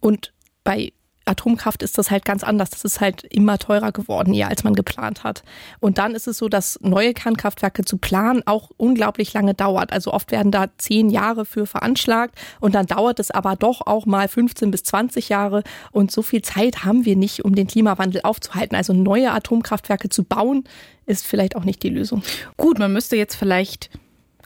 Und 0.00 0.32
bei 0.64 0.92
Atomkraft 1.24 1.82
ist 1.82 1.98
das 1.98 2.10
halt 2.10 2.24
ganz 2.24 2.44
anders. 2.44 2.70
Das 2.70 2.84
ist 2.84 3.00
halt 3.00 3.24
immer 3.24 3.58
teurer 3.58 3.92
geworden, 3.92 4.34
eher 4.34 4.48
als 4.48 4.64
man 4.64 4.74
geplant 4.74 5.24
hat. 5.24 5.42
Und 5.80 5.98
dann 5.98 6.14
ist 6.14 6.26
es 6.26 6.38
so, 6.38 6.48
dass 6.48 6.78
neue 6.82 7.14
Kernkraftwerke 7.14 7.84
zu 7.84 7.98
planen 7.98 8.42
auch 8.46 8.70
unglaublich 8.76 9.32
lange 9.32 9.54
dauert. 9.54 9.92
Also 9.92 10.12
oft 10.12 10.30
werden 10.30 10.52
da 10.52 10.66
zehn 10.78 11.10
Jahre 11.10 11.44
für 11.44 11.66
veranschlagt 11.66 12.38
und 12.60 12.74
dann 12.74 12.86
dauert 12.86 13.20
es 13.20 13.30
aber 13.30 13.56
doch 13.56 13.86
auch 13.86 14.06
mal 14.06 14.28
15 14.28 14.70
bis 14.70 14.84
20 14.84 15.28
Jahre. 15.28 15.62
Und 15.92 16.10
so 16.10 16.22
viel 16.22 16.42
Zeit 16.42 16.84
haben 16.84 17.04
wir 17.04 17.16
nicht, 17.16 17.44
um 17.44 17.54
den 17.54 17.66
Klimawandel 17.66 18.20
aufzuhalten. 18.22 18.76
Also 18.76 18.92
neue 18.92 19.32
Atomkraftwerke 19.32 20.08
zu 20.08 20.24
bauen, 20.24 20.64
ist 21.06 21.26
vielleicht 21.26 21.56
auch 21.56 21.64
nicht 21.64 21.82
die 21.82 21.90
Lösung. 21.90 22.22
Gut, 22.56 22.78
man 22.78 22.92
müsste 22.92 23.16
jetzt 23.16 23.34
vielleicht 23.34 23.90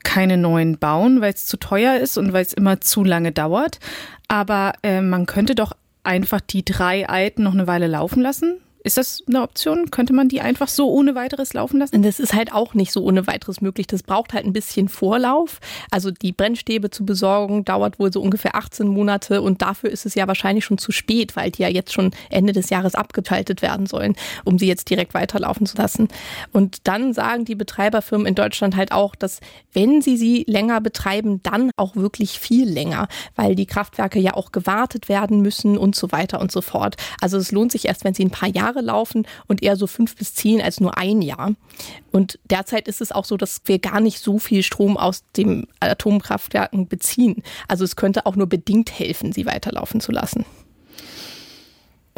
keine 0.02 0.36
neuen 0.36 0.78
bauen, 0.78 1.20
weil 1.20 1.32
es 1.32 1.46
zu 1.46 1.56
teuer 1.56 1.96
ist 1.96 2.18
und 2.18 2.32
weil 2.32 2.42
es 2.42 2.52
immer 2.52 2.80
zu 2.80 3.04
lange 3.04 3.32
dauert. 3.32 3.78
Aber 4.28 4.72
äh, 4.82 5.00
man 5.00 5.26
könnte 5.26 5.54
doch 5.54 5.72
einfach 6.09 6.40
die 6.40 6.64
drei 6.64 7.09
alten 7.09 7.42
noch 7.42 7.52
eine 7.52 7.66
Weile 7.66 7.86
laufen 7.86 8.22
lassen? 8.22 8.59
Ist 8.84 8.96
das 8.96 9.22
eine 9.26 9.42
Option? 9.42 9.90
Könnte 9.90 10.12
man 10.12 10.28
die 10.28 10.40
einfach 10.40 10.68
so 10.68 10.90
ohne 10.90 11.14
weiteres 11.14 11.52
laufen 11.52 11.78
lassen? 11.78 12.02
Das 12.02 12.20
ist 12.20 12.32
halt 12.32 12.52
auch 12.52 12.74
nicht 12.74 12.92
so 12.92 13.02
ohne 13.02 13.26
weiteres 13.26 13.60
möglich. 13.60 13.86
Das 13.86 14.02
braucht 14.02 14.32
halt 14.32 14.46
ein 14.46 14.52
bisschen 14.52 14.88
Vorlauf. 14.88 15.60
Also 15.90 16.10
die 16.10 16.32
Brennstäbe 16.32 16.90
zu 16.90 17.04
besorgen 17.04 17.64
dauert 17.64 17.98
wohl 17.98 18.12
so 18.12 18.20
ungefähr 18.22 18.54
18 18.54 18.86
Monate 18.86 19.42
und 19.42 19.62
dafür 19.62 19.90
ist 19.90 20.06
es 20.06 20.14
ja 20.14 20.28
wahrscheinlich 20.28 20.64
schon 20.64 20.78
zu 20.78 20.92
spät, 20.92 21.36
weil 21.36 21.50
die 21.50 21.62
ja 21.62 21.68
jetzt 21.68 21.92
schon 21.92 22.12
Ende 22.30 22.52
des 22.52 22.70
Jahres 22.70 22.94
abgeschaltet 22.94 23.62
werden 23.62 23.86
sollen, 23.86 24.14
um 24.44 24.58
sie 24.58 24.66
jetzt 24.66 24.88
direkt 24.90 25.12
weiterlaufen 25.12 25.66
zu 25.66 25.76
lassen. 25.76 26.08
Und 26.52 26.86
dann 26.86 27.12
sagen 27.12 27.44
die 27.44 27.56
Betreiberfirmen 27.56 28.26
in 28.26 28.34
Deutschland 28.34 28.76
halt 28.76 28.92
auch, 28.92 29.14
dass 29.14 29.40
wenn 29.72 30.02
sie 30.02 30.16
sie 30.16 30.44
länger 30.46 30.80
betreiben, 30.80 31.42
dann 31.42 31.70
auch 31.76 31.96
wirklich 31.96 32.38
viel 32.38 32.68
länger, 32.68 33.08
weil 33.34 33.54
die 33.54 33.66
Kraftwerke 33.66 34.18
ja 34.18 34.34
auch 34.34 34.52
gewartet 34.52 35.08
werden 35.08 35.42
müssen 35.42 35.76
und 35.76 35.94
so 35.94 36.12
weiter 36.12 36.40
und 36.40 36.52
so 36.52 36.60
fort. 36.60 36.96
Also 37.20 37.38
es 37.38 37.52
lohnt 37.52 37.72
sich 37.72 37.86
erst, 37.86 38.04
wenn 38.04 38.14
sie 38.14 38.24
ein 38.24 38.30
paar 38.30 38.48
Jahre 38.48 38.67
Jahre 38.68 38.80
laufen 38.80 39.26
und 39.46 39.62
eher 39.62 39.76
so 39.76 39.86
fünf 39.86 40.16
bis 40.16 40.34
zehn 40.34 40.60
als 40.60 40.80
nur 40.80 40.96
ein 40.98 41.22
Jahr. 41.22 41.54
Und 42.12 42.38
derzeit 42.50 42.88
ist 42.88 43.00
es 43.00 43.12
auch 43.12 43.24
so, 43.24 43.36
dass 43.36 43.62
wir 43.64 43.78
gar 43.78 44.00
nicht 44.00 44.20
so 44.20 44.38
viel 44.38 44.62
Strom 44.62 44.96
aus 44.96 45.24
den 45.36 45.66
Atomkraftwerken 45.80 46.88
beziehen. 46.88 47.42
Also 47.66 47.84
es 47.84 47.96
könnte 47.96 48.26
auch 48.26 48.36
nur 48.36 48.46
bedingt 48.46 48.98
helfen, 48.98 49.32
sie 49.32 49.46
weiterlaufen 49.46 50.00
zu 50.00 50.12
lassen. 50.12 50.44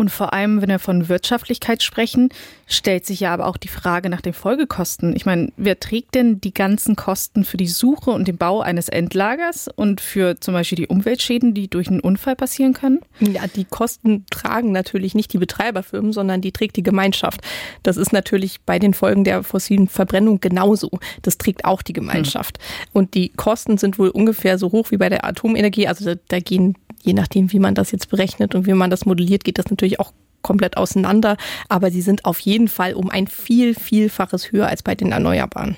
Und 0.01 0.09
vor 0.09 0.33
allem, 0.33 0.63
wenn 0.63 0.71
wir 0.71 0.79
von 0.79 1.11
Wirtschaftlichkeit 1.11 1.83
sprechen, 1.83 2.31
stellt 2.67 3.05
sich 3.05 3.21
ja 3.21 3.35
aber 3.35 3.47
auch 3.47 3.59
die 3.59 3.69
Frage 3.69 4.09
nach 4.09 4.23
den 4.23 4.33
Folgekosten. 4.33 5.15
Ich 5.15 5.27
meine, 5.27 5.53
wer 5.59 5.79
trägt 5.79 6.15
denn 6.15 6.41
die 6.41 6.55
ganzen 6.55 6.97
Kosten 6.97 7.45
für 7.45 7.59
die 7.59 7.67
Suche 7.67 8.11
und 8.11 8.27
den 8.27 8.39
Bau 8.39 8.63
eines 8.63 8.89
Endlagers 8.89 9.69
und 9.69 10.01
für 10.01 10.41
zum 10.41 10.55
Beispiel 10.55 10.77
die 10.77 10.87
Umweltschäden, 10.87 11.53
die 11.53 11.69
durch 11.69 11.89
einen 11.89 12.01
Unfall 12.01 12.35
passieren 12.35 12.73
können? 12.73 13.01
Ja, 13.19 13.43
die 13.55 13.67
Kosten 13.67 14.25
tragen 14.31 14.73
natürlich 14.73 15.15
nicht 15.15 15.35
die 15.35 15.39
Betreiberfirmen, 15.39 16.15
sondern 16.15 16.41
die 16.41 16.53
trägt 16.53 16.77
die 16.77 16.83
Gemeinschaft. 16.83 17.43
Das 17.83 17.99
ist 17.99 18.15
natürlich 18.15 18.63
bei 18.63 18.79
den 18.79 18.95
Folgen 18.95 19.25
der 19.25 19.43
fossilen 19.43 19.87
Verbrennung 19.87 20.41
genauso. 20.41 20.93
Das 21.21 21.37
trägt 21.37 21.67
auch 21.67 21.83
die 21.83 21.93
Gemeinschaft. 21.93 22.57
Hm. 22.57 22.89
Und 22.95 23.13
die 23.13 23.29
Kosten 23.29 23.77
sind 23.77 23.99
wohl 23.99 24.09
ungefähr 24.09 24.57
so 24.57 24.73
hoch 24.73 24.93
wie 24.93 24.97
bei 24.97 25.11
der 25.11 25.27
Atomenergie. 25.27 25.89
Also 25.89 26.07
da, 26.07 26.21
da 26.29 26.41
gehen 26.41 26.75
je 27.03 27.13
nachdem, 27.13 27.53
wie 27.53 27.59
man 27.59 27.75
das 27.75 27.93
jetzt 27.93 28.11
berechnet 28.11 28.55
und 28.55 28.67
wie 28.67 28.75
man 28.75 28.91
das 28.91 29.07
modelliert, 29.07 29.45
geht 29.45 29.59
das 29.59 29.71
natürlich 29.71 29.90
auch 29.99 30.13
komplett 30.43 30.77
auseinander. 30.77 31.37
Aber 31.69 31.91
sie 31.91 32.03
sind 32.03 32.25
auf 32.25 32.41
jeden 32.41 32.69
Fall 32.69 32.95
um 32.95 33.11
ein 33.11 33.27
viel, 33.27 33.75
vielfaches 33.75 34.53
höher 34.53 34.69
als 34.69 34.83
bei 34.83 34.95
den 34.95 35.13
Erneuerbaren. 35.13 35.77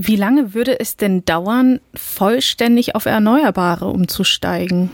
Wie 0.00 0.16
lange 0.16 0.54
würde 0.54 0.78
es 0.78 0.96
denn 0.96 1.24
dauern, 1.24 1.80
vollständig 1.92 2.94
auf 2.94 3.06
Erneuerbare 3.06 3.86
umzusteigen? 3.86 4.90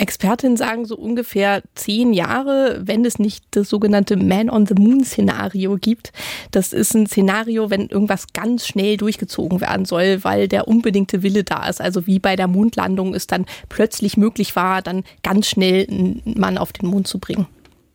Expertinnen 0.00 0.56
sagen 0.56 0.86
so 0.86 0.96
ungefähr 0.96 1.62
zehn 1.74 2.14
Jahre, 2.14 2.80
wenn 2.82 3.04
es 3.04 3.18
nicht 3.18 3.44
das 3.50 3.68
sogenannte 3.68 4.16
Man-on-the-Moon-Szenario 4.16 5.76
gibt. 5.76 6.12
Das 6.52 6.72
ist 6.72 6.94
ein 6.94 7.06
Szenario, 7.06 7.68
wenn 7.68 7.88
irgendwas 7.88 8.32
ganz 8.32 8.66
schnell 8.66 8.96
durchgezogen 8.96 9.60
werden 9.60 9.84
soll, 9.84 10.24
weil 10.24 10.48
der 10.48 10.68
unbedingte 10.68 11.22
Wille 11.22 11.44
da 11.44 11.68
ist. 11.68 11.82
Also 11.82 12.06
wie 12.06 12.18
bei 12.18 12.34
der 12.34 12.48
Mondlandung 12.48 13.14
es 13.14 13.26
dann 13.26 13.44
plötzlich 13.68 14.16
möglich 14.16 14.56
war, 14.56 14.80
dann 14.80 15.04
ganz 15.22 15.48
schnell 15.48 15.86
einen 15.90 16.22
Mann 16.24 16.56
auf 16.56 16.72
den 16.72 16.88
Mond 16.88 17.06
zu 17.06 17.18
bringen. 17.18 17.46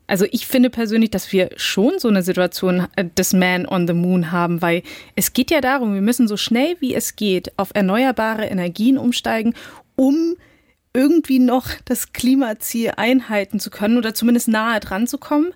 Also 0.06 0.26
ich 0.30 0.46
finde 0.46 0.70
persönlich, 0.70 1.10
dass 1.10 1.32
wir 1.32 1.50
schon 1.56 1.98
so 1.98 2.06
eine 2.06 2.22
Situation 2.22 2.86
äh, 2.94 3.04
des 3.18 3.32
Man 3.32 3.66
on 3.66 3.88
the 3.88 3.94
Moon 3.94 4.30
haben, 4.30 4.62
weil 4.62 4.84
es 5.16 5.32
geht 5.32 5.50
ja 5.50 5.60
darum, 5.60 5.94
wir 5.94 6.02
müssen 6.02 6.28
so 6.28 6.36
schnell 6.36 6.76
wie 6.78 6.94
es 6.94 7.16
geht 7.16 7.58
auf 7.58 7.70
erneuerbare 7.74 8.46
Energien 8.46 8.98
umsteigen, 8.98 9.54
um 9.96 10.36
irgendwie 10.96 11.38
noch 11.38 11.68
das 11.84 12.12
Klimaziel 12.12 12.92
einhalten 12.96 13.60
zu 13.60 13.70
können 13.70 13.98
oder 13.98 14.14
zumindest 14.14 14.48
nahe 14.48 14.80
dran 14.80 15.06
zu 15.06 15.18
kommen. 15.18 15.52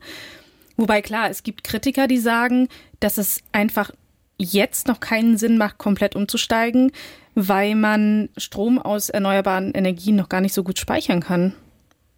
Wobei 0.77 1.01
klar, 1.01 1.31
es 1.31 1.43
gibt 1.43 1.65
Kritiker, 1.65 2.07
die 2.07 2.19
sagen, 2.19 2.69
dass 3.01 3.19
es 3.19 3.41
einfach 3.53 3.91
jetzt 4.39 4.87
noch 4.87 5.01
keinen 5.01 5.39
Sinn 5.39 5.59
macht, 5.59 5.79
komplett 5.79 6.15
umzusteigen, 6.15 6.93
weil 7.35 7.75
man 7.75 8.29
Strom 8.37 8.79
aus 8.79 9.09
erneuerbaren 9.09 9.73
Energien 9.73 10.17
noch 10.17 10.29
gar 10.29 10.41
nicht 10.41 10.55
so 10.55 10.63
gut 10.63 10.79
speichern 10.79 11.21
kann. 11.21 11.55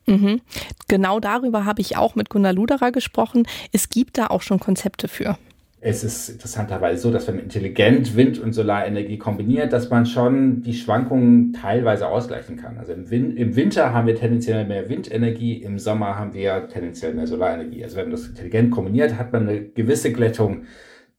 Mhm. 0.07 0.41
Genau 0.89 1.21
darüber 1.21 1.65
habe 1.65 1.81
ich 1.81 1.97
auch 1.97 2.17
mit 2.17 2.29
Gunnar 2.29 2.53
Luderer 2.53 2.91
gesprochen. 2.91 3.47
Es 3.71 3.89
gibt 3.89 4.19
da 4.19 4.29
auch 4.29 4.43
schon 4.43 4.59
Konzepte 4.59 5.07
für. 5.07 5.39
Es 5.85 6.05
ist 6.05 6.29
interessanterweise 6.29 7.03
so, 7.03 7.11
dass 7.11 7.27
wenn 7.27 7.35
man 7.35 7.45
intelligent 7.45 8.15
Wind- 8.15 8.39
und 8.39 8.53
Solarenergie 8.53 9.19
kombiniert, 9.19 9.73
dass 9.73 9.91
man 9.91 10.07
schon 10.07 10.63
die 10.63 10.75
Schwankungen 10.75 11.53
teilweise 11.53 12.07
ausgleichen 12.07 12.57
kann. 12.57 12.79
Also 12.79 12.93
im, 12.93 13.11
Win 13.11 13.37
im 13.37 13.57
Winter 13.57 13.93
haben 13.93 14.07
wir 14.07 14.15
tendenziell 14.15 14.65
mehr 14.65 14.89
Windenergie, 14.89 15.61
im 15.61 15.81
Sommer 15.81 16.17
haben 16.17 16.35
wir 16.35 16.69
tendenziell 16.69 17.15
mehr 17.15 17.27
Solarenergie. 17.27 17.83
Also 17.83 17.97
wenn 17.97 18.05
man 18.05 18.13
das 18.13 18.29
intelligent 18.29 18.71
kombiniert, 18.71 19.19
hat 19.19 19.33
man 19.33 19.49
eine 19.49 19.61
gewisse 19.71 20.13
Glättung 20.13 20.67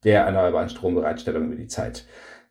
der 0.02 0.22
erneuerbaren 0.22 0.70
Strombereitstellung 0.70 1.44
über 1.44 1.56
die 1.56 1.66
Zeit. 1.66 2.06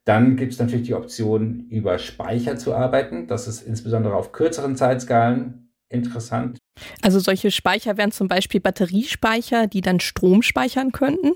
Dann 0.05 0.35
gibt 0.35 0.53
es 0.53 0.59
natürlich 0.59 0.85
die 0.85 0.93
Option, 0.93 1.65
über 1.71 1.97
Speicher 1.97 2.57
zu 2.57 2.75
arbeiten. 2.75 3.25
Das 3.25 3.47
ist 3.47 3.63
insbesondere 3.63 4.13
auf 4.13 4.33
kürzeren 4.33 4.75
Zeitskalen 4.75 5.71
interessant. 5.89 6.59
Also 7.01 7.19
solche 7.19 7.51
Speicher 7.51 7.97
wären 7.97 8.11
zum 8.11 8.27
Beispiel 8.27 8.59
Batteriespeicher, 8.59 9.67
die 9.67 9.81
dann 9.81 9.99
Strom 9.99 10.41
speichern 10.41 10.91
könnten 10.91 11.33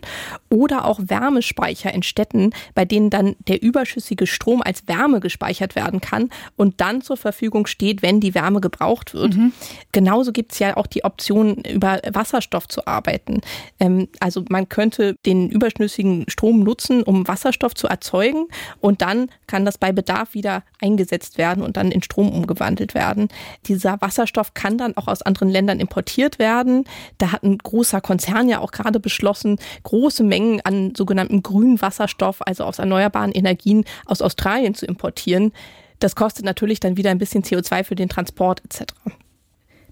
oder 0.50 0.86
auch 0.86 1.00
Wärmespeicher 1.04 1.94
in 1.94 2.04
Städten, 2.04 2.52
bei 2.74 2.86
denen 2.86 3.10
dann 3.10 3.36
der 3.48 3.62
überschüssige 3.62 4.28
Strom 4.28 4.62
als 4.62 4.88
Wärme 4.88 5.20
gespeichert 5.20 5.76
werden 5.76 6.02
kann 6.02 6.30
und 6.56 6.82
dann 6.82 7.02
zur 7.02 7.18
Verfügung 7.18 7.68
steht, 7.68 8.02
wenn 8.02 8.20
die 8.20 8.34
Wärme 8.34 8.62
gebraucht 8.62 9.14
wird. 9.14 9.36
Mhm. 9.36 9.54
Genauso 9.92 10.32
gibt 10.32 10.54
es 10.54 10.60
ja 10.60 10.76
auch 10.78 10.88
die 10.88 11.04
Option, 11.04 11.58
über 11.58 12.00
Wasserstoff 12.12 12.68
zu 12.68 12.88
arbeiten. 12.88 13.42
Ähm, 13.80 14.08
also 14.20 14.44
man 14.50 14.70
könnte 14.70 15.16
den 15.26 15.50
überschüssigen 15.50 16.26
Strom 16.28 16.62
nutzen, 16.62 17.04
um 17.04 17.28
Wasserstoff 17.28 17.76
zu 17.76 17.88
erzeugen 17.88 18.48
und 18.80 19.02
dann 19.02 19.30
kann 19.46 19.66
das 19.66 19.78
bei 19.78 19.92
Bedarf 19.92 20.34
wieder 20.34 20.64
eingesetzt 20.82 21.38
werden 21.38 21.64
und 21.64 21.78
dann 21.78 21.92
in 21.92 22.02
Strom 22.02 22.32
umgewandelt 22.32 22.94
werden. 22.94 23.28
Dieser 23.66 24.02
Wasserstoff 24.02 24.54
kann 24.54 24.78
dann 24.78 24.96
auch 24.98 25.08
aus 25.08 25.22
anderen 25.28 25.50
Ländern 25.50 25.80
importiert 25.80 26.40
werden. 26.40 26.86
Da 27.18 27.32
hat 27.32 27.44
ein 27.44 27.58
großer 27.58 28.02
Konzern 28.02 28.50
ja 28.50 28.60
auch 28.60 28.72
gerade 28.72 29.00
beschlossen, 29.00 29.60
große 29.84 30.24
Mengen 30.24 30.62
an 30.62 30.94
sogenanntem 30.96 31.44
grünen 31.44 31.82
Wasserstoff, 31.82 32.42
also 32.42 32.64
aus 32.64 32.80
erneuerbaren 32.80 33.32
Energien 33.32 33.86
aus 34.06 34.22
Australien 34.22 34.74
zu 34.74 34.86
importieren. 34.86 35.52
Das 36.00 36.16
kostet 36.16 36.46
natürlich 36.46 36.80
dann 36.80 36.98
wieder 36.98 37.12
ein 37.12 37.18
bisschen 37.18 37.44
CO2 37.44 37.84
für 37.84 37.96
den 37.96 38.10
Transport 38.10 38.64
etc. 38.64 38.94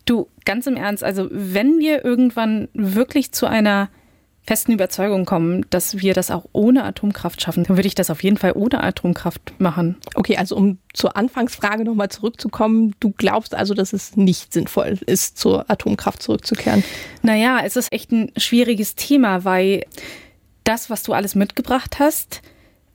Du, 0.06 0.28
ganz 0.46 0.68
im 0.68 0.76
Ernst, 0.76 1.04
also 1.04 1.28
wenn 1.32 1.80
wir 1.80 2.06
irgendwann 2.06 2.68
wirklich 2.74 3.32
zu 3.32 3.48
einer 3.48 3.90
festen 4.46 4.72
Überzeugung 4.72 5.26
kommen, 5.26 5.66
dass 5.70 5.98
wir 6.00 6.14
das 6.14 6.30
auch 6.30 6.46
ohne 6.54 6.84
Atomkraft 6.84 7.42
schaffen, 7.42 7.64
dann 7.64 7.78
würde 7.78 7.88
ich 7.88 7.96
das 7.96 8.10
auf 8.10 8.24
jeden 8.24 8.38
Fall 8.38 8.54
ohne 8.54 8.84
Atomkraft 8.84 9.54
machen. 9.58 9.98
Okay, 10.14 10.38
also 10.38 10.56
um 10.56 10.78
zur 10.94 11.18
Anfangsfrage 11.18 11.84
nochmal 11.84 12.10
zurückzukommen, 12.10 12.96
du 13.00 13.12
glaubst 13.12 13.56
also, 13.56 13.74
dass 13.74 13.92
es 13.92 14.16
nicht 14.16 14.54
sinnvoll 14.54 15.00
ist, 15.06 15.38
zur 15.38 15.70
Atomkraft 15.70 16.22
zurückzukehren? 16.22 16.84
Naja, 17.24 17.60
es 17.64 17.76
ist 17.76 17.92
echt 17.92 18.12
ein 18.12 18.32
schwieriges 18.38 18.96
Thema, 18.96 19.46
weil 19.46 19.84
das, 20.64 20.90
was 20.90 21.04
du 21.04 21.14
alles 21.14 21.34
mitgebracht 21.36 21.98
hast, 22.00 22.42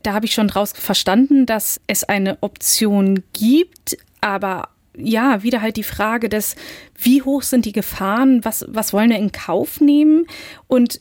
da 0.02 0.12
habe 0.12 0.26
ich 0.26 0.34
schon 0.34 0.48
draus 0.48 0.72
verstanden, 0.72 1.46
dass 1.46 1.80
es 1.86 2.04
eine 2.04 2.38
Option 2.42 3.22
gibt, 3.32 3.98
aber 4.20 4.68
ja, 4.96 5.42
wieder 5.42 5.62
halt 5.62 5.76
die 5.76 5.82
Frage 5.82 6.28
des, 6.28 6.56
wie 6.96 7.22
hoch 7.22 7.42
sind 7.42 7.64
die 7.64 7.72
Gefahren, 7.72 8.44
was, 8.44 8.64
was 8.68 8.92
wollen 8.92 9.10
wir 9.10 9.18
in 9.18 9.32
Kauf 9.32 9.80
nehmen 9.80 10.26
und 10.66 11.00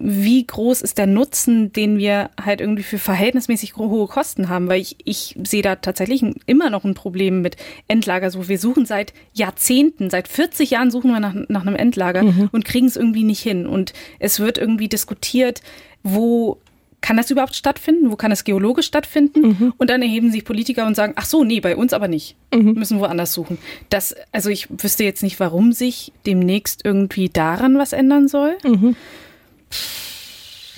wie 0.00 0.46
groß 0.46 0.80
ist 0.82 0.96
der 0.96 1.08
Nutzen, 1.08 1.72
den 1.72 1.98
wir 1.98 2.30
halt 2.42 2.60
irgendwie 2.60 2.84
für 2.84 2.98
verhältnismäßig 2.98 3.76
hohe 3.76 4.06
Kosten 4.06 4.48
haben, 4.48 4.68
weil 4.68 4.80
ich, 4.80 4.96
ich 5.04 5.36
sehe 5.42 5.62
da 5.62 5.74
tatsächlich 5.74 6.22
immer 6.46 6.70
noch 6.70 6.84
ein 6.84 6.94
Problem 6.94 7.42
mit 7.42 7.56
Endlager. 7.88 8.30
So, 8.30 8.48
wir 8.48 8.60
suchen 8.60 8.86
seit 8.86 9.12
Jahrzehnten, 9.32 10.08
seit 10.08 10.28
40 10.28 10.70
Jahren 10.70 10.92
suchen 10.92 11.10
wir 11.10 11.18
nach, 11.18 11.34
nach 11.48 11.62
einem 11.66 11.74
Endlager 11.74 12.22
mhm. 12.22 12.48
und 12.52 12.64
kriegen 12.64 12.86
es 12.86 12.94
irgendwie 12.94 13.24
nicht 13.24 13.42
hin. 13.42 13.66
Und 13.66 13.92
es 14.20 14.38
wird 14.38 14.56
irgendwie 14.56 14.88
diskutiert, 14.88 15.62
wo 16.04 16.58
kann 17.00 17.16
das 17.16 17.30
überhaupt 17.30 17.56
stattfinden? 17.56 18.12
Wo 18.12 18.16
kann 18.16 18.30
es 18.30 18.44
geologisch 18.44 18.86
stattfinden? 18.86 19.40
Mhm. 19.40 19.74
Und 19.78 19.90
dann 19.90 20.02
erheben 20.02 20.30
sich 20.30 20.44
Politiker 20.44 20.86
und 20.86 20.94
sagen, 20.94 21.14
ach 21.16 21.24
so, 21.24 21.42
nee, 21.42 21.58
bei 21.58 21.74
uns 21.74 21.92
aber 21.92 22.06
nicht. 22.06 22.36
Mhm. 22.54 22.74
Müssen 22.74 23.00
woanders 23.00 23.32
suchen. 23.32 23.58
Das, 23.88 24.14
also 24.30 24.48
ich 24.48 24.68
wüsste 24.70 25.02
jetzt 25.02 25.24
nicht, 25.24 25.40
warum 25.40 25.72
sich 25.72 26.12
demnächst 26.24 26.84
irgendwie 26.84 27.28
daran 27.28 27.78
was 27.78 27.92
ändern 27.92 28.28
soll. 28.28 28.58
Mhm. 28.64 28.94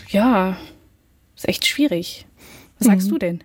Ja, 0.08 0.56
ist 1.36 1.48
echt 1.48 1.66
schwierig. 1.66 2.26
Was 2.78 2.86
sagst 2.88 3.06
mhm. 3.06 3.10
du 3.12 3.18
denn? 3.18 3.44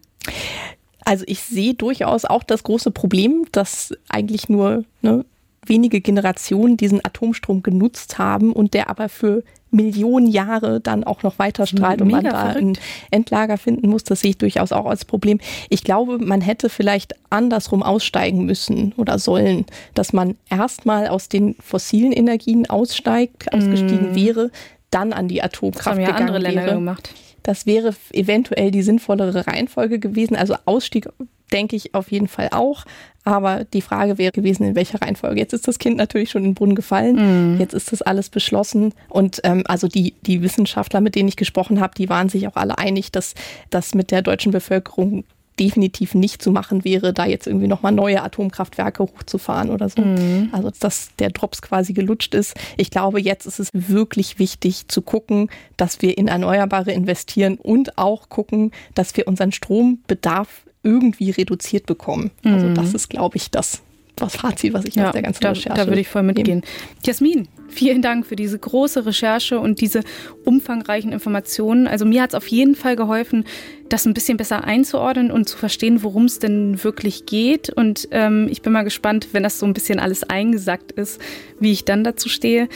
Also 1.06 1.24
ich 1.28 1.42
sehe 1.42 1.76
durchaus 1.76 2.26
auch 2.26 2.44
das 2.44 2.64
große 2.64 2.92
Problem, 2.92 3.46
dass 3.52 3.94
eigentlich 4.10 4.50
nur 4.50 4.84
ne, 5.02 5.24
wenige 5.66 6.02
Generationen 6.02 6.78
diesen 6.78 7.04
Atomstrom 7.06 7.64
genutzt 7.64 8.18
haben 8.18 8.54
und 8.54 8.74
der 8.74 8.90
aber 8.90 9.10
für 9.10 9.44
Millionen 9.72 10.28
Jahre 10.28 10.80
dann 10.80 11.04
auch 11.04 11.24
noch 11.24 11.38
weiter 11.38 11.68
strahlt 11.68 12.02
und 12.02 12.10
man 12.10 12.24
da 12.24 12.52
verrückt. 12.52 12.62
ein 12.62 12.78
Endlager 13.12 13.58
finden 13.58 13.90
muss. 13.90 14.04
Das 14.04 14.22
sehe 14.22 14.32
ich 14.32 14.38
durchaus 14.38 14.72
auch 14.72 14.86
als 14.86 15.06
Problem. 15.06 15.40
Ich 15.70 15.84
glaube, 15.84 16.18
man 16.18 16.42
hätte 16.42 16.70
vielleicht 16.70 17.14
andersrum 17.30 17.84
aussteigen 17.84 18.46
müssen 18.46 18.94
oder 18.96 19.20
sollen, 19.20 19.66
dass 19.94 20.14
man 20.14 20.38
erstmal 20.50 21.08
aus 21.08 21.30
den 21.30 21.56
fossilen 21.56 22.14
Energien 22.14 22.70
aussteigt, 22.70 23.54
ausgestiegen 23.54 24.14
mm. 24.14 24.16
wäre, 24.16 24.52
dann 24.92 25.14
an 25.14 25.28
die 25.28 25.42
Atomkraft 25.42 25.86
das 25.86 25.94
haben 25.94 26.00
ja 26.00 26.08
gegangen 26.08 26.30
andere 26.30 26.40
Länder 26.40 26.66
wäre. 26.66 26.76
gemacht. 26.76 27.14
Das 27.44 27.66
wäre 27.66 27.94
eventuell 28.12 28.72
die 28.72 28.82
sinnvollere 28.82 29.46
Reihenfolge 29.46 30.00
gewesen. 30.00 30.36
Also 30.36 30.56
Ausstieg 30.66 31.08
denke 31.52 31.76
ich 31.76 31.94
auf 31.94 32.12
jeden 32.12 32.28
Fall 32.28 32.50
auch. 32.52 32.86
Aber 33.24 33.64
die 33.66 33.82
Frage 33.82 34.18
wäre 34.18 34.32
gewesen, 34.32 34.64
in 34.64 34.76
welcher 34.76 35.02
Reihenfolge. 35.02 35.40
Jetzt 35.40 35.54
ist 35.54 35.68
das 35.68 35.80
Kind 35.80 35.98
natürlich 35.98 36.30
schon 36.30 36.44
in 36.44 36.50
den 36.52 36.56
Brunnen 36.56 36.76
gefallen. 36.76 37.56
Mm. 37.56 37.60
Jetzt 37.60 37.74
ist 37.74 37.92
das 37.92 38.04
alles 38.04 38.30
beschlossen. 38.30 38.94
Und 39.10 39.42
ähm, 39.44 39.64
also 39.68 39.88
die, 39.88 40.14
die 40.22 40.44
Wissenschaftler, 40.44 41.02
mit 41.02 41.16
denen 41.16 41.30
ich 41.30 41.36
gesprochen 41.36 41.80
habe, 41.80 41.96
die 41.96 42.08
waren 42.08 42.30
sich 42.30 42.48
auch 42.48 42.56
alle 42.56 42.78
einig, 42.78 43.12
dass 43.12 43.34
das 43.72 43.96
mit 43.96 44.12
der 44.12 44.22
deutschen 44.22 44.52
Bevölkerung 44.52 45.24
definitiv 45.60 46.16
nicht 46.16 46.42
zu 46.42 46.52
machen 46.52 46.84
wäre, 46.84 47.14
da 47.14 47.26
jetzt 47.26 47.48
irgendwie 47.48 47.68
nochmal 47.68 47.92
neue 47.92 48.22
Atomkraftwerke 48.22 49.04
hochzufahren 49.04 49.70
oder 49.70 49.90
so. 49.90 50.02
Mhm. 50.02 50.50
Also 50.52 50.72
dass 50.80 51.10
der 51.18 51.30
Drops 51.30 51.62
quasi 51.62 51.94
gelutscht 51.94 52.34
ist. 52.36 52.56
Ich 52.78 52.90
glaube, 52.90 53.22
jetzt 53.22 53.46
ist 53.46 53.60
es 53.60 53.70
wirklich 53.74 54.40
wichtig 54.40 54.88
zu 54.88 55.02
gucken, 55.02 55.50
dass 55.78 56.02
wir 56.02 56.18
in 56.18 56.28
Erneuerbare 56.28 56.92
investieren 56.92 57.56
und 57.56 57.98
auch 57.98 58.30
gucken, 58.30 58.72
dass 58.94 59.16
wir 59.16 59.28
unseren 59.28 59.52
Strombedarf 59.52 60.66
irgendwie 60.84 61.32
reduziert 61.32 61.86
bekommen. 61.86 62.32
Also 62.44 62.74
das 62.74 62.90
mhm. 62.90 62.96
ist, 62.96 63.10
glaube 63.10 63.38
ich, 63.38 63.50
das 63.50 63.82
was 64.18 64.36
Fazit, 64.36 64.74
was 64.74 64.86
ich 64.86 64.96
ja, 64.96 65.08
aus 65.08 65.12
der 65.14 65.22
ganzen 65.24 65.42
da, 65.42 65.50
Recherche. 65.50 65.78
Da 65.78 65.88
würde 65.88 66.02
ich 66.02 66.08
voll 66.08 66.24
mitgehen. 66.24 66.64
Jasmin, 67.04 67.48
vielen 67.68 68.02
Dank 68.02 68.26
für 68.26 68.36
diese 68.36 68.58
große 68.58 69.06
Recherche 69.06 69.60
und 69.60 69.82
diese 69.82 70.02
umfangreichen 70.44 71.12
Informationen. 71.12 71.88
Also 71.88 72.06
mir 72.06 72.22
hat 72.22 72.32
es 72.32 72.36
auf 72.36 72.48
jeden 72.48 72.76
Fall 72.76 72.96
geholfen, 72.96 73.46
das 73.90 74.06
ein 74.06 74.14
bisschen 74.14 74.38
besser 74.38 74.64
einzuordnen 74.64 75.32
und 75.32 75.48
zu 75.48 75.58
verstehen, 75.58 76.04
worum 76.04 76.26
es 76.26 76.40
denn 76.40 76.84
wirklich 76.84 77.26
geht. 77.26 77.70
Und 77.70 78.08
ähm, 78.12 78.48
ich 78.50 78.62
bin 78.62 78.74
mal 78.74 78.84
gespannt, 78.84 79.30
wenn 79.32 79.44
das 79.44 79.60
so 79.60 79.66
ein 79.66 79.74
bisschen 79.74 80.00
alles 80.00 80.24
eingesackt 80.24 80.92
ist, 80.92 81.22
wie 81.60 81.72
ich 81.72 81.86
dann 81.86 82.04
dazu 82.04 82.30
stehe. 82.30 82.68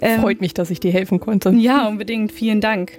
Ähm, 0.00 0.20
Freut 0.20 0.40
mich, 0.40 0.54
dass 0.54 0.70
ich 0.70 0.80
dir 0.80 0.92
helfen 0.92 1.20
konnte. 1.20 1.50
Ja, 1.50 1.86
unbedingt. 1.86 2.32
Vielen 2.32 2.60
Dank. 2.60 2.92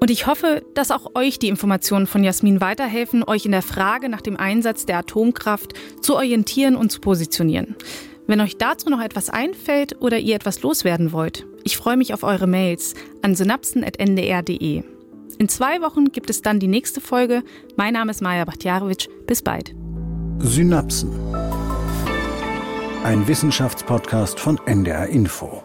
Und 0.00 0.10
ich 0.10 0.26
hoffe, 0.26 0.62
dass 0.74 0.90
auch 0.90 1.14
euch 1.14 1.38
die 1.38 1.48
Informationen 1.48 2.06
von 2.06 2.22
Jasmin 2.22 2.60
weiterhelfen, 2.60 3.24
euch 3.24 3.46
in 3.46 3.52
der 3.52 3.62
Frage 3.62 4.10
nach 4.10 4.20
dem 4.20 4.36
Einsatz 4.36 4.84
der 4.84 4.98
Atomkraft 4.98 5.72
zu 6.02 6.16
orientieren 6.16 6.76
und 6.76 6.90
zu 6.90 7.00
positionieren. 7.00 7.74
Wenn 8.26 8.40
euch 8.40 8.56
dazu 8.56 8.88
noch 8.88 9.02
etwas 9.02 9.28
einfällt 9.28 10.00
oder 10.00 10.18
ihr 10.18 10.34
etwas 10.34 10.62
loswerden 10.62 11.12
wollt, 11.12 11.46
ich 11.62 11.76
freue 11.76 11.96
mich 11.96 12.14
auf 12.14 12.22
eure 12.22 12.46
Mails 12.46 12.94
an 13.22 13.34
synapsen.ndr.de. 13.34 14.82
In 15.38 15.48
zwei 15.48 15.80
Wochen 15.82 16.12
gibt 16.12 16.30
es 16.30 16.42
dann 16.42 16.60
die 16.60 16.68
nächste 16.68 17.00
Folge. 17.00 17.42
Mein 17.76 17.94
Name 17.94 18.12
ist 18.12 18.22
Maja 18.22 18.44
Bachtjarowitsch. 18.44 19.08
Bis 19.26 19.42
bald. 19.42 19.74
Synapsen. 20.38 21.10
Ein 23.02 23.26
Wissenschaftspodcast 23.26 24.38
von 24.38 24.58
NDR 24.64 25.08
Info. 25.08 25.63